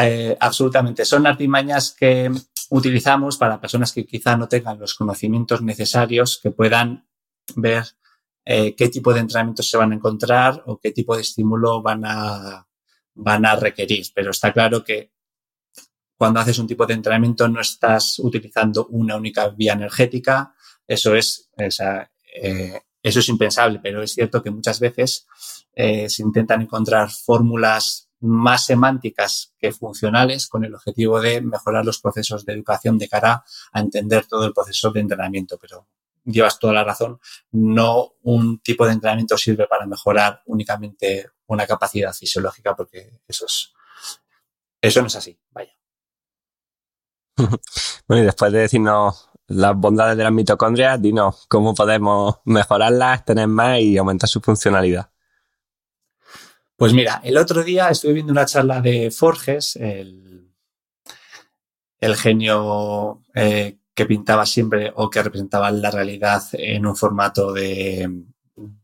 Eh, 0.00 0.36
absolutamente. 0.40 1.04
Son 1.04 1.26
artimañas 1.26 1.92
que 1.92 2.30
utilizamos 2.70 3.36
para 3.36 3.60
personas 3.60 3.92
que 3.92 4.06
quizá 4.06 4.36
no 4.36 4.48
tengan 4.48 4.78
los 4.78 4.94
conocimientos 4.94 5.62
necesarios, 5.62 6.40
que 6.42 6.50
puedan 6.50 7.06
ver 7.54 7.84
eh, 8.44 8.74
qué 8.74 8.88
tipo 8.88 9.12
de 9.12 9.20
entrenamientos 9.20 9.68
se 9.68 9.76
van 9.76 9.92
a 9.92 9.94
encontrar 9.94 10.62
o 10.66 10.78
qué 10.78 10.92
tipo 10.92 11.14
de 11.14 11.22
estímulo 11.22 11.82
van 11.82 12.04
a, 12.04 12.66
van 13.14 13.46
a 13.46 13.56
requerir. 13.56 14.06
Pero 14.14 14.30
está 14.30 14.52
claro 14.52 14.82
que 14.82 15.12
cuando 16.16 16.40
haces 16.40 16.58
un 16.58 16.66
tipo 16.66 16.86
de 16.86 16.94
entrenamiento 16.94 17.48
no 17.48 17.60
estás 17.60 18.18
utilizando 18.18 18.86
una 18.86 19.16
única 19.16 19.48
vía 19.48 19.72
energética. 19.72 20.54
Eso 20.86 21.14
es, 21.14 21.50
eh, 21.56 22.80
eso 23.02 23.18
es 23.18 23.28
impensable, 23.28 23.80
pero 23.82 24.02
es 24.02 24.12
cierto 24.12 24.42
que 24.42 24.50
muchas 24.50 24.78
veces 24.78 25.26
eh, 25.74 26.08
se 26.08 26.22
intentan 26.22 26.62
encontrar 26.62 27.10
fórmulas 27.10 28.08
más 28.20 28.66
semánticas 28.66 29.52
que 29.58 29.72
funcionales 29.72 30.46
con 30.46 30.64
el 30.64 30.74
objetivo 30.74 31.20
de 31.20 31.40
mejorar 31.40 31.84
los 31.84 32.00
procesos 32.00 32.44
de 32.44 32.52
educación 32.52 32.98
de 32.98 33.08
cara 33.08 33.42
a 33.72 33.80
entender 33.80 34.26
todo 34.26 34.46
el 34.46 34.52
proceso 34.52 34.92
de 34.92 35.00
entrenamiento. 35.00 35.58
Pero 35.60 35.88
llevas 36.24 36.58
toda 36.58 36.72
la 36.72 36.84
razón, 36.84 37.20
no 37.50 38.14
un 38.22 38.60
tipo 38.60 38.86
de 38.86 38.92
entrenamiento 38.92 39.36
sirve 39.36 39.66
para 39.66 39.86
mejorar 39.86 40.42
únicamente 40.46 41.30
una 41.46 41.66
capacidad 41.66 42.12
fisiológica 42.12 42.74
porque 42.74 43.20
eso 43.26 43.46
es, 43.46 43.72
eso 44.80 45.00
no 45.00 45.06
es 45.08 45.16
así, 45.16 45.38
vaya. 45.50 45.72
bueno, 48.06 48.22
y 48.22 48.26
después 48.26 48.52
de 48.52 48.60
decirnos 48.60 49.30
las 49.48 49.76
bondades 49.76 50.16
de 50.16 50.24
las 50.24 50.32
mitocondrias, 50.32 51.00
dinos 51.00 51.46
cómo 51.48 51.74
podemos 51.74 52.36
mejorarlas, 52.44 53.24
tener 53.24 53.48
más 53.48 53.80
y 53.80 53.96
aumentar 53.96 54.28
su 54.28 54.40
funcionalidad. 54.40 55.10
Pues 56.76 56.92
mira, 56.92 57.20
el 57.22 57.36
otro 57.36 57.62
día 57.62 57.90
estuve 57.90 58.14
viendo 58.14 58.32
una 58.32 58.46
charla 58.46 58.80
de 58.80 59.10
Forges, 59.10 59.76
el, 59.76 60.52
el 62.00 62.16
genio 62.16 63.22
eh, 63.34 63.78
que 63.94 64.06
pintaba 64.06 64.46
siempre 64.46 64.92
o 64.94 65.10
que 65.10 65.22
representaba 65.22 65.70
la 65.70 65.90
realidad 65.90 66.42
en 66.52 66.86
un 66.86 66.96
formato 66.96 67.52
de, 67.52 68.24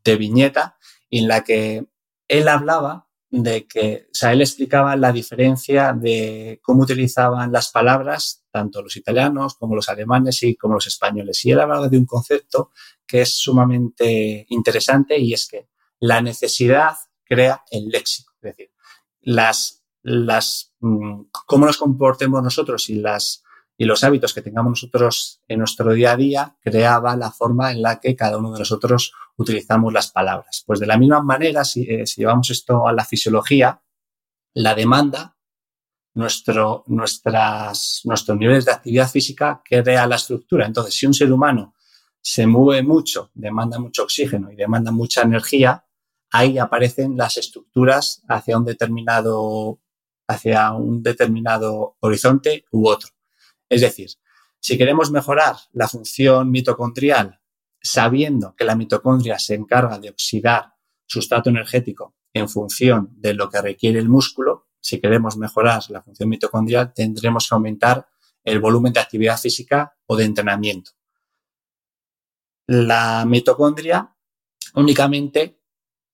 de 0.05 0.17
viñeta, 0.17 0.77
en 1.11 1.29
la 1.29 1.43
que 1.45 1.87
él 2.29 2.49
hablaba 2.49 3.09
de 3.31 3.67
que, 3.67 4.07
o 4.07 4.15
sea, 4.15 4.33
él 4.33 4.41
explicaba 4.41 4.97
la 4.97 5.13
diferencia 5.13 5.93
de 5.93 6.61
cómo 6.63 6.83
utilizaban 6.83 7.53
las 7.53 7.71
palabras, 7.71 8.45
tanto 8.51 8.83
los 8.83 8.97
italianos 8.97 9.55
como 9.55 9.77
los 9.77 9.89
alemanes 9.89 10.43
y 10.43 10.57
como 10.57 10.75
los 10.75 10.87
españoles. 10.87 11.45
Y 11.45 11.51
él 11.51 11.61
hablaba 11.61 11.89
de 11.89 11.99
un 11.99 12.07
concepto 12.07 12.71
que 13.07 13.23
es 13.23 13.39
sumamente 13.39 14.47
interesante 14.49 15.19
y 15.19 15.35
es 15.35 15.47
que 15.47 15.69
la 16.01 16.23
necesidad 16.23 16.97
crea 17.25 17.63
el 17.71 17.89
léxico. 17.89 18.33
Es 18.41 18.57
decir, 18.57 18.71
las, 19.21 19.85
las, 20.03 20.75
mm, 20.81 21.25
cómo 21.47 21.67
nos 21.67 21.77
comportemos 21.77 22.43
nosotros 22.43 22.89
y 22.89 22.95
las, 22.95 23.45
y 23.81 23.85
los 23.85 24.03
hábitos 24.03 24.35
que 24.35 24.43
tengamos 24.43 24.71
nosotros 24.71 25.41
en 25.47 25.61
nuestro 25.61 25.93
día 25.93 26.13
a 26.13 26.17
día 26.17 26.57
creaba 26.61 27.17
la 27.17 27.31
forma 27.31 27.71
en 27.71 27.81
la 27.81 28.01
que 28.01 28.17
cada 28.17 28.37
uno 28.37 28.53
de 28.53 28.59
nosotros 28.59 29.13
utilizamos 29.37 29.93
las 29.93 30.11
palabras. 30.11 30.65
Pues 30.67 30.81
de 30.81 30.87
la 30.87 30.99
misma 30.99 31.23
manera, 31.23 31.65
si, 31.65 31.83
eh, 31.83 32.05
llevamos 32.17 32.51
esto 32.51 32.89
a 32.89 32.93
la 32.93 33.05
fisiología, 33.05 33.81
la 34.55 34.75
demanda, 34.75 35.37
nuestro, 36.15 36.83
nuestras, 36.89 38.01
nuestros 38.03 38.37
niveles 38.37 38.65
de 38.65 38.73
actividad 38.73 39.09
física 39.09 39.63
crea 39.65 40.09
la 40.09 40.17
estructura. 40.17 40.67
Entonces, 40.67 40.95
si 40.95 41.07
un 41.07 41.15
ser 41.15 41.33
humano 41.33 41.77
se 42.21 42.49
mueve 42.49 42.83
mucho, 42.83 43.31
demanda 43.33 43.79
mucho 43.79 44.03
oxígeno 44.03 44.51
y 44.51 44.57
demanda 44.57 44.91
mucha 44.91 45.23
energía, 45.23 45.85
ahí 46.33 46.59
aparecen 46.59 47.17
las 47.17 47.37
estructuras 47.37 48.25
hacia 48.27 48.59
un 48.59 48.65
determinado, 48.65 49.79
hacia 50.27 50.73
un 50.73 51.01
determinado 51.01 51.97
horizonte 52.01 52.65
u 52.73 52.89
otro. 52.89 53.11
Es 53.69 53.81
decir, 53.81 54.11
si 54.61 54.77
queremos 54.77 55.11
mejorar 55.11 55.57
la 55.73 55.89
función 55.89 56.51
mitocondrial 56.51 57.41
sabiendo 57.81 58.55
que 58.57 58.65
la 58.65 58.75
mitocondria 58.75 59.39
se 59.39 59.55
encarga 59.55 59.99
de 59.99 60.11
oxidar 60.11 60.75
sustrato 61.07 61.51
energético 61.51 62.17
en 62.33 62.49
función 62.49 63.11
de 63.13 63.35
lo 63.35 63.49
que 63.49 63.63
requiere 63.63 63.99
el 63.99 64.09
músculo, 64.09 64.67
si 64.81 65.01
queremos 65.01 65.37
mejorar 65.37 65.83
la 65.91 66.03
función 66.03 66.29
mitocondrial 66.29 66.93
tendremos 66.93 67.49
que 67.49 67.55
aumentar 67.55 68.09
el 68.45 68.61
volumen 68.61 68.93
de 68.93 69.01
actividad 69.01 69.39
física 69.39 69.97
o 70.07 70.17
de 70.17 70.25
entrenamiento. 70.25 70.93
La 72.67 73.25
mitocondria 73.27 74.15
únicamente 74.75 75.63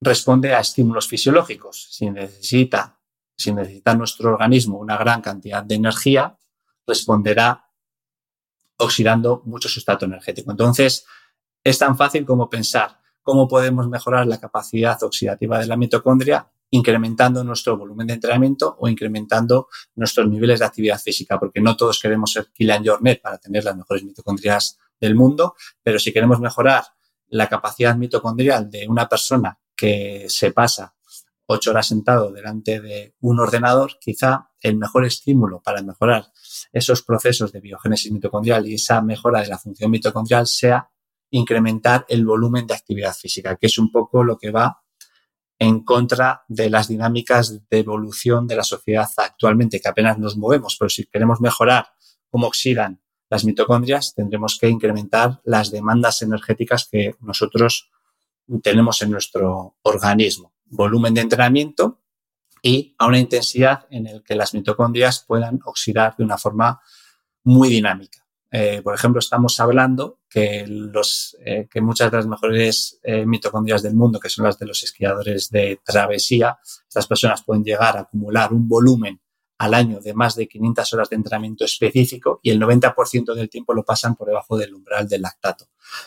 responde 0.00 0.54
a 0.54 0.60
estímulos 0.60 1.08
fisiológicos. 1.08 1.88
Si 1.90 2.10
necesita, 2.10 3.00
si 3.36 3.52
necesita 3.52 3.94
nuestro 3.94 4.32
organismo 4.32 4.78
una 4.78 4.96
gran 4.96 5.20
cantidad 5.20 5.62
de 5.62 5.74
energía, 5.74 6.38
responderá 6.86 7.68
oxidando 8.76 9.42
mucho 9.44 9.68
sustrato 9.68 10.04
energético. 10.04 10.50
Entonces, 10.50 11.06
es 11.62 11.78
tan 11.78 11.96
fácil 11.96 12.24
como 12.24 12.50
pensar 12.50 12.98
cómo 13.22 13.48
podemos 13.48 13.88
mejorar 13.88 14.26
la 14.26 14.38
capacidad 14.38 15.02
oxidativa 15.02 15.58
de 15.58 15.66
la 15.66 15.76
mitocondria 15.76 16.50
incrementando 16.70 17.44
nuestro 17.44 17.76
volumen 17.76 18.08
de 18.08 18.14
entrenamiento 18.14 18.76
o 18.80 18.88
incrementando 18.88 19.68
nuestros 19.94 20.28
niveles 20.28 20.58
de 20.58 20.66
actividad 20.66 21.00
física, 21.00 21.38
porque 21.38 21.60
no 21.60 21.76
todos 21.76 22.00
queremos 22.00 22.32
ser 22.32 22.48
Kylian 22.52 22.84
Jornet 22.84 23.22
para 23.22 23.38
tener 23.38 23.62
las 23.64 23.76
mejores 23.76 24.02
mitocondrias 24.02 24.78
del 25.00 25.14
mundo, 25.14 25.54
pero 25.82 26.00
si 26.00 26.12
queremos 26.12 26.40
mejorar 26.40 26.84
la 27.28 27.48
capacidad 27.48 27.96
mitocondrial 27.96 28.70
de 28.70 28.88
una 28.88 29.08
persona 29.08 29.56
que 29.76 30.26
se 30.28 30.50
pasa 30.50 30.93
ocho 31.46 31.70
horas 31.70 31.86
sentado 31.86 32.32
delante 32.32 32.80
de 32.80 33.14
un 33.20 33.40
ordenador, 33.40 33.98
quizá 34.00 34.50
el 34.60 34.76
mejor 34.76 35.04
estímulo 35.04 35.60
para 35.62 35.82
mejorar 35.82 36.26
esos 36.72 37.02
procesos 37.02 37.52
de 37.52 37.60
biogénesis 37.60 38.10
mitocondrial 38.10 38.66
y 38.66 38.74
esa 38.74 39.02
mejora 39.02 39.42
de 39.42 39.48
la 39.48 39.58
función 39.58 39.90
mitocondrial 39.90 40.46
sea 40.46 40.90
incrementar 41.30 42.06
el 42.08 42.24
volumen 42.24 42.66
de 42.66 42.74
actividad 42.74 43.14
física, 43.14 43.56
que 43.56 43.66
es 43.66 43.78
un 43.78 43.90
poco 43.90 44.24
lo 44.24 44.38
que 44.38 44.50
va 44.50 44.82
en 45.58 45.84
contra 45.84 46.44
de 46.48 46.70
las 46.70 46.88
dinámicas 46.88 47.68
de 47.68 47.78
evolución 47.78 48.46
de 48.46 48.56
la 48.56 48.64
sociedad 48.64 49.08
actualmente, 49.16 49.80
que 49.80 49.88
apenas 49.88 50.18
nos 50.18 50.36
movemos, 50.36 50.76
pero 50.78 50.88
si 50.88 51.04
queremos 51.06 51.40
mejorar 51.40 51.88
cómo 52.28 52.46
oxidan 52.46 53.00
las 53.30 53.44
mitocondrias, 53.44 54.14
tendremos 54.14 54.58
que 54.58 54.68
incrementar 54.68 55.40
las 55.44 55.70
demandas 55.70 56.22
energéticas 56.22 56.88
que 56.90 57.14
nosotros 57.20 57.90
tenemos 58.62 59.02
en 59.02 59.10
nuestro 59.10 59.76
organismo. 59.82 60.53
Volumen 60.66 61.14
de 61.14 61.20
entrenamiento 61.22 62.00
y 62.62 62.94
a 62.98 63.06
una 63.06 63.18
intensidad 63.18 63.86
en 63.90 64.04
la 64.04 64.20
que 64.20 64.34
las 64.34 64.54
mitocondrias 64.54 65.24
puedan 65.26 65.60
oxidar 65.64 66.16
de 66.16 66.24
una 66.24 66.38
forma 66.38 66.80
muy 67.42 67.68
dinámica. 67.68 68.24
Eh, 68.50 68.82
por 68.82 68.94
ejemplo, 68.94 69.18
estamos 69.18 69.58
hablando 69.58 70.20
que, 70.30 70.64
los, 70.68 71.36
eh, 71.44 71.66
que 71.68 71.80
muchas 71.80 72.10
de 72.10 72.18
las 72.18 72.26
mejores 72.26 73.00
eh, 73.02 73.26
mitocondrias 73.26 73.82
del 73.82 73.96
mundo, 73.96 74.20
que 74.20 74.28
son 74.28 74.44
las 74.44 74.58
de 74.58 74.66
los 74.66 74.82
esquiadores 74.84 75.50
de 75.50 75.80
travesía, 75.84 76.56
estas 76.88 77.08
personas 77.08 77.42
pueden 77.42 77.64
llegar 77.64 77.96
a 77.96 78.02
acumular 78.02 78.52
un 78.52 78.68
volumen 78.68 79.20
al 79.58 79.74
año 79.74 80.00
de 80.00 80.14
más 80.14 80.36
de 80.36 80.46
500 80.46 80.92
horas 80.94 81.10
de 81.10 81.16
entrenamiento 81.16 81.64
específico 81.64 82.38
y 82.42 82.50
el 82.50 82.60
90% 82.60 83.34
del 83.34 83.50
tiempo 83.50 83.74
lo 83.74 83.84
pasan 83.84 84.14
por 84.14 84.28
debajo 84.28 84.56
del 84.56 84.72
umbral 84.72 85.08
del 85.08 85.22
lactato. 85.22 85.66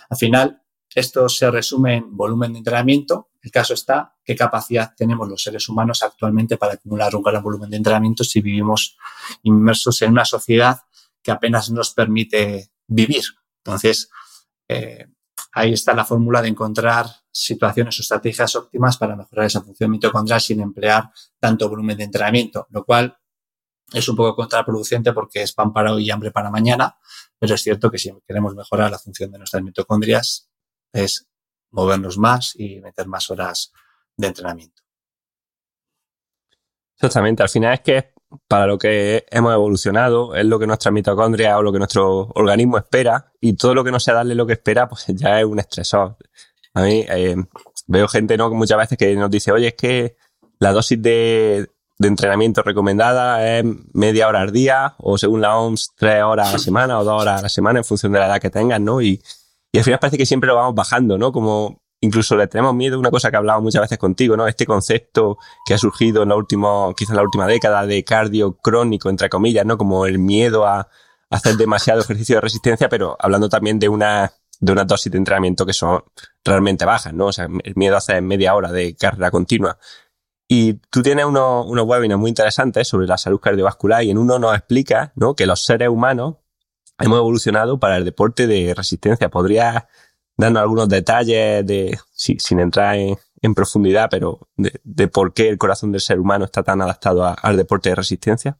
Al 0.09 0.17
final, 0.17 0.61
esto 0.95 1.27
se 1.29 1.49
resume 1.51 1.95
en 1.95 2.15
volumen 2.15 2.53
de 2.53 2.59
entrenamiento. 2.59 3.29
El 3.41 3.51
caso 3.51 3.73
está 3.73 4.15
qué 4.23 4.35
capacidad 4.35 4.93
tenemos 4.95 5.27
los 5.27 5.43
seres 5.43 5.67
humanos 5.69 6.03
actualmente 6.03 6.57
para 6.57 6.73
acumular 6.73 7.15
un 7.15 7.23
gran 7.23 7.43
volumen 7.43 7.69
de 7.69 7.77
entrenamiento 7.77 8.23
si 8.23 8.41
vivimos 8.41 8.97
inmersos 9.43 10.01
en 10.01 10.11
una 10.11 10.25
sociedad 10.25 10.81
que 11.21 11.31
apenas 11.31 11.69
nos 11.69 11.93
permite 11.93 12.71
vivir. 12.87 13.23
Entonces, 13.63 14.09
eh, 14.67 15.07
ahí 15.53 15.73
está 15.73 15.93
la 15.93 16.05
fórmula 16.05 16.41
de 16.41 16.49
encontrar 16.49 17.07
situaciones 17.31 17.99
o 17.99 18.01
estrategias 18.01 18.55
óptimas 18.55 18.97
para 18.97 19.15
mejorar 19.15 19.45
esa 19.45 19.61
función 19.61 19.91
mitocondrial 19.91 20.41
sin 20.41 20.61
emplear 20.61 21.11
tanto 21.39 21.69
volumen 21.69 21.97
de 21.97 22.05
entrenamiento, 22.05 22.67
lo 22.71 22.83
cual 22.83 23.17
es 23.93 24.07
un 24.09 24.15
poco 24.15 24.35
contraproducente 24.35 25.13
porque 25.13 25.43
es 25.43 25.53
pan 25.53 25.71
para 25.71 25.93
hoy 25.93 26.05
y 26.05 26.11
hambre 26.11 26.31
para 26.31 26.49
mañana, 26.49 26.97
pero 27.39 27.55
es 27.55 27.61
cierto 27.61 27.89
que 27.89 27.97
si 27.97 28.11
queremos 28.27 28.55
mejorar 28.55 28.91
la 28.91 28.99
función 28.99 29.31
de 29.31 29.37
nuestras 29.37 29.63
mitocondrias 29.63 30.46
es 30.93 31.27
movernos 31.71 32.17
más 32.17 32.53
y 32.55 32.79
meter 32.81 33.07
más 33.07 33.29
horas 33.29 33.71
de 34.15 34.27
entrenamiento. 34.27 34.81
Exactamente, 36.95 37.43
al 37.43 37.49
final 37.49 37.73
es 37.73 37.81
que 37.81 38.13
para 38.47 38.67
lo 38.67 38.77
que 38.77 39.25
hemos 39.29 39.53
evolucionado, 39.53 40.35
es 40.35 40.45
lo 40.45 40.59
que 40.59 40.67
nuestra 40.67 40.91
mitocondria 40.91 41.57
o 41.57 41.61
lo 41.61 41.71
que 41.71 41.77
nuestro 41.77 42.27
organismo 42.35 42.77
espera, 42.77 43.31
y 43.39 43.53
todo 43.53 43.73
lo 43.73 43.83
que 43.83 43.91
no 43.91 43.99
sea 43.99 44.15
darle 44.15 44.35
lo 44.35 44.45
que 44.45 44.53
espera, 44.53 44.89
pues 44.89 45.05
ya 45.09 45.39
es 45.39 45.45
un 45.45 45.59
estresor. 45.59 46.17
A 46.73 46.81
mí 46.81 47.05
eh, 47.07 47.35
veo 47.87 48.07
gente 48.07 48.37
¿no? 48.37 48.49
muchas 48.51 48.77
veces 48.77 48.97
que 48.97 49.15
nos 49.15 49.29
dice, 49.29 49.51
oye, 49.51 49.67
es 49.67 49.75
que 49.75 50.17
la 50.59 50.73
dosis 50.73 51.01
de, 51.01 51.69
de 51.97 52.07
entrenamiento 52.07 52.63
recomendada 52.63 53.57
es 53.59 53.65
media 53.93 54.27
hora 54.27 54.41
al 54.41 54.51
día, 54.51 54.95
o 54.97 55.17
según 55.17 55.41
la 55.41 55.57
OMS, 55.57 55.93
tres 55.95 56.23
horas 56.23 56.49
a 56.49 56.53
la 56.53 56.59
semana 56.59 56.99
o 56.99 57.03
dos 57.03 57.21
horas 57.21 57.39
a 57.39 57.43
la 57.43 57.49
semana, 57.49 57.79
en 57.79 57.85
función 57.85 58.11
de 58.11 58.19
la 58.19 58.27
edad 58.27 58.41
que 58.41 58.49
tengas, 58.49 58.81
¿no? 58.81 59.01
Y, 59.01 59.21
y 59.77 59.79
al 59.79 59.83
final 59.83 59.99
parece 59.99 60.17
que 60.17 60.25
siempre 60.25 60.47
lo 60.47 60.55
vamos 60.55 60.73
bajando, 60.73 61.19
¿no? 61.19 61.31
Como 61.31 61.83
incluso 62.01 62.35
le 62.35 62.47
tenemos 62.47 62.73
miedo, 62.73 62.97
una 62.97 63.11
cosa 63.11 63.29
que 63.29 63.35
he 63.35 63.37
hablado 63.37 63.61
muchas 63.61 63.83
veces 63.83 63.99
contigo, 63.99 64.35
¿no? 64.35 64.47
Este 64.47 64.65
concepto 64.65 65.37
que 65.67 65.75
ha 65.75 65.77
surgido 65.77 66.23
en 66.23 66.29
la 66.29 66.35
última, 66.35 66.91
quizás 66.95 67.11
en 67.11 67.17
la 67.17 67.21
última 67.21 67.45
década 67.45 67.85
de 67.85 68.03
cardio 68.03 68.57
crónico, 68.57 69.11
entre 69.11 69.29
comillas, 69.29 69.67
¿no? 69.67 69.77
Como 69.77 70.07
el 70.07 70.17
miedo 70.17 70.65
a 70.65 70.89
hacer 71.29 71.57
demasiado 71.57 72.01
ejercicio 72.01 72.37
de 72.37 72.41
resistencia, 72.41 72.89
pero 72.89 73.17
hablando 73.19 73.49
también 73.49 73.77
de 73.77 73.87
una, 73.87 74.33
de 74.59 74.71
una 74.71 74.83
dosis 74.83 75.11
de 75.11 75.19
entrenamiento 75.19 75.63
que 75.63 75.73
son 75.73 76.03
realmente 76.43 76.83
bajas, 76.83 77.13
¿no? 77.13 77.27
O 77.27 77.31
sea, 77.31 77.47
el 77.63 77.75
miedo 77.75 77.93
a 77.93 77.99
hacer 77.99 78.19
media 78.23 78.55
hora 78.55 78.71
de 78.71 78.95
carrera 78.95 79.29
continua. 79.29 79.77
Y 80.47 80.73
tú 80.89 81.03
tienes 81.03 81.25
unos, 81.25 81.67
unos 81.67 81.85
webinars 81.85 82.19
muy 82.19 82.29
interesantes 82.29 82.87
sobre 82.87 83.05
la 83.05 83.19
salud 83.19 83.39
cardiovascular 83.39 84.03
y 84.03 84.09
en 84.09 84.17
uno 84.17 84.39
nos 84.39 84.55
explica, 84.55 85.13
¿no? 85.15 85.35
Que 85.35 85.45
los 85.45 85.63
seres 85.63 85.89
humanos 85.89 86.37
hemos 86.99 87.17
evolucionado 87.17 87.79
para 87.79 87.97
el 87.97 88.05
deporte 88.05 88.47
de 88.47 88.73
resistencia. 88.73 89.29
¿Podrías 89.29 89.85
dando 90.35 90.59
algunos 90.59 90.87
detalles 90.87 91.65
de, 91.65 91.99
sin 92.13 92.59
entrar 92.59 92.95
en, 92.95 93.17
profundidad, 93.55 94.09
pero 94.09 94.49
de, 94.55 95.07
por 95.07 95.33
qué 95.33 95.49
el 95.49 95.57
corazón 95.57 95.91
del 95.91 96.01
ser 96.01 96.19
humano 96.19 96.45
está 96.45 96.63
tan 96.63 96.81
adaptado 96.81 97.23
al 97.41 97.57
deporte 97.57 97.89
de 97.89 97.95
resistencia? 97.95 98.59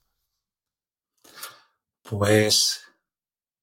Pues 2.03 2.81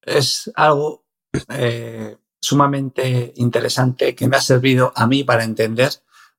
es 0.02 0.52
algo 0.54 1.06
eh, 1.48 2.18
sumamente 2.40 3.32
interesante 3.36 4.14
que 4.14 4.28
me 4.28 4.36
ha 4.36 4.40
servido 4.40 4.92
a 4.94 5.06
mí 5.06 5.24
para 5.24 5.44
entender 5.44 5.92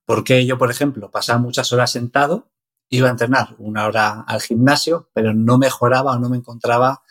por 0.05 0.23
qué 0.23 0.45
yo, 0.45 0.57
por 0.59 0.69
ejemplo, 0.69 1.09
pasaba 1.09 1.39
muchas 1.39 1.73
horas 1.73 1.91
sentado, 1.91 2.47
iba 2.89 3.07
a 3.07 3.11
entrenar 3.11 3.55
una 3.57 3.87
hora 3.87 4.21
al 4.21 4.41
gimnasio, 4.41 5.09
pero 5.13 5.33
no 5.33 5.57
mejoraba 5.57 6.13
o 6.13 6.19
no 6.19 6.29
me 6.29 6.37
encontraba 6.37 7.01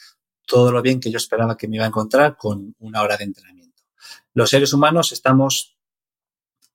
todo 0.46 0.72
lo 0.72 0.83
bien 0.83 1.00
que 1.00 1.11
yo 1.11 1.16
esperaba 1.16 1.57
que 1.57 1.68
me 1.68 1.76
iba 1.76 1.85
a 1.85 1.88
encontrar 1.88 2.37
con 2.37 2.74
una 2.80 3.02
hora 3.02 3.16
de 3.16 3.24
entrenamiento. 3.24 3.83
Los 4.35 4.50
seres 4.50 4.72
humanos 4.72 5.12
estamos, 5.12 5.76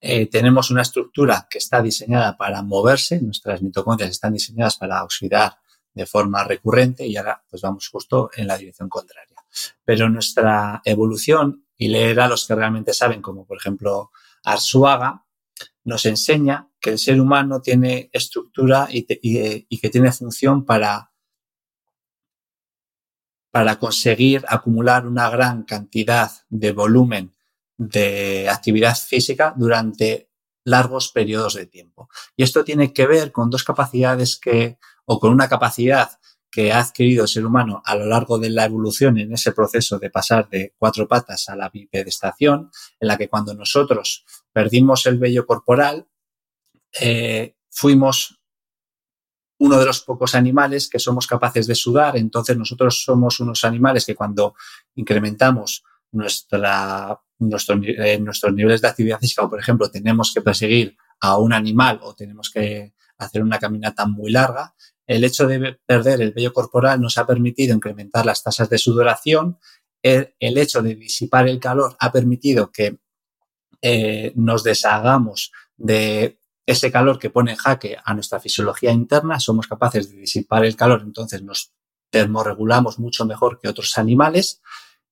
eh, 0.02 0.28
tenemos 0.28 0.72
una 0.72 0.82
estructura 0.82 1.48
que 1.50 1.58
está 1.58 1.82
diseñada 1.82 2.38
para 2.38 2.62
moverse, 2.62 3.22
nuestras 3.22 3.62
mitocondrias 3.62 4.12
están 4.12 4.34
diseñadas 4.34 4.78
para 4.78 5.04
oxidar 5.04 5.58
de 5.94 6.06
forma 6.06 6.44
recurrente 6.44 7.06
y 7.06 7.18
ahora 7.18 7.44
pues 7.50 7.62
vamos 7.62 7.88
justo 7.90 8.30
en 8.36 8.48
la 8.48 8.58
dirección 8.58 8.90
contraria. 8.90 9.36
Pero 9.84 10.10
nuestra 10.10 10.82
evolución, 10.86 11.66
y 11.78 11.88
leer 11.88 12.20
a 12.20 12.28
los 12.28 12.46
que 12.46 12.56
realmente 12.56 12.94
saben, 12.94 13.22
como 13.22 13.46
por 13.46 13.58
ejemplo 13.58 14.12
Arzuaga, 14.44 15.26
nos 15.84 16.06
enseña 16.06 16.70
que 16.80 16.92
el 16.92 17.00
ser 17.00 17.20
humano 17.20 17.62
tiene 17.62 18.10
estructura 18.14 18.88
y, 18.92 19.06
y 19.70 19.78
que 19.80 19.90
tiene 19.90 20.12
función 20.12 20.66
para 20.66 21.09
para 23.52 23.80
conseguir 23.80 24.46
acumular 24.48 25.08
una 25.08 25.30
gran 25.30 25.64
cantidad 25.64 26.32
de 26.50 26.72
volumen 26.72 27.36
de 27.78 28.50
actividad 28.50 28.96
física 28.96 29.54
durante 29.56 30.30
largos 30.66 31.12
periodos 31.12 31.56
de 31.56 31.66
tiempo. 31.66 32.10
Y 32.36 32.44
esto 32.44 32.64
tiene 32.64 32.94
que 32.94 33.08
ver 33.08 33.32
con 33.32 33.50
dos 33.50 33.64
capacidades 33.64 34.38
que, 34.38 34.78
o 35.06 35.20
con 35.20 35.32
una 35.32 35.50
capacidad 35.50 36.20
que 36.52 36.72
ha 36.72 36.80
adquirido 36.80 37.24
el 37.24 37.30
ser 37.30 37.46
humano 37.46 37.82
a 37.86 37.96
lo 37.96 38.06
largo 38.06 38.40
de 38.40 38.50
la 38.50 38.66
evolución 38.66 39.18
en 39.18 39.34
ese 39.34 39.52
proceso 39.52 40.00
de 40.00 40.10
pasar 40.10 40.50
de 40.50 40.74
cuatro 40.78 41.08
patas 41.08 41.48
a 41.50 41.56
la 41.56 41.70
bipedestación, 41.70 42.72
en 43.00 43.08
la 43.08 43.18
que 43.18 43.30
cuando 43.30 43.54
nosotros 43.54 44.26
perdimos 44.52 45.06
el 45.06 45.20
vello 45.20 45.46
corporal, 45.46 46.08
eh, 47.00 47.56
fuimos 47.70 48.39
uno 49.60 49.80
de 49.80 49.86
los 49.86 50.02
pocos 50.02 50.36
animales 50.36 50.90
que 50.90 51.00
somos 51.00 51.28
capaces 51.28 51.68
de 51.68 51.76
sudar. 51.76 52.18
Entonces 52.18 52.58
nosotros 52.58 53.04
somos 53.04 53.40
unos 53.40 53.64
animales 53.64 54.06
que 54.06 54.16
cuando 54.16 54.56
incrementamos 54.96 55.84
nuestra 56.12 57.20
eh, 57.40 58.20
nuestros 58.20 58.54
niveles 58.54 58.82
de 58.82 58.88
actividad 58.90 59.20
física, 59.20 59.48
por 59.48 59.60
ejemplo, 59.60 59.90
tenemos 59.90 60.34
que 60.34 60.42
perseguir 60.42 60.98
a 61.22 61.38
un 61.38 61.54
animal 61.54 62.00
o 62.04 62.14
tenemos 62.14 62.50
que 62.50 62.94
hacer 63.18 63.44
una 63.44 63.60
caminata 63.60 64.06
muy 64.06 64.32
larga, 64.32 64.74
el 65.08 65.24
hecho 65.24 65.48
de 65.48 65.80
perder 65.86 66.22
el 66.22 66.34
vello 66.34 66.54
corporal 66.54 67.02
nos 67.02 67.18
ha 67.18 67.26
permitido 67.26 67.76
incrementar 67.76 68.26
las 68.26 68.44
tasas 68.44 68.70
de 68.70 68.78
sudoración, 68.78 69.58
el, 70.02 70.34
hecho 70.40 70.82
de 70.82 70.96
disipar 70.96 71.48
el 71.48 71.60
calor 71.60 71.96
ha 72.00 72.12
permitido 72.12 72.72
que 72.72 73.00
eh, 73.82 74.34
nos 74.36 74.64
deshagamos 74.64 75.52
de 75.78 76.39
ese 76.70 76.92
calor 76.92 77.18
que 77.18 77.32
pone 77.32 77.52
en 77.52 77.58
jaque 77.58 77.98
a 78.04 78.14
nuestra 78.14 78.40
fisiología 78.40 78.92
interna, 78.92 79.40
somos 79.40 79.68
capaces 79.68 80.12
de 80.12 80.18
disipar 80.18 80.64
el 80.66 80.76
calor, 80.76 81.02
entonces 81.04 81.42
nos 81.42 81.74
termorregulamos 82.12 83.00
mucho 83.00 83.26
mejor 83.26 83.60
que 83.60 83.68
otros 83.68 83.98
animales 83.98 84.62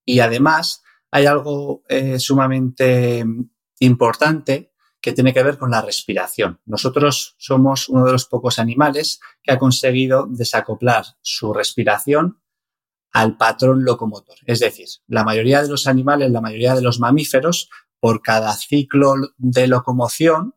y 0.04 0.20
además 0.20 0.84
hay 1.10 1.26
algo 1.26 1.82
eh, 1.88 2.20
sumamente 2.20 3.24
importante 3.80 4.72
que 5.00 5.12
tiene 5.12 5.34
que 5.34 5.42
ver 5.42 5.58
con 5.58 5.72
la 5.72 5.82
respiración. 5.82 6.60
Nosotros 6.64 7.34
somos 7.38 7.88
uno 7.88 8.04
de 8.04 8.12
los 8.12 8.26
pocos 8.26 8.60
animales 8.60 9.18
que 9.42 9.50
ha 9.50 9.58
conseguido 9.58 10.28
desacoplar 10.28 11.06
su 11.22 11.52
respiración 11.52 12.40
al 13.12 13.36
patrón 13.36 13.84
locomotor. 13.84 14.36
Es 14.46 14.60
decir, 14.60 14.86
la 15.08 15.24
mayoría 15.24 15.62
de 15.62 15.68
los 15.68 15.88
animales, 15.88 16.30
la 16.30 16.40
mayoría 16.40 16.76
de 16.76 16.82
los 16.82 17.00
mamíferos, 17.00 17.68
por 17.98 18.22
cada 18.22 18.52
ciclo 18.52 19.14
de 19.38 19.66
locomoción, 19.66 20.54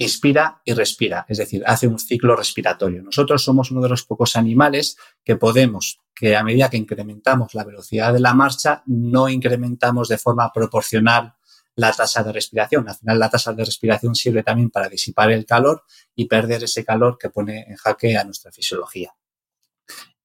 inspira 0.00 0.62
y 0.64 0.72
respira, 0.72 1.26
es 1.28 1.36
decir, 1.36 1.62
hace 1.66 1.86
un 1.86 1.98
ciclo 1.98 2.34
respiratorio. 2.34 3.02
Nosotros 3.02 3.44
somos 3.44 3.70
uno 3.70 3.82
de 3.82 3.90
los 3.90 4.02
pocos 4.04 4.34
animales 4.34 4.96
que 5.22 5.36
podemos, 5.36 6.00
que 6.14 6.34
a 6.36 6.42
medida 6.42 6.70
que 6.70 6.78
incrementamos 6.78 7.52
la 7.52 7.64
velocidad 7.64 8.14
de 8.14 8.20
la 8.20 8.32
marcha, 8.32 8.82
no 8.86 9.28
incrementamos 9.28 10.08
de 10.08 10.16
forma 10.16 10.50
proporcional 10.54 11.34
la 11.76 11.92
tasa 11.92 12.22
de 12.22 12.32
respiración. 12.32 12.88
Al 12.88 12.96
final, 12.96 13.18
la 13.18 13.28
tasa 13.28 13.52
de 13.52 13.62
respiración 13.62 14.14
sirve 14.14 14.42
también 14.42 14.70
para 14.70 14.88
disipar 14.88 15.32
el 15.32 15.44
calor 15.44 15.84
y 16.14 16.24
perder 16.24 16.64
ese 16.64 16.82
calor 16.82 17.18
que 17.18 17.28
pone 17.28 17.66
en 17.68 17.76
jaque 17.76 18.16
a 18.16 18.24
nuestra 18.24 18.50
fisiología. 18.50 19.14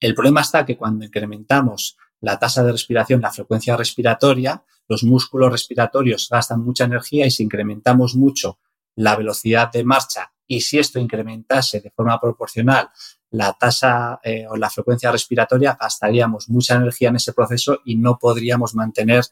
El 0.00 0.14
problema 0.14 0.40
está 0.40 0.64
que 0.64 0.78
cuando 0.78 1.04
incrementamos 1.04 1.98
la 2.22 2.38
tasa 2.38 2.64
de 2.64 2.72
respiración, 2.72 3.20
la 3.20 3.30
frecuencia 3.30 3.76
respiratoria, 3.76 4.64
los 4.88 5.04
músculos 5.04 5.52
respiratorios 5.52 6.28
gastan 6.30 6.62
mucha 6.62 6.84
energía 6.84 7.26
y 7.26 7.30
si 7.30 7.42
incrementamos 7.42 8.14
mucho 8.16 8.58
la 8.96 9.16
velocidad 9.16 9.70
de 9.72 9.84
marcha 9.84 10.32
y 10.46 10.60
si 10.60 10.78
esto 10.78 10.98
incrementase 10.98 11.80
de 11.80 11.90
forma 11.90 12.20
proporcional 12.20 12.90
la 13.30 13.52
tasa 13.52 14.20
eh, 14.22 14.46
o 14.48 14.56
la 14.56 14.70
frecuencia 14.70 15.10
respiratoria, 15.10 15.76
gastaríamos 15.78 16.48
mucha 16.48 16.76
energía 16.76 17.08
en 17.08 17.16
ese 17.16 17.32
proceso 17.32 17.80
y 17.84 17.96
no 17.96 18.18
podríamos 18.18 18.74
mantener 18.74 19.24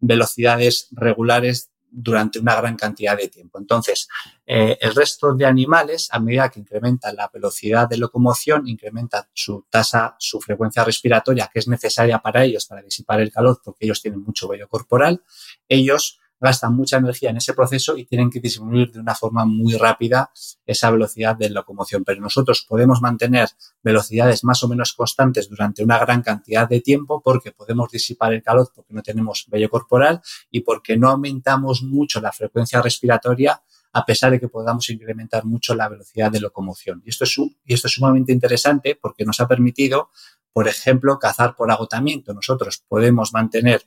velocidades 0.00 0.88
regulares 0.92 1.70
durante 1.96 2.40
una 2.40 2.56
gran 2.56 2.74
cantidad 2.74 3.16
de 3.16 3.28
tiempo. 3.28 3.58
Entonces, 3.58 4.08
eh, 4.44 4.76
el 4.80 4.94
resto 4.94 5.32
de 5.34 5.46
animales, 5.46 6.08
a 6.10 6.18
medida 6.18 6.48
que 6.48 6.58
incrementan 6.58 7.14
la 7.14 7.30
velocidad 7.32 7.88
de 7.88 7.98
locomoción, 7.98 8.66
incrementan 8.66 9.24
su 9.32 9.64
tasa, 9.70 10.16
su 10.18 10.40
frecuencia 10.40 10.82
respiratoria, 10.82 11.48
que 11.52 11.60
es 11.60 11.68
necesaria 11.68 12.18
para 12.18 12.42
ellos 12.42 12.66
para 12.66 12.82
disipar 12.82 13.20
el 13.20 13.30
calor, 13.30 13.60
porque 13.62 13.84
ellos 13.84 14.02
tienen 14.02 14.22
mucho 14.22 14.48
vello 14.48 14.68
corporal, 14.68 15.22
ellos 15.68 16.18
gastan 16.44 16.76
mucha 16.76 16.98
energía 16.98 17.30
en 17.30 17.38
ese 17.38 17.54
proceso 17.54 17.96
y 17.96 18.04
tienen 18.04 18.30
que 18.30 18.38
disminuir 18.38 18.92
de 18.92 19.00
una 19.00 19.14
forma 19.14 19.46
muy 19.46 19.74
rápida 19.74 20.30
esa 20.66 20.90
velocidad 20.90 21.34
de 21.36 21.48
locomoción. 21.48 22.04
Pero 22.04 22.20
nosotros 22.20 22.66
podemos 22.68 23.00
mantener 23.00 23.48
velocidades 23.82 24.44
más 24.44 24.62
o 24.62 24.68
menos 24.68 24.92
constantes 24.92 25.48
durante 25.48 25.82
una 25.82 25.98
gran 25.98 26.22
cantidad 26.22 26.68
de 26.68 26.80
tiempo 26.80 27.22
porque 27.24 27.52
podemos 27.52 27.90
disipar 27.90 28.34
el 28.34 28.42
calor 28.42 28.70
porque 28.74 28.92
no 28.92 29.02
tenemos 29.02 29.46
vello 29.48 29.70
corporal 29.70 30.20
y 30.50 30.60
porque 30.60 30.98
no 30.98 31.08
aumentamos 31.08 31.82
mucho 31.82 32.20
la 32.20 32.30
frecuencia 32.30 32.82
respiratoria 32.82 33.62
a 33.94 34.04
pesar 34.04 34.32
de 34.32 34.40
que 34.40 34.48
podamos 34.48 34.90
incrementar 34.90 35.44
mucho 35.44 35.74
la 35.74 35.88
velocidad 35.88 36.30
de 36.30 36.40
locomoción. 36.40 37.00
Y 37.06 37.10
esto 37.10 37.24
es, 37.24 37.38
y 37.38 37.72
esto 37.72 37.86
es 37.86 37.94
sumamente 37.94 38.32
interesante 38.32 38.98
porque 39.00 39.24
nos 39.24 39.40
ha 39.40 39.48
permitido, 39.48 40.10
por 40.52 40.68
ejemplo, 40.68 41.18
cazar 41.18 41.54
por 41.54 41.70
agotamiento. 41.70 42.34
Nosotros 42.34 42.84
podemos 42.88 43.32
mantener 43.32 43.86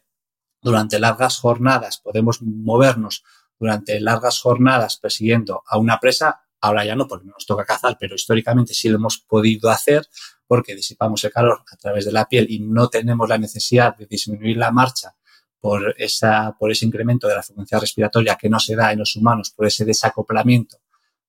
durante 0.68 1.00
largas 1.00 1.40
jornadas, 1.40 2.00
podemos 2.00 2.42
movernos 2.42 3.24
durante 3.58 4.00
largas 4.02 4.40
jornadas 4.40 4.98
persiguiendo 4.98 5.64
a 5.66 5.78
una 5.78 5.98
presa. 6.00 6.42
Ahora 6.60 6.84
ya 6.84 6.96
no, 6.96 7.08
porque 7.08 7.28
nos 7.28 7.46
toca 7.46 7.66
cazar, 7.66 7.98
pero 8.00 8.16
históricamente 8.16 8.74
sí 8.74 8.90
lo 8.90 8.98
hemos 8.98 9.20
podido 9.20 9.70
hacer 9.70 10.06
porque 10.46 10.76
disipamos 10.76 11.24
el 11.24 11.32
calor 11.32 11.64
a 11.72 11.78
través 11.78 12.06
de 12.06 12.12
la 12.12 12.28
piel 12.28 12.48
y 12.50 12.60
no 12.60 12.90
tenemos 12.90 13.30
la 13.30 13.38
necesidad 13.38 13.96
de 13.96 14.08
disminuir 14.08 14.58
la 14.58 14.72
marcha 14.72 15.16
por, 15.60 15.96
esa, 15.98 16.56
por 16.58 16.72
ese 16.72 16.86
incremento 16.86 17.28
de 17.28 17.36
la 17.36 17.44
frecuencia 17.44 17.80
respiratoria 17.80 18.36
que 18.36 18.50
no 18.50 18.60
se 18.60 18.76
da 18.76 18.92
en 18.92 19.00
los 19.00 19.16
humanos, 19.16 19.52
por 19.52 19.68
ese 19.68 19.86
desacoplamiento 19.86 20.78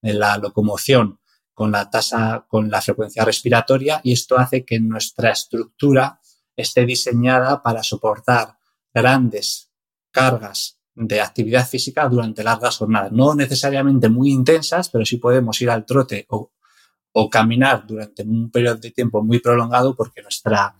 de 0.03 0.14
la 0.14 0.37
locomoción 0.38 1.20
con 1.55 1.70
la 1.72 1.90
tasa, 1.90 2.44
con 2.48 2.70
la 2.70 2.81
frecuencia 2.81 3.24
respiratoria 3.24 4.01
y 4.03 4.12
esto 4.12 4.37
hace 4.38 4.64
que 4.64 4.81
nuestra 4.81 5.31
estructura 5.31 6.20
esté 6.57 6.85
diseñada 6.85 7.62
para 7.62 7.83
soportar 7.83 8.58
grandes 8.98 9.70
cargas 10.11 10.78
de 10.94 11.20
actividad 11.20 11.66
física 11.66 12.08
durante 12.08 12.42
largas 12.42 12.76
jornadas. 12.76 13.12
No 13.12 13.34
necesariamente 13.34 14.08
muy 14.08 14.30
intensas, 14.30 14.88
pero 14.88 15.04
sí 15.04 15.16
podemos 15.16 15.61
ir 15.62 15.70
al 15.70 15.87
trote 15.87 16.26
o, 16.30 16.50
caminar 17.30 17.84
durante 17.84 18.22
un 18.22 18.48
periodo 18.48 18.76
de 18.76 18.92
tiempo 18.92 19.24
muy 19.24 19.40
prolongado 19.40 19.96
porque 19.96 20.22
nuestra 20.22 20.76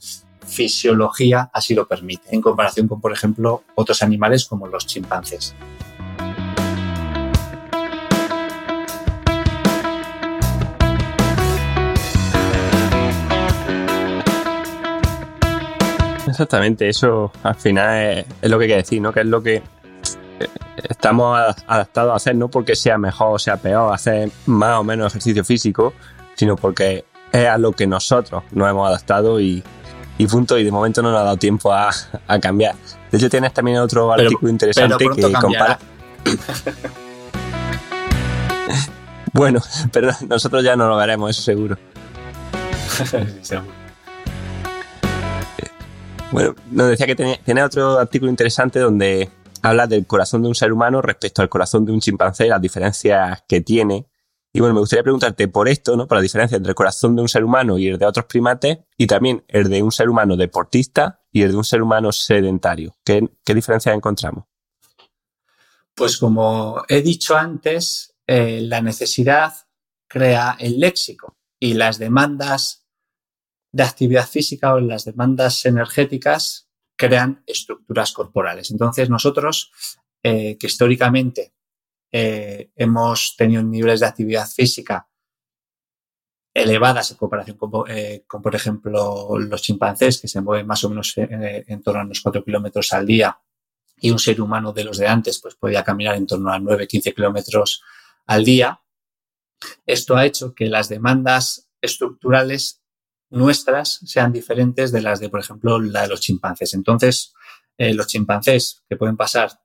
fisiología 0.47 1.51
así 1.53 1.75
lo 1.75 1.89
permite, 1.89 2.33
en 2.33 2.41
comparación 2.41 2.87
con, 2.87 3.01
por 3.01 3.13
ejemplo, 3.13 3.65
otros 3.75 4.03
animales 4.03 4.45
como 4.45 4.69
los 4.69 4.87
chimpancés. 4.87 5.57
Exactamente, 16.39 16.89
eso 16.89 17.33
al 17.43 17.57
final 17.57 18.25
es, 18.41 18.49
lo 18.49 18.59
que 18.59 18.67
hay 18.67 18.71
que 18.71 18.77
decir, 18.77 19.03
¿no? 19.03 19.13
Que 19.13 19.23
es 19.23 19.27
lo 19.27 19.43
que 19.43 19.57
eh, 19.57 19.63
estamos 20.89 21.37
adaptados 21.67 22.13
a 22.13 22.15
hacer, 22.15 22.37
no 22.37 22.47
porque 22.47 22.77
sea 22.77 22.97
mejor 22.97 23.35
o 23.35 23.39
sea 23.41 23.57
peor 23.57 23.93
hacer 23.93 24.31
más 24.47 24.79
o 24.79 24.85
menos 24.85 25.11
ejercicio 25.11 25.45
físico, 25.45 25.95
sino 26.37 26.55
porque 26.55 27.05
es 27.33 27.49
a 27.49 27.59
lo 27.59 27.73
que 27.73 27.89
nosotros 27.89 28.45
nos 28.53 28.71
hemos 28.71 28.87
adaptado 28.87 29.41
y, 29.41 29.65
punto, 30.31 30.57
y 30.57 30.63
de 30.63 30.71
momento 30.71 31.03
no 31.03 31.11
nos 31.11 31.23
ha 31.23 31.25
dado 31.25 31.39
tiempo 31.39 31.73
a, 31.73 31.91
cambiar. 32.41 32.77
De 33.11 33.19
hecho, 33.19 33.29
tienes 33.29 33.53
también 33.53 33.79
otro 33.79 34.13
artículo 34.13 34.49
interesante 34.49 34.97
que 34.97 35.33
compara. 35.33 35.77
bueno, 39.33 39.59
pero 39.93 40.13
nosotros 40.29 40.63
ya 40.63 40.77
no 40.77 40.89
lo 40.89 40.97
veremos, 40.97 41.31
eso 41.31 41.43
seguro. 41.43 41.77
seguro. 43.43 43.88
Bueno, 46.31 46.55
nos 46.71 46.89
decía 46.89 47.07
que 47.07 47.17
tiene, 47.17 47.63
otro 47.63 47.99
artículo 47.99 48.31
interesante 48.31 48.79
donde 48.79 49.31
habla 49.63 49.87
del 49.87 50.07
corazón 50.07 50.43
de 50.43 50.49
un 50.49 50.55
ser 50.55 50.73
humano 50.73 51.01
respecto 51.01 51.41
al 51.41 51.49
corazón 51.49 51.87
de 51.87 51.93
un 51.93 52.01
chimpancé, 52.01 52.49
las 52.49 52.61
diferencias 52.61 53.43
que 53.49 53.63
tiene. 53.63 54.07
Y 54.53 54.61
bueno, 54.61 54.75
me 54.75 54.81
gustaría 54.81 55.03
preguntarte 55.03 55.49
por 55.49 55.69
esto, 55.69 55.97
¿no? 55.97 56.07
Por 56.07 56.19
la 56.19 56.23
diferencia 56.23 56.57
entre 56.57 56.71
el 56.71 56.75
corazón 56.75 57.17
de 57.17 57.23
un 57.23 57.29
ser 57.29 57.45
humano 57.45 57.79
y 57.79 57.89
el 57.89 57.99
de 57.99 58.05
otros 58.05 58.27
primates, 58.27 58.79
y 58.97 59.07
también 59.07 59.45
el 59.49 59.71
de 59.71 59.83
un 59.83 59.91
ser 59.91 60.11
humano 60.11 60.37
deportista 60.37 61.23
y 61.33 61.43
el 61.43 61.53
de 61.53 61.57
un 61.57 61.65
ser 61.65 61.83
humano 61.83 62.13
sedentario. 62.13 62.95
¿Qué, 63.05 63.27
qué 63.45 63.55
diferencias 63.55 63.95
encontramos? 63.95 64.45
Pues 65.95 66.19
como 66.19 66.85
he 66.89 67.01
dicho 67.01 67.37
antes, 67.37 68.15
eh, 68.27 68.61
la 68.63 68.83
necesidad 68.83 69.55
crea 70.07 70.57
el 70.61 70.79
léxico 70.79 71.37
y 71.59 71.75
las 71.75 71.99
demandas 71.99 72.88
de 73.79 73.85
actividad 73.85 74.27
física 74.27 74.75
o 74.75 74.81
las 74.81 75.05
demandas 75.05 75.65
energéticas 75.65 76.69
crean 76.97 77.45
estructuras 77.47 78.11
corporales. 78.11 78.73
Entonces, 78.73 79.09
nosotros, 79.09 79.71
eh, 80.21 80.59
que 80.59 80.67
históricamente 80.67 81.55
eh, 82.11 82.73
hemos 82.75 83.37
tenido 83.37 83.63
niveles 83.63 84.01
de 84.01 84.07
actividad 84.07 84.49
física 84.49 85.09
elevadas 86.53 87.13
en 87.13 87.19
comparación 87.19 87.57
eh, 87.87 88.25
con, 88.27 88.43
por 88.43 88.57
ejemplo, 88.57 89.39
los 89.39 89.63
chimpancés, 89.63 90.21
que 90.21 90.27
se 90.27 90.41
mueven 90.41 90.67
más 90.67 90.83
o 90.83 90.89
menos 90.89 91.13
en 91.17 91.81
torno 91.81 92.01
a 92.01 92.05
unos 92.05 92.21
4 92.21 92.43
kilómetros 92.43 92.93
al 92.93 93.07
día, 93.07 93.39
y 94.01 94.11
un 94.11 94.19
ser 94.19 94.41
humano 94.41 94.73
de 94.73 94.83
los 94.83 94.99
de 94.99 95.07
antes, 95.07 95.39
pues 95.39 95.55
podía 95.55 95.85
caminar 95.85 96.17
en 96.17 96.27
torno 96.27 96.51
a 96.51 96.59
9, 96.59 96.89
15 96.89 97.15
kilómetros 97.15 97.81
al 98.27 98.45
día. 98.45 98.81
Esto 99.87 100.17
ha 100.17 100.27
hecho 100.27 100.53
que 100.53 100.67
las 100.67 100.89
demandas 100.89 101.71
estructurales 101.81 102.78
nuestras 103.31 104.01
sean 104.05 104.33
diferentes 104.33 104.93
de 104.93 105.03
las 105.03 105.21
de, 105.21 105.29
por 105.29 105.41
ejemplo, 105.41 105.79
la 105.81 106.03
de 106.03 106.09
los 106.09 106.21
chimpancés. 106.21 106.75
Entonces, 106.75 107.35
eh, 107.77 107.95
los 107.95 108.07
chimpancés 108.07 108.83
que 108.89 108.97
pueden 108.97 109.17
pasar 109.17 109.61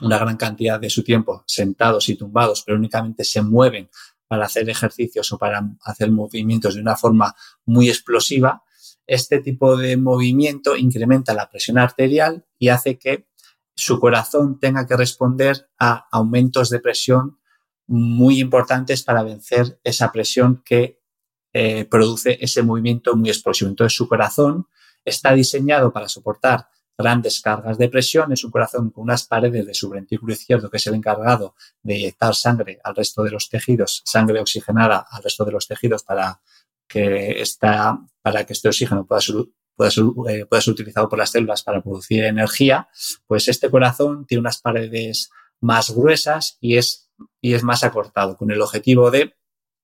una 0.00 0.18
gran 0.18 0.36
cantidad 0.36 0.78
de 0.78 0.90
su 0.90 1.02
tiempo 1.02 1.44
sentados 1.46 2.08
y 2.08 2.16
tumbados, 2.16 2.62
pero 2.64 2.78
únicamente 2.78 3.24
se 3.24 3.42
mueven 3.42 3.90
para 4.26 4.44
hacer 4.44 4.68
ejercicios 4.68 5.32
o 5.32 5.38
para 5.38 5.66
hacer 5.82 6.10
movimientos 6.10 6.74
de 6.74 6.82
una 6.82 6.96
forma 6.96 7.34
muy 7.64 7.88
explosiva, 7.88 8.62
este 9.06 9.40
tipo 9.40 9.76
de 9.76 9.96
movimiento 9.96 10.76
incrementa 10.76 11.32
la 11.32 11.48
presión 11.48 11.78
arterial 11.78 12.46
y 12.58 12.68
hace 12.68 12.98
que 12.98 13.26
su 13.74 13.98
corazón 13.98 14.60
tenga 14.60 14.86
que 14.86 14.96
responder 14.96 15.70
a 15.78 16.06
aumentos 16.12 16.68
de 16.68 16.78
presión 16.78 17.38
muy 17.86 18.38
importantes 18.38 19.02
para 19.02 19.22
vencer 19.22 19.80
esa 19.82 20.12
presión 20.12 20.62
que 20.62 21.00
eh, 21.52 21.84
produce 21.84 22.38
ese 22.40 22.62
movimiento 22.62 23.16
muy 23.16 23.30
explosivo. 23.30 23.70
Entonces 23.70 23.96
su 23.96 24.08
corazón 24.08 24.66
está 25.04 25.32
diseñado 25.32 25.92
para 25.92 26.08
soportar 26.08 26.68
grandes 26.98 27.40
cargas 27.40 27.78
de 27.78 27.88
presión, 27.88 28.32
es 28.32 28.42
un 28.42 28.50
corazón 28.50 28.90
con 28.90 29.04
unas 29.04 29.24
paredes 29.24 29.64
de 29.66 29.72
su 29.72 29.88
ventrículo 29.88 30.32
izquierdo 30.32 30.68
que 30.68 30.78
es 30.78 30.86
el 30.88 30.94
encargado 30.94 31.54
de 31.80 31.96
inyectar 31.96 32.34
sangre 32.34 32.80
al 32.82 32.96
resto 32.96 33.22
de 33.22 33.30
los 33.30 33.48
tejidos, 33.48 34.02
sangre 34.04 34.40
oxigenada 34.40 35.06
al 35.08 35.22
resto 35.22 35.44
de 35.44 35.52
los 35.52 35.68
tejidos 35.68 36.02
para 36.02 36.40
que, 36.88 37.40
esta, 37.40 37.98
para 38.20 38.44
que 38.44 38.52
este 38.52 38.68
oxígeno 38.68 39.06
pueda 39.06 39.20
ser, 39.20 39.36
pueda, 39.76 39.90
ser, 39.92 40.04
eh, 40.28 40.46
pueda 40.46 40.60
ser 40.60 40.72
utilizado 40.72 41.08
por 41.08 41.20
las 41.20 41.30
células 41.30 41.62
para 41.62 41.80
producir 41.80 42.24
energía, 42.24 42.88
pues 43.28 43.46
este 43.46 43.70
corazón 43.70 44.26
tiene 44.26 44.40
unas 44.40 44.60
paredes 44.60 45.30
más 45.60 45.90
gruesas 45.90 46.58
y 46.60 46.78
es, 46.78 47.10
y 47.40 47.54
es 47.54 47.62
más 47.62 47.84
acortado, 47.84 48.36
con 48.36 48.50
el 48.50 48.60
objetivo 48.60 49.12
de 49.12 49.37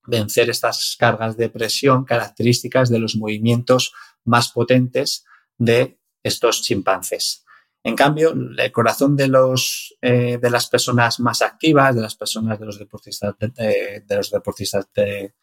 vencer 0.06 0.50
estas 0.50 0.96
cargas 0.98 1.36
de 1.36 1.48
presión 1.48 2.04
características 2.04 2.90
de 2.90 2.98
los 2.98 3.16
movimientos 3.16 3.92
más 4.24 4.50
potentes 4.50 5.24
de 5.58 5.98
estos 6.22 6.62
chimpancés. 6.62 7.44
En 7.86 7.96
cambio, 7.96 8.32
el 8.32 8.72
corazón 8.72 9.14
de, 9.14 9.28
los, 9.28 9.94
eh, 10.00 10.38
de 10.40 10.50
las 10.50 10.68
personas 10.68 11.20
más 11.20 11.42
activas, 11.42 11.94
de 11.94 12.00
las 12.00 12.16
personas 12.16 12.58
de 12.58 12.64
los 12.64 12.78
deportistas 12.78 13.34
de, 13.38 14.02
los 14.08 14.30
deportistas 14.30 14.88
de, 14.94 15.34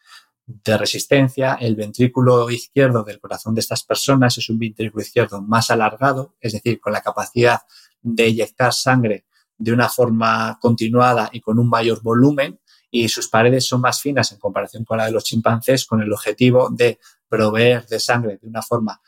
de, 0.44 0.78
resistencia, 0.78 1.54
el 1.60 1.76
ventrículo 1.76 2.50
izquierdo 2.50 3.04
del 3.04 3.20
corazón 3.20 3.54
de 3.54 3.60
estas 3.60 3.84
personas 3.84 4.36
es 4.38 4.50
un 4.50 4.58
ventrículo 4.58 5.02
izquierdo 5.02 5.40
más 5.40 5.70
alargado, 5.70 6.34
es 6.40 6.54
decir, 6.54 6.80
con 6.80 6.92
la 6.92 7.00
capacidad 7.00 7.60
de 8.02 8.28
inyectar 8.28 8.72
sangre 8.72 9.26
de 9.56 9.72
una 9.72 9.88
forma 9.88 10.58
continuada 10.60 11.30
y 11.32 11.40
con 11.40 11.60
un 11.60 11.68
mayor 11.68 12.02
volumen, 12.02 12.58
y 12.94 13.08
sus 13.08 13.28
paredes 13.28 13.66
son 13.66 13.80
más 13.80 14.02
finas 14.02 14.30
en 14.32 14.38
comparación 14.38 14.84
con 14.84 14.98
la 14.98 15.06
de 15.06 15.12
los 15.12 15.24
chimpancés 15.24 15.86
con 15.86 16.02
el 16.02 16.12
objetivo 16.12 16.68
de 16.70 17.00
proveer 17.26 17.86
de 17.86 17.98
sangre 17.98 18.36
de 18.36 18.46
una 18.46 18.60
forma 18.60 19.00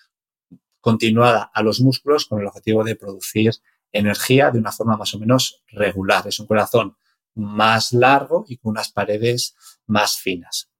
continuada 0.80 1.51
a 1.53 1.62
los 1.62 1.80
músculos 1.80 2.24
con 2.24 2.41
el 2.41 2.47
objetivo 2.47 2.82
de 2.82 2.97
producir 2.97 3.53
energía 3.93 4.51
de 4.51 4.59
una 4.59 4.72
forma 4.72 4.97
más 4.97 5.12
o 5.14 5.18
menos 5.18 5.62
regular. 5.68 6.26
Es 6.26 6.41
un 6.41 6.47
corazón 6.47 6.97
más 7.35 7.93
largo 7.93 8.47
y 8.49 8.57
con 8.57 8.70
unas 8.70 8.91
paredes 8.91 9.55
más 9.87 10.16
finas. 10.16 10.70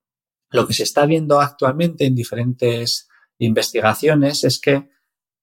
Lo 0.49 0.67
que 0.67 0.73
se 0.73 0.85
está 0.85 1.05
viendo 1.05 1.43
actualmente 1.43 2.07
en 2.07 2.15
diferentes 2.15 3.07
investigaciones 3.39 4.45
es 4.45 4.59
que 4.59 4.89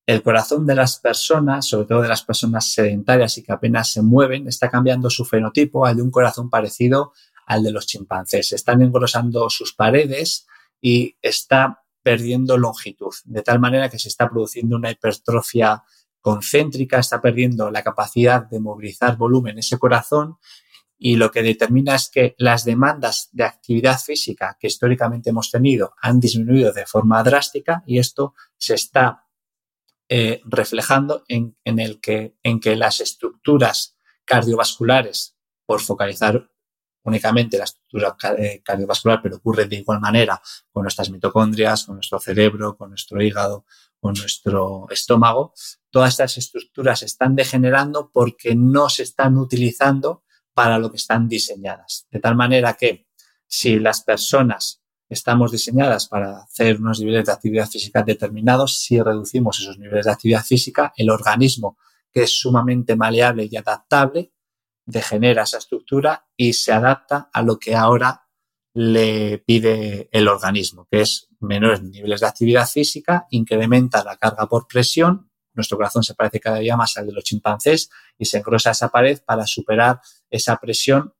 el 0.07 0.24
corazón 0.24 0.66
de 0.66 0.74
las 0.74 0.99
personas, 0.99 1.68
sobre 1.68 1.86
todo 1.86 2.01
de 2.01 2.07
las 2.07 2.24
personas 2.24 2.74
sedentarias 2.74 3.38
y 3.38 3.43
que 3.43 3.51
apenas 3.51 3.91
se 3.91 4.01
mueven, 4.01 4.47
está 4.47 4.72
cambiando 4.72 5.12
su 5.12 5.26
fenotipo 5.26 5.86
al 5.86 5.97
de 5.97 6.01
un 6.01 6.09
corazón 6.09 6.49
parecido 6.49 7.14
al 7.52 7.64
de 7.64 7.72
los 7.72 7.86
chimpancés. 7.86 8.54
Están 8.54 8.82
engrosando 8.82 9.49
sus 9.49 9.74
paredes 9.74 10.47
y 10.82 11.18
está 11.22 11.84
perdiendo 12.02 12.58
longitud, 12.58 13.14
de 13.26 13.43
tal 13.43 13.60
manera 13.60 13.89
que 13.89 13.99
se 13.99 14.08
está 14.08 14.30
produciendo 14.30 14.78
una 14.78 14.89
hipertrofia 14.89 15.84
concéntrica, 16.22 16.99
está 16.99 17.22
perdiendo 17.22 17.70
la 17.70 17.84
capacidad 17.84 18.45
de 18.49 18.60
movilizar 18.60 19.18
volumen 19.18 19.58
ese 19.60 19.78
corazón 19.78 20.38
y 20.97 21.16
lo 21.16 21.32
que 21.32 21.43
determina 21.43 21.95
es 21.95 22.10
que 22.10 22.36
las 22.38 22.64
demandas 22.64 23.30
de 23.34 23.43
actividad 23.43 23.99
física 23.99 24.56
que 24.60 24.68
históricamente 24.68 25.32
hemos 25.32 25.52
tenido 25.52 25.93
han 25.99 26.20
disminuido 26.20 26.72
de 26.72 26.86
forma 26.86 27.22
drástica 27.22 27.84
y 27.86 27.99
esto 27.99 28.34
se 28.58 28.76
está 28.76 29.26
eh, 30.10 30.41
reflejando 30.45 31.24
en, 31.28 31.56
el 31.66 31.99
que, 31.99 32.38
en 32.43 32.60
que 32.60 32.76
las 32.76 33.02
estructuras 33.02 33.97
cardiovasculares, 34.26 35.36
por 35.66 35.82
focalizar 35.82 36.51
únicamente 37.04 37.58
la 37.58 37.64
estructura 37.64 38.16
eh, 38.38 38.62
cardiovascular, 38.64 39.22
pero 39.22 39.38
ocurre 39.38 39.66
de 39.66 39.78
igual 39.78 39.99
manera 39.99 40.41
con 40.72 40.84
nuestras 40.84 41.10
mitocondrias, 41.10 41.86
con 41.86 41.95
nuestro 41.95 42.20
cerebro, 42.20 42.78
con 42.78 42.89
nuestro 42.89 43.22
hígado, 43.22 43.66
con 43.99 44.14
nuestro 44.16 44.88
estómago, 44.89 45.54
todas 45.91 46.10
estas 46.10 46.38
estructuras 46.38 47.04
están 47.04 47.36
degenerando 47.36 48.10
porque 48.12 48.56
no 48.56 48.89
se 48.89 49.04
están 49.04 49.38
utilizando 49.38 50.24
para 50.54 50.80
lo 50.80 50.89
que 50.89 50.97
están 50.97 51.28
diseñadas. 51.28 52.08
De 52.10 52.20
tal 52.20 52.36
manera 52.36 52.74
que 52.74 53.08
si 53.47 53.80
las 53.80 54.02
personas 54.02 54.82
estamos 55.08 55.52
diseñadas 55.52 56.08
para 56.08 56.39
hacer 56.39 56.80
unos 56.80 56.99
niveles 56.99 57.26
de 57.26 57.32
actividad 57.32 57.70
física 57.70 58.02
determinados, 58.02 58.80
si 58.80 58.99
reducimos 58.99 59.60
esos 59.60 59.78
niveles 59.78 60.06
de 60.06 60.12
actividad 60.12 60.43
física, 60.43 60.93
el 60.95 61.10
organismo, 61.10 61.78
que 62.12 62.24
es 62.24 62.32
sumamente 62.32 62.95
maleable 62.95 63.47
y 63.49 63.56
adaptable, 63.56 64.32
degenera 64.86 65.44
esa 65.44 65.58
estructura 65.58 66.28
y 66.36 66.54
se 66.54 66.72
adapta 66.72 67.30
a 67.32 67.42
lo 67.42 67.60
que 67.60 67.76
ahora 67.76 68.28
le 68.74 69.40
pide 69.40 70.10
el 70.12 70.28
organismo, 70.28 70.88
que 70.90 71.02
es 71.02 71.28
menores 71.40 71.82
niveles 71.82 72.22
de 72.22 72.28
actividad 72.28 72.68
física, 72.68 73.28
incrementa 73.32 74.04
la 74.04 74.18
carga 74.18 74.48
por 74.48 74.68
presión, 74.68 75.32
nuestro 75.54 75.78
corazón 75.78 76.04
se 76.04 76.16
parece 76.16 76.40
cada 76.40 76.60
día 76.60 76.78
más 76.78 76.96
al 76.98 77.08
de 77.08 77.14
los 77.14 77.24
chimpancés 77.24 77.90
y 78.18 78.26
se 78.26 78.38
engrosa 78.38 78.72
esa 78.72 78.90
pared 78.90 79.22
para 79.26 79.46
superar 79.46 80.00
esa 80.30 80.58
presión 80.58 81.14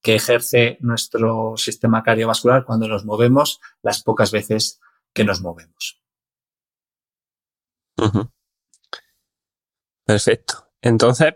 que 0.00 0.16
ejerce 0.16 0.78
nuestro 0.80 1.56
sistema 1.56 2.02
cardiovascular 2.02 2.64
cuando 2.64 2.88
nos 2.88 3.04
movemos 3.04 3.60
las 3.82 4.02
pocas 4.02 4.32
veces 4.32 4.80
que 5.12 5.24
nos 5.24 5.40
movemos. 5.40 6.02
Perfecto. 10.04 10.72
Entonces, 10.80 11.34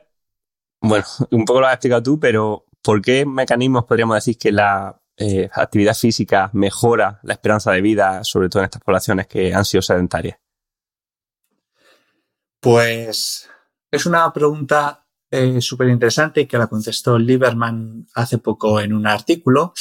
bueno, 0.88 1.04
un 1.30 1.44
poco 1.44 1.60
lo 1.60 1.66
has 1.66 1.74
explicado 1.74 2.02
tú, 2.02 2.20
pero 2.20 2.66
¿por 2.82 3.02
qué 3.02 3.26
mecanismos 3.26 3.84
podríamos 3.84 4.16
decir 4.16 4.38
que 4.38 4.52
la 4.52 5.00
eh, 5.16 5.48
actividad 5.52 5.94
física 5.94 6.50
mejora 6.52 7.20
la 7.22 7.34
esperanza 7.34 7.72
de 7.72 7.80
vida, 7.80 8.22
sobre 8.24 8.48
todo 8.48 8.62
en 8.62 8.66
estas 8.66 8.82
poblaciones 8.82 9.26
que 9.26 9.54
han 9.54 9.64
sido 9.64 9.82
sedentarias? 9.82 10.38
Pues 12.60 13.48
es 13.90 14.06
una 14.06 14.32
pregunta 14.32 15.06
eh, 15.30 15.60
súper 15.60 15.88
interesante 15.88 16.46
que 16.46 16.58
la 16.58 16.66
contestó 16.66 17.18
Lieberman 17.18 18.06
hace 18.14 18.38
poco 18.38 18.80
en 18.80 18.92
un 18.92 19.06
artículo 19.06 19.72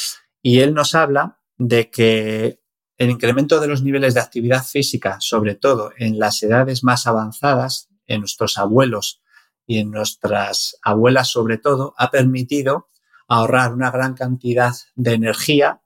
y 0.42 0.60
él 0.60 0.74
nos 0.74 0.94
habla 0.94 1.40
de 1.56 1.90
que 1.90 2.60
el 2.96 3.10
incremento 3.10 3.60
de 3.60 3.68
los 3.68 3.82
niveles 3.82 4.14
de 4.14 4.20
actividad 4.20 4.64
física, 4.64 5.18
sobre 5.20 5.54
todo 5.54 5.92
en 5.98 6.18
las 6.18 6.42
edades 6.42 6.82
más 6.82 7.06
avanzadas, 7.06 7.88
en 8.06 8.20
nuestros 8.20 8.56
abuelos 8.56 9.22
y 9.66 9.78
en 9.78 9.90
nuestras 9.90 10.78
abuelas 10.82 11.28
sobre 11.28 11.58
todo, 11.58 11.94
ha 11.98 12.10
permitido 12.10 12.88
ahorrar 13.28 13.72
una 13.72 13.90
gran 13.90 14.14
cantidad 14.14 14.74
de 14.94 15.14
energía 15.14 15.82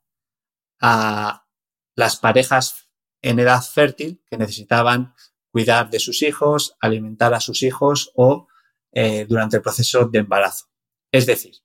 a 0.80 1.46
las 1.94 2.16
parejas 2.16 2.90
en 3.22 3.38
edad 3.38 3.62
fértil 3.62 4.22
que 4.28 4.38
necesitaban 4.38 5.14
cuidar 5.50 5.90
de 5.90 5.98
sus 5.98 6.22
hijos, 6.22 6.76
alimentar 6.80 7.34
a 7.34 7.40
sus 7.40 7.62
hijos 7.62 8.12
o 8.14 8.48
eh, 8.92 9.26
durante 9.28 9.56
el 9.56 9.62
proceso 9.62 10.06
de 10.06 10.20
embarazo. 10.20 10.66
Es 11.12 11.26
decir, 11.26 11.56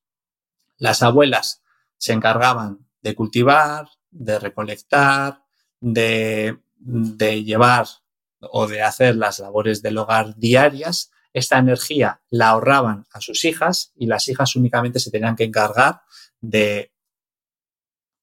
las 0.78 1.04
abuelas 1.04 1.64
se 1.98 2.14
encargaban 2.14 2.88
de 3.02 3.16
cultivar, 3.16 3.88
de 4.10 4.40
recolectar, 4.40 5.44
de, 5.80 6.60
de 6.78 7.44
llevar 7.44 7.88
o 8.40 8.68
de 8.68 8.82
hacer 8.82 9.16
las 9.16 9.40
labores 9.40 9.82
del 9.82 9.98
hogar 9.98 10.36
diarias. 10.36 11.12
Esta 11.36 11.58
energía 11.58 12.22
la 12.30 12.52
ahorraban 12.52 13.06
a 13.12 13.20
sus 13.20 13.44
hijas 13.44 13.92
y 13.94 14.06
las 14.06 14.30
hijas 14.30 14.56
únicamente 14.56 15.00
se 15.00 15.12
tenían 15.12 15.36
que 15.36 15.44
encargar 15.44 16.00
de 16.40 16.94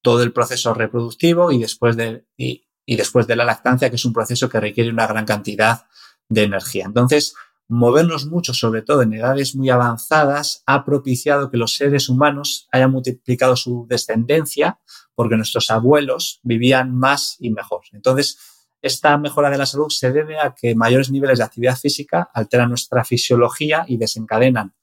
todo 0.00 0.22
el 0.22 0.32
proceso 0.32 0.72
reproductivo 0.72 1.52
y 1.52 1.58
después 1.58 1.94
de, 1.94 2.24
y, 2.38 2.64
después 2.86 3.26
de 3.26 3.36
la 3.36 3.44
lactancia, 3.44 3.90
que 3.90 3.96
es 3.96 4.04
un 4.06 4.14
proceso 4.14 4.48
que 4.48 4.60
requiere 4.60 4.88
una 4.88 5.06
gran 5.06 5.26
cantidad 5.26 5.84
de 6.30 6.44
energía. 6.44 6.86
Entonces, 6.86 7.34
movernos 7.68 8.24
mucho, 8.24 8.54
sobre 8.54 8.80
todo 8.80 9.02
en 9.02 9.12
edades 9.12 9.54
muy 9.54 9.68
avanzadas, 9.68 10.62
ha 10.64 10.82
propiciado 10.82 11.50
que 11.50 11.58
los 11.58 11.76
seres 11.76 12.08
humanos 12.08 12.66
hayan 12.72 12.92
multiplicado 12.92 13.56
su 13.56 13.86
descendencia 13.90 14.80
porque 15.14 15.36
nuestros 15.36 15.70
abuelos 15.70 16.40
vivían 16.42 16.96
más 16.96 17.36
y 17.40 17.50
mejor. 17.50 17.82
Entonces, 17.92 18.38
esta 18.82 19.16
mejora 19.16 19.48
de 19.48 19.58
la 19.58 19.66
salud 19.66 19.88
se 19.88 20.12
debe 20.12 20.38
a 20.38 20.54
que 20.54 20.74
mayores 20.74 21.10
niveles 21.10 21.38
de 21.38 21.44
actividad 21.44 21.78
física 21.78 22.30
alteran 22.34 22.68
nuestra 22.68 23.04
fisiología 23.04 23.84
y 23.88 23.96
desencadenan 23.96 24.74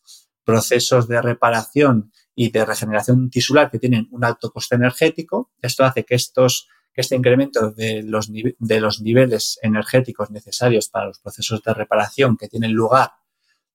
procesos 0.44 1.08
de 1.08 1.22
reparación 1.22 2.12
y 2.34 2.50
de 2.50 2.66
regeneración 2.66 3.30
tisular 3.30 3.70
que 3.70 3.78
tienen 3.78 4.08
un 4.12 4.24
alto 4.24 4.52
coste 4.52 4.76
energético. 4.76 5.52
Esto 5.62 5.84
hace 5.84 6.06
que 6.06 6.16
estos 6.16 6.70
este 7.00 7.16
incremento 7.16 7.72
de 7.72 8.04
los, 8.04 8.30
de 8.32 8.82
los 8.82 9.02
niveles 9.02 9.58
energéticos 9.62 10.30
necesarios 10.32 10.90
para 10.90 11.08
los 11.08 11.20
procesos 11.20 11.64
de 11.64 11.74
reparación 11.74 12.38
que 12.38 12.48
tienen 12.48 12.74
lugar 12.74 13.12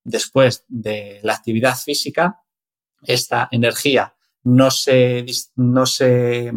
después 0.02 0.64
de 0.68 1.20
la 1.22 1.34
actividad 1.34 1.76
física, 1.76 2.40
esta 3.02 3.48
energía 3.50 4.14
no 4.42 4.70
se, 4.70 5.24
no 5.56 5.86
se, 5.86 6.52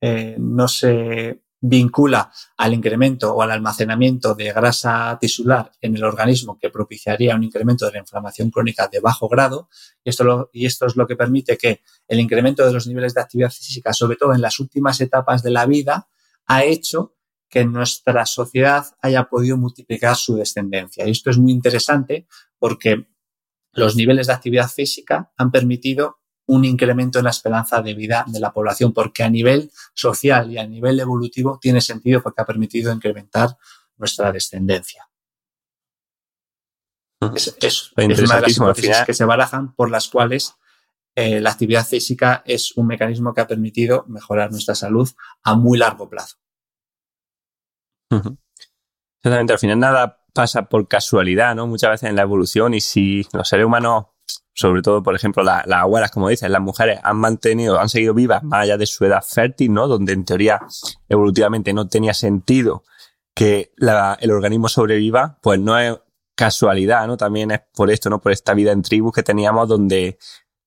eh, 0.00 0.36
no 0.38 0.68
se 0.68 1.40
vincula 1.60 2.32
al 2.56 2.72
incremento 2.72 3.34
o 3.34 3.42
al 3.42 3.50
almacenamiento 3.50 4.34
de 4.34 4.52
grasa 4.52 5.18
tisular 5.20 5.70
en 5.80 5.94
el 5.94 6.04
organismo 6.04 6.58
que 6.58 6.70
propiciaría 6.70 7.34
un 7.34 7.44
incremento 7.44 7.86
de 7.86 7.92
la 7.92 7.98
inflamación 7.98 8.50
crónica 8.50 8.88
de 8.88 9.00
bajo 9.00 9.28
grado. 9.28 9.68
Y 10.02 10.10
esto, 10.10 10.50
y 10.52 10.66
esto 10.66 10.86
es 10.86 10.96
lo 10.96 11.06
que 11.06 11.16
permite 11.16 11.58
que 11.58 11.82
el 12.08 12.20
incremento 12.20 12.64
de 12.64 12.72
los 12.72 12.86
niveles 12.86 13.14
de 13.14 13.20
actividad 13.20 13.50
física, 13.50 13.92
sobre 13.92 14.16
todo 14.16 14.34
en 14.34 14.40
las 14.40 14.58
últimas 14.58 15.00
etapas 15.00 15.42
de 15.42 15.50
la 15.50 15.66
vida, 15.66 16.08
ha 16.46 16.64
hecho 16.64 17.14
que 17.50 17.64
nuestra 17.64 18.24
sociedad 18.26 18.86
haya 19.02 19.24
podido 19.24 19.56
multiplicar 19.56 20.16
su 20.16 20.36
descendencia. 20.36 21.06
Y 21.06 21.10
esto 21.10 21.30
es 21.30 21.36
muy 21.36 21.52
interesante 21.52 22.26
porque 22.58 23.08
los 23.72 23.96
niveles 23.96 24.28
de 24.28 24.32
actividad 24.32 24.68
física 24.68 25.32
han 25.36 25.50
permitido 25.50 26.19
un 26.50 26.64
incremento 26.64 27.18
en 27.18 27.24
la 27.24 27.30
esperanza 27.30 27.80
de 27.80 27.94
vida 27.94 28.24
de 28.26 28.40
la 28.40 28.52
población, 28.52 28.92
porque 28.92 29.22
a 29.22 29.30
nivel 29.30 29.70
social 29.94 30.50
y 30.50 30.58
a 30.58 30.66
nivel 30.66 30.98
evolutivo 30.98 31.58
tiene 31.60 31.80
sentido 31.80 32.20
porque 32.22 32.42
ha 32.42 32.44
permitido 32.44 32.92
incrementar 32.92 33.56
nuestra 33.96 34.32
descendencia. 34.32 35.08
Es, 37.36 37.92
una 37.96 38.36
de 38.36 38.40
las 38.40 38.56
hipótesis 38.56 38.96
que 39.06 39.14
se 39.14 39.24
barajan 39.24 39.74
por 39.74 39.90
las 39.90 40.08
cuales 40.08 40.54
eh, 41.14 41.40
la 41.40 41.50
actividad 41.50 41.86
física 41.86 42.42
es 42.44 42.76
un 42.76 42.88
mecanismo 42.88 43.32
que 43.32 43.42
ha 43.42 43.46
permitido 43.46 44.04
mejorar 44.08 44.50
nuestra 44.50 44.74
salud 44.74 45.08
a 45.44 45.54
muy 45.54 45.78
largo 45.78 46.08
plazo. 46.08 46.36
Exactamente, 48.10 49.52
al 49.52 49.58
final 49.60 49.78
nada 49.78 50.24
pasa 50.32 50.68
por 50.68 50.88
casualidad, 50.88 51.54
¿no? 51.54 51.68
Muchas 51.68 51.90
veces 51.90 52.08
en 52.08 52.16
la 52.16 52.22
evolución 52.22 52.74
y 52.74 52.80
si 52.80 53.24
los 53.32 53.48
seres 53.48 53.66
humanos 53.66 54.06
sobre 54.52 54.82
todo, 54.82 55.02
por 55.02 55.14
ejemplo, 55.14 55.42
las 55.42 55.66
abuelas, 55.70 56.10
como 56.10 56.28
dices, 56.28 56.50
las 56.50 56.60
mujeres 56.60 57.00
han 57.02 57.16
mantenido, 57.16 57.80
han 57.80 57.88
seguido 57.88 58.14
vivas 58.14 58.42
más 58.42 58.64
allá 58.64 58.76
de 58.76 58.86
su 58.86 59.04
edad 59.04 59.22
fértil, 59.22 59.72
¿no? 59.72 59.88
Donde 59.88 60.12
en 60.12 60.24
teoría 60.24 60.60
evolutivamente 61.08 61.72
no 61.72 61.88
tenía 61.88 62.14
sentido 62.14 62.84
que 63.34 63.72
el 64.20 64.30
organismo 64.30 64.68
sobreviva, 64.68 65.38
pues 65.42 65.58
no 65.60 65.78
es 65.78 65.96
casualidad, 66.34 67.06
¿no? 67.06 67.16
También 67.16 67.50
es 67.50 67.60
por 67.74 67.90
esto, 67.90 68.10
¿no? 68.10 68.20
Por 68.20 68.32
esta 68.32 68.54
vida 68.54 68.72
en 68.72 68.82
tribus 68.82 69.14
que 69.14 69.22
teníamos 69.22 69.68
donde 69.68 70.18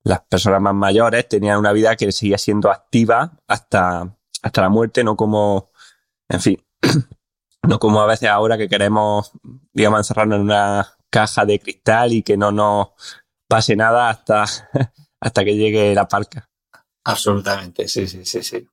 las 0.03 0.21
personas 0.21 0.61
más 0.61 0.73
mayores 0.73 1.27
tenían 1.27 1.59
una 1.59 1.71
vida 1.71 1.95
que 1.95 2.11
seguía 2.11 2.37
siendo 2.37 2.69
activa 2.71 3.39
hasta, 3.47 4.15
hasta 4.41 4.61
la 4.61 4.69
muerte, 4.69 5.03
no 5.03 5.15
como, 5.15 5.71
en 6.29 6.41
fin, 6.41 6.63
no 7.63 7.79
como 7.79 8.01
a 8.01 8.05
veces 8.05 8.29
ahora 8.29 8.57
que 8.57 8.67
queremos, 8.67 9.31
digamos, 9.71 9.99
encerrarnos 9.99 10.37
en 10.37 10.43
una 10.43 10.87
caja 11.09 11.45
de 11.45 11.59
cristal 11.59 12.11
y 12.11 12.23
que 12.23 12.37
no 12.37 12.51
nos 12.51 12.89
pase 13.53 13.75
nada 13.75 14.09
hasta, 14.09 14.45
hasta 15.19 15.45
que 15.45 15.55
llegue 15.55 15.93
la 15.93 16.07
parca. 16.07 16.49
Absolutamente, 17.03 17.87
sí, 17.87 18.07
sí, 18.07 18.25
sí, 18.25 18.41
sí. 18.41 18.67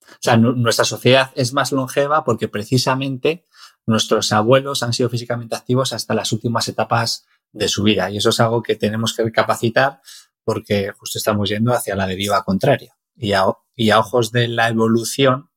O 0.00 0.18
sea, 0.20 0.36
nuestra 0.36 0.84
sociedad 0.84 1.32
es 1.34 1.52
más 1.52 1.72
longeva 1.72 2.22
porque 2.22 2.46
precisamente 2.46 3.46
nuestros 3.84 4.30
abuelos 4.32 4.84
han 4.84 4.92
sido 4.92 5.08
físicamente 5.08 5.56
activos 5.56 5.92
hasta 5.92 6.14
las 6.14 6.30
últimas 6.30 6.68
etapas 6.68 7.26
de 7.50 7.66
su 7.66 7.82
vida 7.82 8.10
y 8.10 8.18
eso 8.18 8.28
es 8.28 8.38
algo 8.38 8.62
que 8.62 8.76
tenemos 8.76 9.12
que 9.16 9.24
recapacitar 9.24 10.00
porque 10.44 10.92
justo 10.92 11.18
estamos 11.18 11.48
yendo 11.48 11.72
hacia 11.72 11.96
la 11.96 12.06
deriva 12.06 12.44
contraria. 12.44 12.94
Y 13.16 13.32
a, 13.32 13.46
y 13.74 13.90
a 13.90 13.98
ojos 13.98 14.30
de 14.30 14.46
la 14.46 14.68
evolución, 14.68 15.50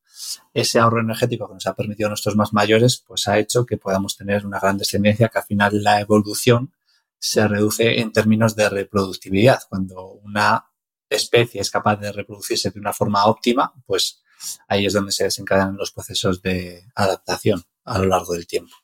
ese 0.54 0.80
ahorro 0.80 1.02
energético 1.02 1.46
que 1.46 1.54
nos 1.54 1.66
ha 1.68 1.76
permitido 1.76 2.08
a 2.08 2.10
nuestros 2.10 2.34
más 2.34 2.52
mayores, 2.52 3.04
pues 3.06 3.28
ha 3.28 3.38
hecho 3.38 3.64
que 3.64 3.76
podamos 3.76 4.16
tener 4.16 4.44
una 4.44 4.58
gran 4.58 4.76
descendencia, 4.76 5.28
que 5.28 5.38
al 5.38 5.44
final 5.44 5.84
la 5.84 6.00
evolución 6.00 6.72
se 7.18 7.46
reduce 7.48 8.00
en 8.00 8.12
términos 8.12 8.56
de 8.56 8.68
reproductividad. 8.68 9.60
Cuando 9.68 10.12
una 10.12 10.70
especie 11.08 11.60
es 11.60 11.70
capaz 11.70 11.96
de 11.96 12.12
reproducirse 12.12 12.70
de 12.70 12.80
una 12.80 12.92
forma 12.92 13.26
óptima, 13.26 13.72
pues 13.86 14.22
ahí 14.68 14.86
es 14.86 14.92
donde 14.92 15.12
se 15.12 15.24
desencadenan 15.24 15.76
los 15.76 15.92
procesos 15.92 16.42
de 16.42 16.84
adaptación 16.94 17.62
a 17.84 17.98
lo 17.98 18.06
largo 18.06 18.34
del 18.34 18.46
tiempo. 18.46 18.74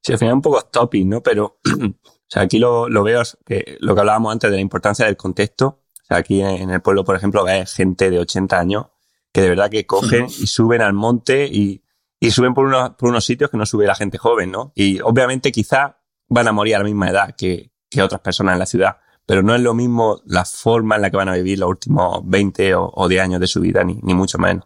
Sí, 0.00 0.12
al 0.12 0.18
final 0.18 0.34
un 0.34 0.42
poco 0.42 0.62
topic, 0.62 1.06
¿no? 1.06 1.22
Pero 1.22 1.58
o 1.64 2.26
sea, 2.28 2.42
aquí 2.42 2.58
lo, 2.58 2.88
veo, 3.02 3.22
que 3.44 3.76
lo 3.80 3.94
que 3.94 4.00
hablábamos 4.00 4.32
antes 4.32 4.50
de 4.50 4.56
la 4.56 4.62
importancia 4.62 5.06
del 5.06 5.16
contexto. 5.16 5.82
O 6.02 6.06
sea, 6.06 6.18
aquí 6.18 6.40
en 6.40 6.70
el 6.70 6.82
pueblo, 6.82 7.04
por 7.04 7.16
ejemplo, 7.16 7.44
ves 7.44 7.72
gente 7.72 8.10
de 8.10 8.18
80 8.18 8.58
años 8.58 8.86
que 9.32 9.40
de 9.40 9.48
verdad 9.48 9.70
que 9.70 9.84
cogen 9.84 10.26
y 10.26 10.46
suben 10.46 10.80
al 10.80 10.92
monte 10.92 11.46
y, 11.50 11.82
suben 12.30 12.54
por 12.54 12.66
unos, 13.00 13.24
sitios 13.24 13.50
que 13.50 13.56
no 13.56 13.66
sube 13.66 13.86
la 13.86 13.94
gente 13.94 14.18
joven, 14.18 14.50
¿no? 14.50 14.72
Y 14.74 15.00
obviamente 15.00 15.52
quizá 15.52 15.98
van 16.28 16.48
a 16.48 16.52
morir 16.52 16.76
a 16.76 16.78
la 16.78 16.84
misma 16.84 17.10
edad 17.10 17.34
que, 17.36 17.70
otras 18.02 18.20
personas 18.22 18.54
en 18.54 18.58
la 18.58 18.66
ciudad, 18.66 18.96
pero 19.24 19.44
no 19.44 19.54
es 19.54 19.60
lo 19.60 19.72
mismo 19.72 20.20
la 20.26 20.44
forma 20.44 20.96
en 20.96 21.02
la 21.02 21.10
que 21.10 21.16
van 21.16 21.28
a 21.28 21.34
vivir 21.34 21.60
los 21.60 21.68
últimos 21.68 22.22
20 22.24 22.74
o, 22.74 23.08
10 23.08 23.22
años 23.22 23.40
de 23.40 23.46
su 23.46 23.60
vida, 23.60 23.84
ni, 23.84 24.00
ni 24.02 24.14
mucho 24.14 24.36
menos. 24.36 24.64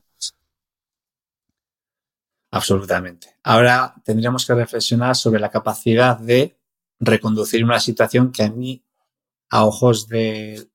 Absolutamente. 2.51 3.37
Ahora 3.43 3.95
tendríamos 4.03 4.47
que 4.47 4.55
reflexionar 4.55 5.15
sobre 5.15 5.41
la 5.41 5.51
capacidad 5.51 6.19
de 6.19 6.59
reconducir 7.01 7.63
una 7.63 7.81
situación 7.81 8.33
que 8.33 8.45
a 8.45 8.51
mí, 8.51 8.83
a 9.51 9.67
ojos 9.67 10.09
de 10.09 10.69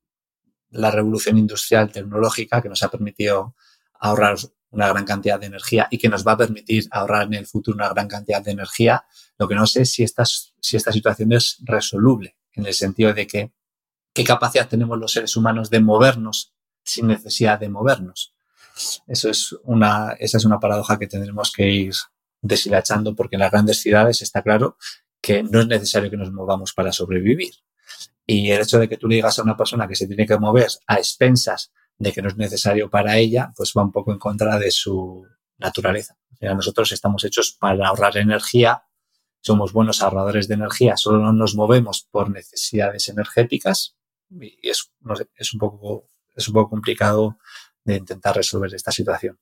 la 0.70 0.92
revolución 0.92 1.38
industrial 1.38 1.92
tecnológica 1.92 2.62
que 2.62 2.70
nos 2.70 2.84
ha 2.84 2.90
permitido 2.90 3.56
ahorrar 4.00 4.38
una 4.74 4.88
gran 4.88 5.06
cantidad 5.06 5.40
de 5.40 5.46
energía 5.46 5.88
y 5.90 5.98
que 5.98 6.10
nos 6.10 6.26
va 6.26 6.34
a 6.34 6.38
permitir 6.38 6.88
ahorrar 6.92 7.28
en 7.28 7.36
el 7.36 7.46
futuro 7.46 7.76
una 7.76 7.90
gran 7.90 8.08
cantidad 8.08 8.42
de 8.42 8.52
energía, 8.52 9.06
lo 9.38 9.48
que 9.48 9.56
no 9.56 9.66
sé 9.68 9.84
es 9.84 9.92
si 9.92 10.04
esta, 10.04 10.24
si 10.26 10.78
esta 10.78 10.92
situación 10.92 11.32
es 11.32 11.58
resoluble, 11.64 12.36
en 12.54 12.66
el 12.66 12.74
sentido 12.74 13.14
de 13.14 13.28
que 13.28 13.54
qué 14.14 14.24
capacidad 14.24 14.68
tenemos 14.68 14.98
los 14.98 15.14
seres 15.14 15.36
humanos 15.38 15.70
de 15.70 15.80
movernos 15.80 16.54
sin 16.84 17.08
necesidad 17.08 17.60
de 17.60 17.70
movernos. 17.70 18.34
Eso 19.08 19.30
es 19.30 19.56
una, 19.64 20.14
esa 20.20 20.38
es 20.38 20.46
una 20.46 20.60
paradoja 20.60 20.98
que 20.98 21.08
tendremos 21.08 21.52
que 21.52 21.70
ir 21.70 21.94
deshilachando 22.42 23.16
porque 23.16 23.36
en 23.36 23.42
las 23.42 23.52
grandes 23.52 23.80
ciudades 23.80 24.22
está 24.22 24.42
claro 24.42 24.78
que 25.22 25.44
no 25.44 25.62
es 25.62 25.68
necesario 25.68 26.10
que 26.10 26.18
nos 26.18 26.32
movamos 26.32 26.74
para 26.74 26.92
sobrevivir. 26.92 27.54
Y 28.26 28.50
el 28.50 28.62
hecho 28.62 28.80
de 28.80 28.90
que 28.90 28.98
tú 28.98 29.08
le 29.08 29.16
digas 29.16 29.38
a 29.38 29.44
una 29.44 29.56
persona 29.56 29.88
que 29.88 29.96
se 29.96 30.08
tiene 30.08 30.26
que 30.26 30.38
mover 30.38 30.68
a 30.88 30.96
expensas 30.96 31.72
de 31.98 32.12
que 32.12 32.22
no 32.22 32.30
es 32.30 32.38
necesario 32.38 32.90
para 32.90 33.18
ella, 33.18 33.52
pues 33.56 33.74
va 33.78 33.84
un 33.84 33.92
poco 33.92 34.12
en 34.12 34.20
contra 34.20 34.58
de 34.58 34.72
su 34.72 35.26
naturaleza. 35.58 36.18
nosotros 36.42 36.92
estamos 36.92 37.24
hechos 37.24 37.56
para 37.60 37.88
ahorrar 37.88 38.18
energía, 38.18 38.84
somos 39.42 39.74
buenos 39.74 40.02
ahorradores 40.02 40.48
de 40.48 40.56
energía, 40.56 40.98
solo 40.98 41.20
no 41.20 41.34
nos 41.34 41.56
movemos 41.56 42.08
por 42.10 42.30
necesidades 42.30 43.10
energéticas 43.10 43.96
y 44.30 44.58
es, 44.68 44.92
es, 45.36 45.54
un, 45.54 45.60
poco, 45.60 46.10
es 46.36 46.48
un 46.48 46.54
poco 46.54 46.70
complicado 46.72 47.38
de 47.84 47.98
intentar 47.98 48.36
resolver 48.36 48.74
esta 48.74 48.92
situación. 48.92 49.40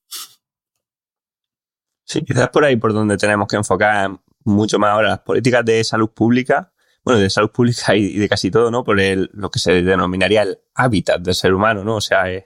Sí, 2.04 2.22
quizás 2.24 2.50
por 2.50 2.66
ahí 2.66 2.76
por 2.76 2.94
donde 2.94 3.18
tenemos 3.18 3.48
que 3.48 3.56
enfocar 3.56 4.20
mucho 4.44 4.80
más 4.80 4.92
ahora 4.92 5.10
las 5.10 5.20
políticas 5.20 5.64
de 5.64 5.84
salud 5.84 6.10
pública, 6.10 6.71
bueno, 7.04 7.20
de 7.20 7.30
salud 7.30 7.52
pública 7.52 7.96
y, 7.96 8.18
de 8.18 8.30
casi 8.30 8.52
todo, 8.52 8.72
¿no? 8.72 8.84
Por 8.84 9.00
el, 9.00 9.30
lo 9.34 9.50
que 9.50 9.60
se 9.60 9.82
denominaría 9.82 10.44
el 10.44 10.60
hábitat 10.76 11.22
del 11.22 11.36
ser 11.36 11.54
humano, 11.54 11.84
¿no? 11.84 11.96
O 11.96 12.02
sea, 12.02 12.32
es 12.32 12.46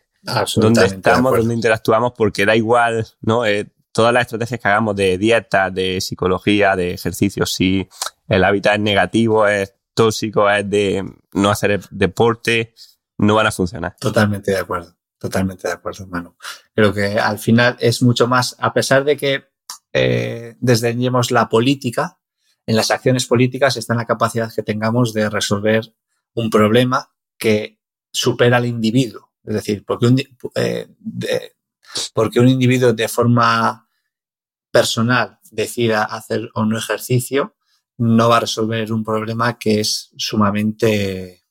dónde 0.56 0.86
estamos, 0.86 1.38
dónde 1.38 1.54
interactuamos, 1.54 2.14
porque 2.18 2.46
da 2.46 2.56
igual, 2.56 3.06
¿no? 3.22 3.46
Eh, 3.46 3.68
todas 3.92 4.14
las 4.14 4.24
estrategias 4.24 4.60
que 4.60 4.68
hagamos 4.68 4.96
de 4.96 5.18
dieta, 5.18 5.70
de 5.70 6.02
psicología, 6.02 6.76
de 6.76 6.94
ejercicio, 6.94 7.46
si 7.46 7.88
el 8.28 8.44
hábitat 8.44 8.76
es 8.76 8.82
negativo, 8.82 9.48
es 9.48 9.74
tóxico, 9.94 10.50
es 10.50 10.70
de 10.70 11.04
no 11.34 11.50
hacer 11.50 11.82
deporte, 11.90 12.74
no 13.18 13.36
van 13.36 13.48
a 13.48 13.52
funcionar. 13.52 13.96
Totalmente 14.00 14.52
de 14.52 14.58
acuerdo. 14.58 14.96
Totalmente 15.18 15.68
de 15.68 15.74
acuerdo, 15.74 16.04
hermano. 16.04 16.36
Creo 16.74 16.94
que 16.94 17.18
al 17.18 17.40
final 17.40 17.78
es 17.80 18.04
mucho 18.04 18.28
más, 18.28 18.56
a 18.60 18.74
pesar 18.74 19.06
de 19.06 19.16
que 19.18 19.46
eh, 19.94 20.56
desdeñemos 20.60 21.32
la 21.32 21.48
política, 21.48 22.20
en 22.66 22.76
las 22.76 22.92
acciones 22.92 23.26
políticas 23.26 23.78
está 23.78 23.94
en 23.94 24.00
la 24.00 24.06
capacidad 24.06 24.54
que 24.54 24.64
tengamos 24.64 25.14
de 25.14 25.30
resolver 25.30 25.94
un 26.34 26.50
problema 26.50 27.10
que 27.38 27.80
supera 28.12 28.58
al 28.58 28.66
individuo. 28.66 29.32
Es 29.44 29.54
decir, 29.54 29.84
porque 29.86 30.08
un, 30.08 30.22
eh, 30.56 30.88
porque 32.14 32.40
un 32.40 32.50
individuo 32.50 32.94
de 32.94 33.08
forma 33.08 33.88
personal 34.72 35.40
decida 35.52 36.04
hacer 36.04 36.50
o 36.54 36.66
no 36.66 36.78
ejercicio, 36.78 37.56
no 37.98 38.28
va 38.30 38.38
a 38.38 38.42
resolver 38.42 38.92
un 38.92 39.04
problema 39.04 39.58
que 39.58 39.80
es 39.80 40.12
sumamente 40.18 41.45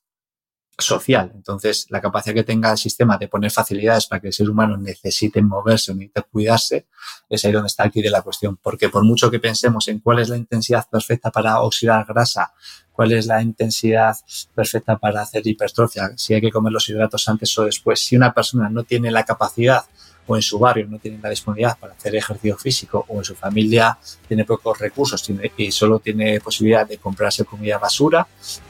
social. 0.77 1.31
Entonces, 1.33 1.87
la 1.89 2.01
capacidad 2.01 2.35
que 2.35 2.43
tenga 2.43 2.71
el 2.71 2.77
sistema 2.77 3.17
de 3.17 3.27
poner 3.27 3.51
facilidades 3.51 4.07
para 4.07 4.19
que 4.19 4.27
el 4.27 4.33
ser 4.33 4.49
humano 4.49 4.77
necesite 4.77 5.41
moverse 5.41 5.93
necesite 5.93 6.21
cuidarse, 6.23 6.87
es 7.29 7.45
ahí 7.45 7.51
donde 7.51 7.67
está 7.67 7.83
aquí 7.83 8.01
de 8.01 8.09
la 8.09 8.21
cuestión. 8.21 8.57
Porque 8.61 8.89
por 8.89 9.03
mucho 9.03 9.31
que 9.31 9.39
pensemos 9.39 9.87
en 9.87 9.99
cuál 9.99 10.19
es 10.19 10.29
la 10.29 10.37
intensidad 10.37 10.87
perfecta 10.89 11.31
para 11.31 11.61
oxidar 11.61 12.05
grasa, 12.05 12.53
cuál 12.91 13.11
es 13.13 13.25
la 13.25 13.41
intensidad 13.41 14.15
perfecta 14.53 14.97
para 14.97 15.21
hacer 15.21 15.45
hipertrofia, 15.45 16.11
si 16.17 16.33
hay 16.33 16.41
que 16.41 16.51
comer 16.51 16.73
los 16.73 16.87
hidratos 16.89 17.27
antes 17.29 17.57
o 17.57 17.65
después, 17.65 17.99
si 17.99 18.15
una 18.15 18.33
persona 18.33 18.69
no 18.69 18.83
tiene 18.83 19.11
la 19.11 19.23
capacidad 19.23 19.85
o 20.27 20.35
en 20.35 20.41
su 20.41 20.57
barrio 20.57 20.87
no 20.87 20.97
tienen 20.99 21.21
la 21.21 21.29
disponibilidad 21.29 21.77
para 21.77 21.93
hacer 21.93 22.15
ejercicio 22.15 22.57
físico 22.57 23.05
o 23.07 23.17
en 23.17 23.23
su 23.23 23.35
familia 23.35 23.97
tiene 24.27 24.43
pocos 24.43 24.79
recursos 24.79 25.23
y 25.57 25.71
solo 25.71 25.99
tiene 25.99 26.39
posibilidad 26.39 26.87
de 26.87 26.97
comprarse 26.97 27.45
comida 27.45 27.77
basura, 27.77 28.27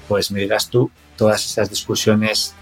pues 0.07 0.31
me 0.31 0.41
dirás 0.41 0.69
tú, 0.69 0.91
todas 1.17 1.45
esas 1.45 1.69
discusiones 1.69 2.53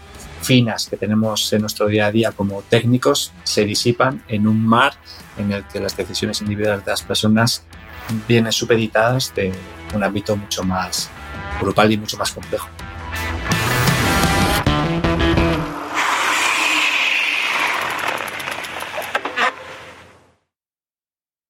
finas 0.42 0.88
que 0.88 0.98
tenemos 0.98 1.52
en 1.54 1.62
nuestro 1.62 1.88
día 1.88 2.08
a 2.08 2.12
día 2.12 2.32
como 2.32 2.62
técnicos 2.64 3.32
se 3.44 3.64
disipan 3.64 4.24
en 4.28 4.48
un 4.48 4.66
mar 4.66 4.94
en 5.38 5.52
el 5.52 5.66
que 5.68 5.80
las 5.80 5.96
decisiones 5.96 6.42
individuales 6.42 6.86
de 6.86 6.92
las 6.92 7.02
personas 7.02 7.64
vienen 8.28 8.52
supeditadas 8.52 9.34
de 9.36 9.54
un 9.94 10.04
ámbito 10.04 10.36
mucho 10.36 10.64
más 10.64 11.10
brutal 11.62 11.92
y 11.92 11.98
mucho 11.98 12.18
más 12.18 12.32
complejo. 12.32 12.68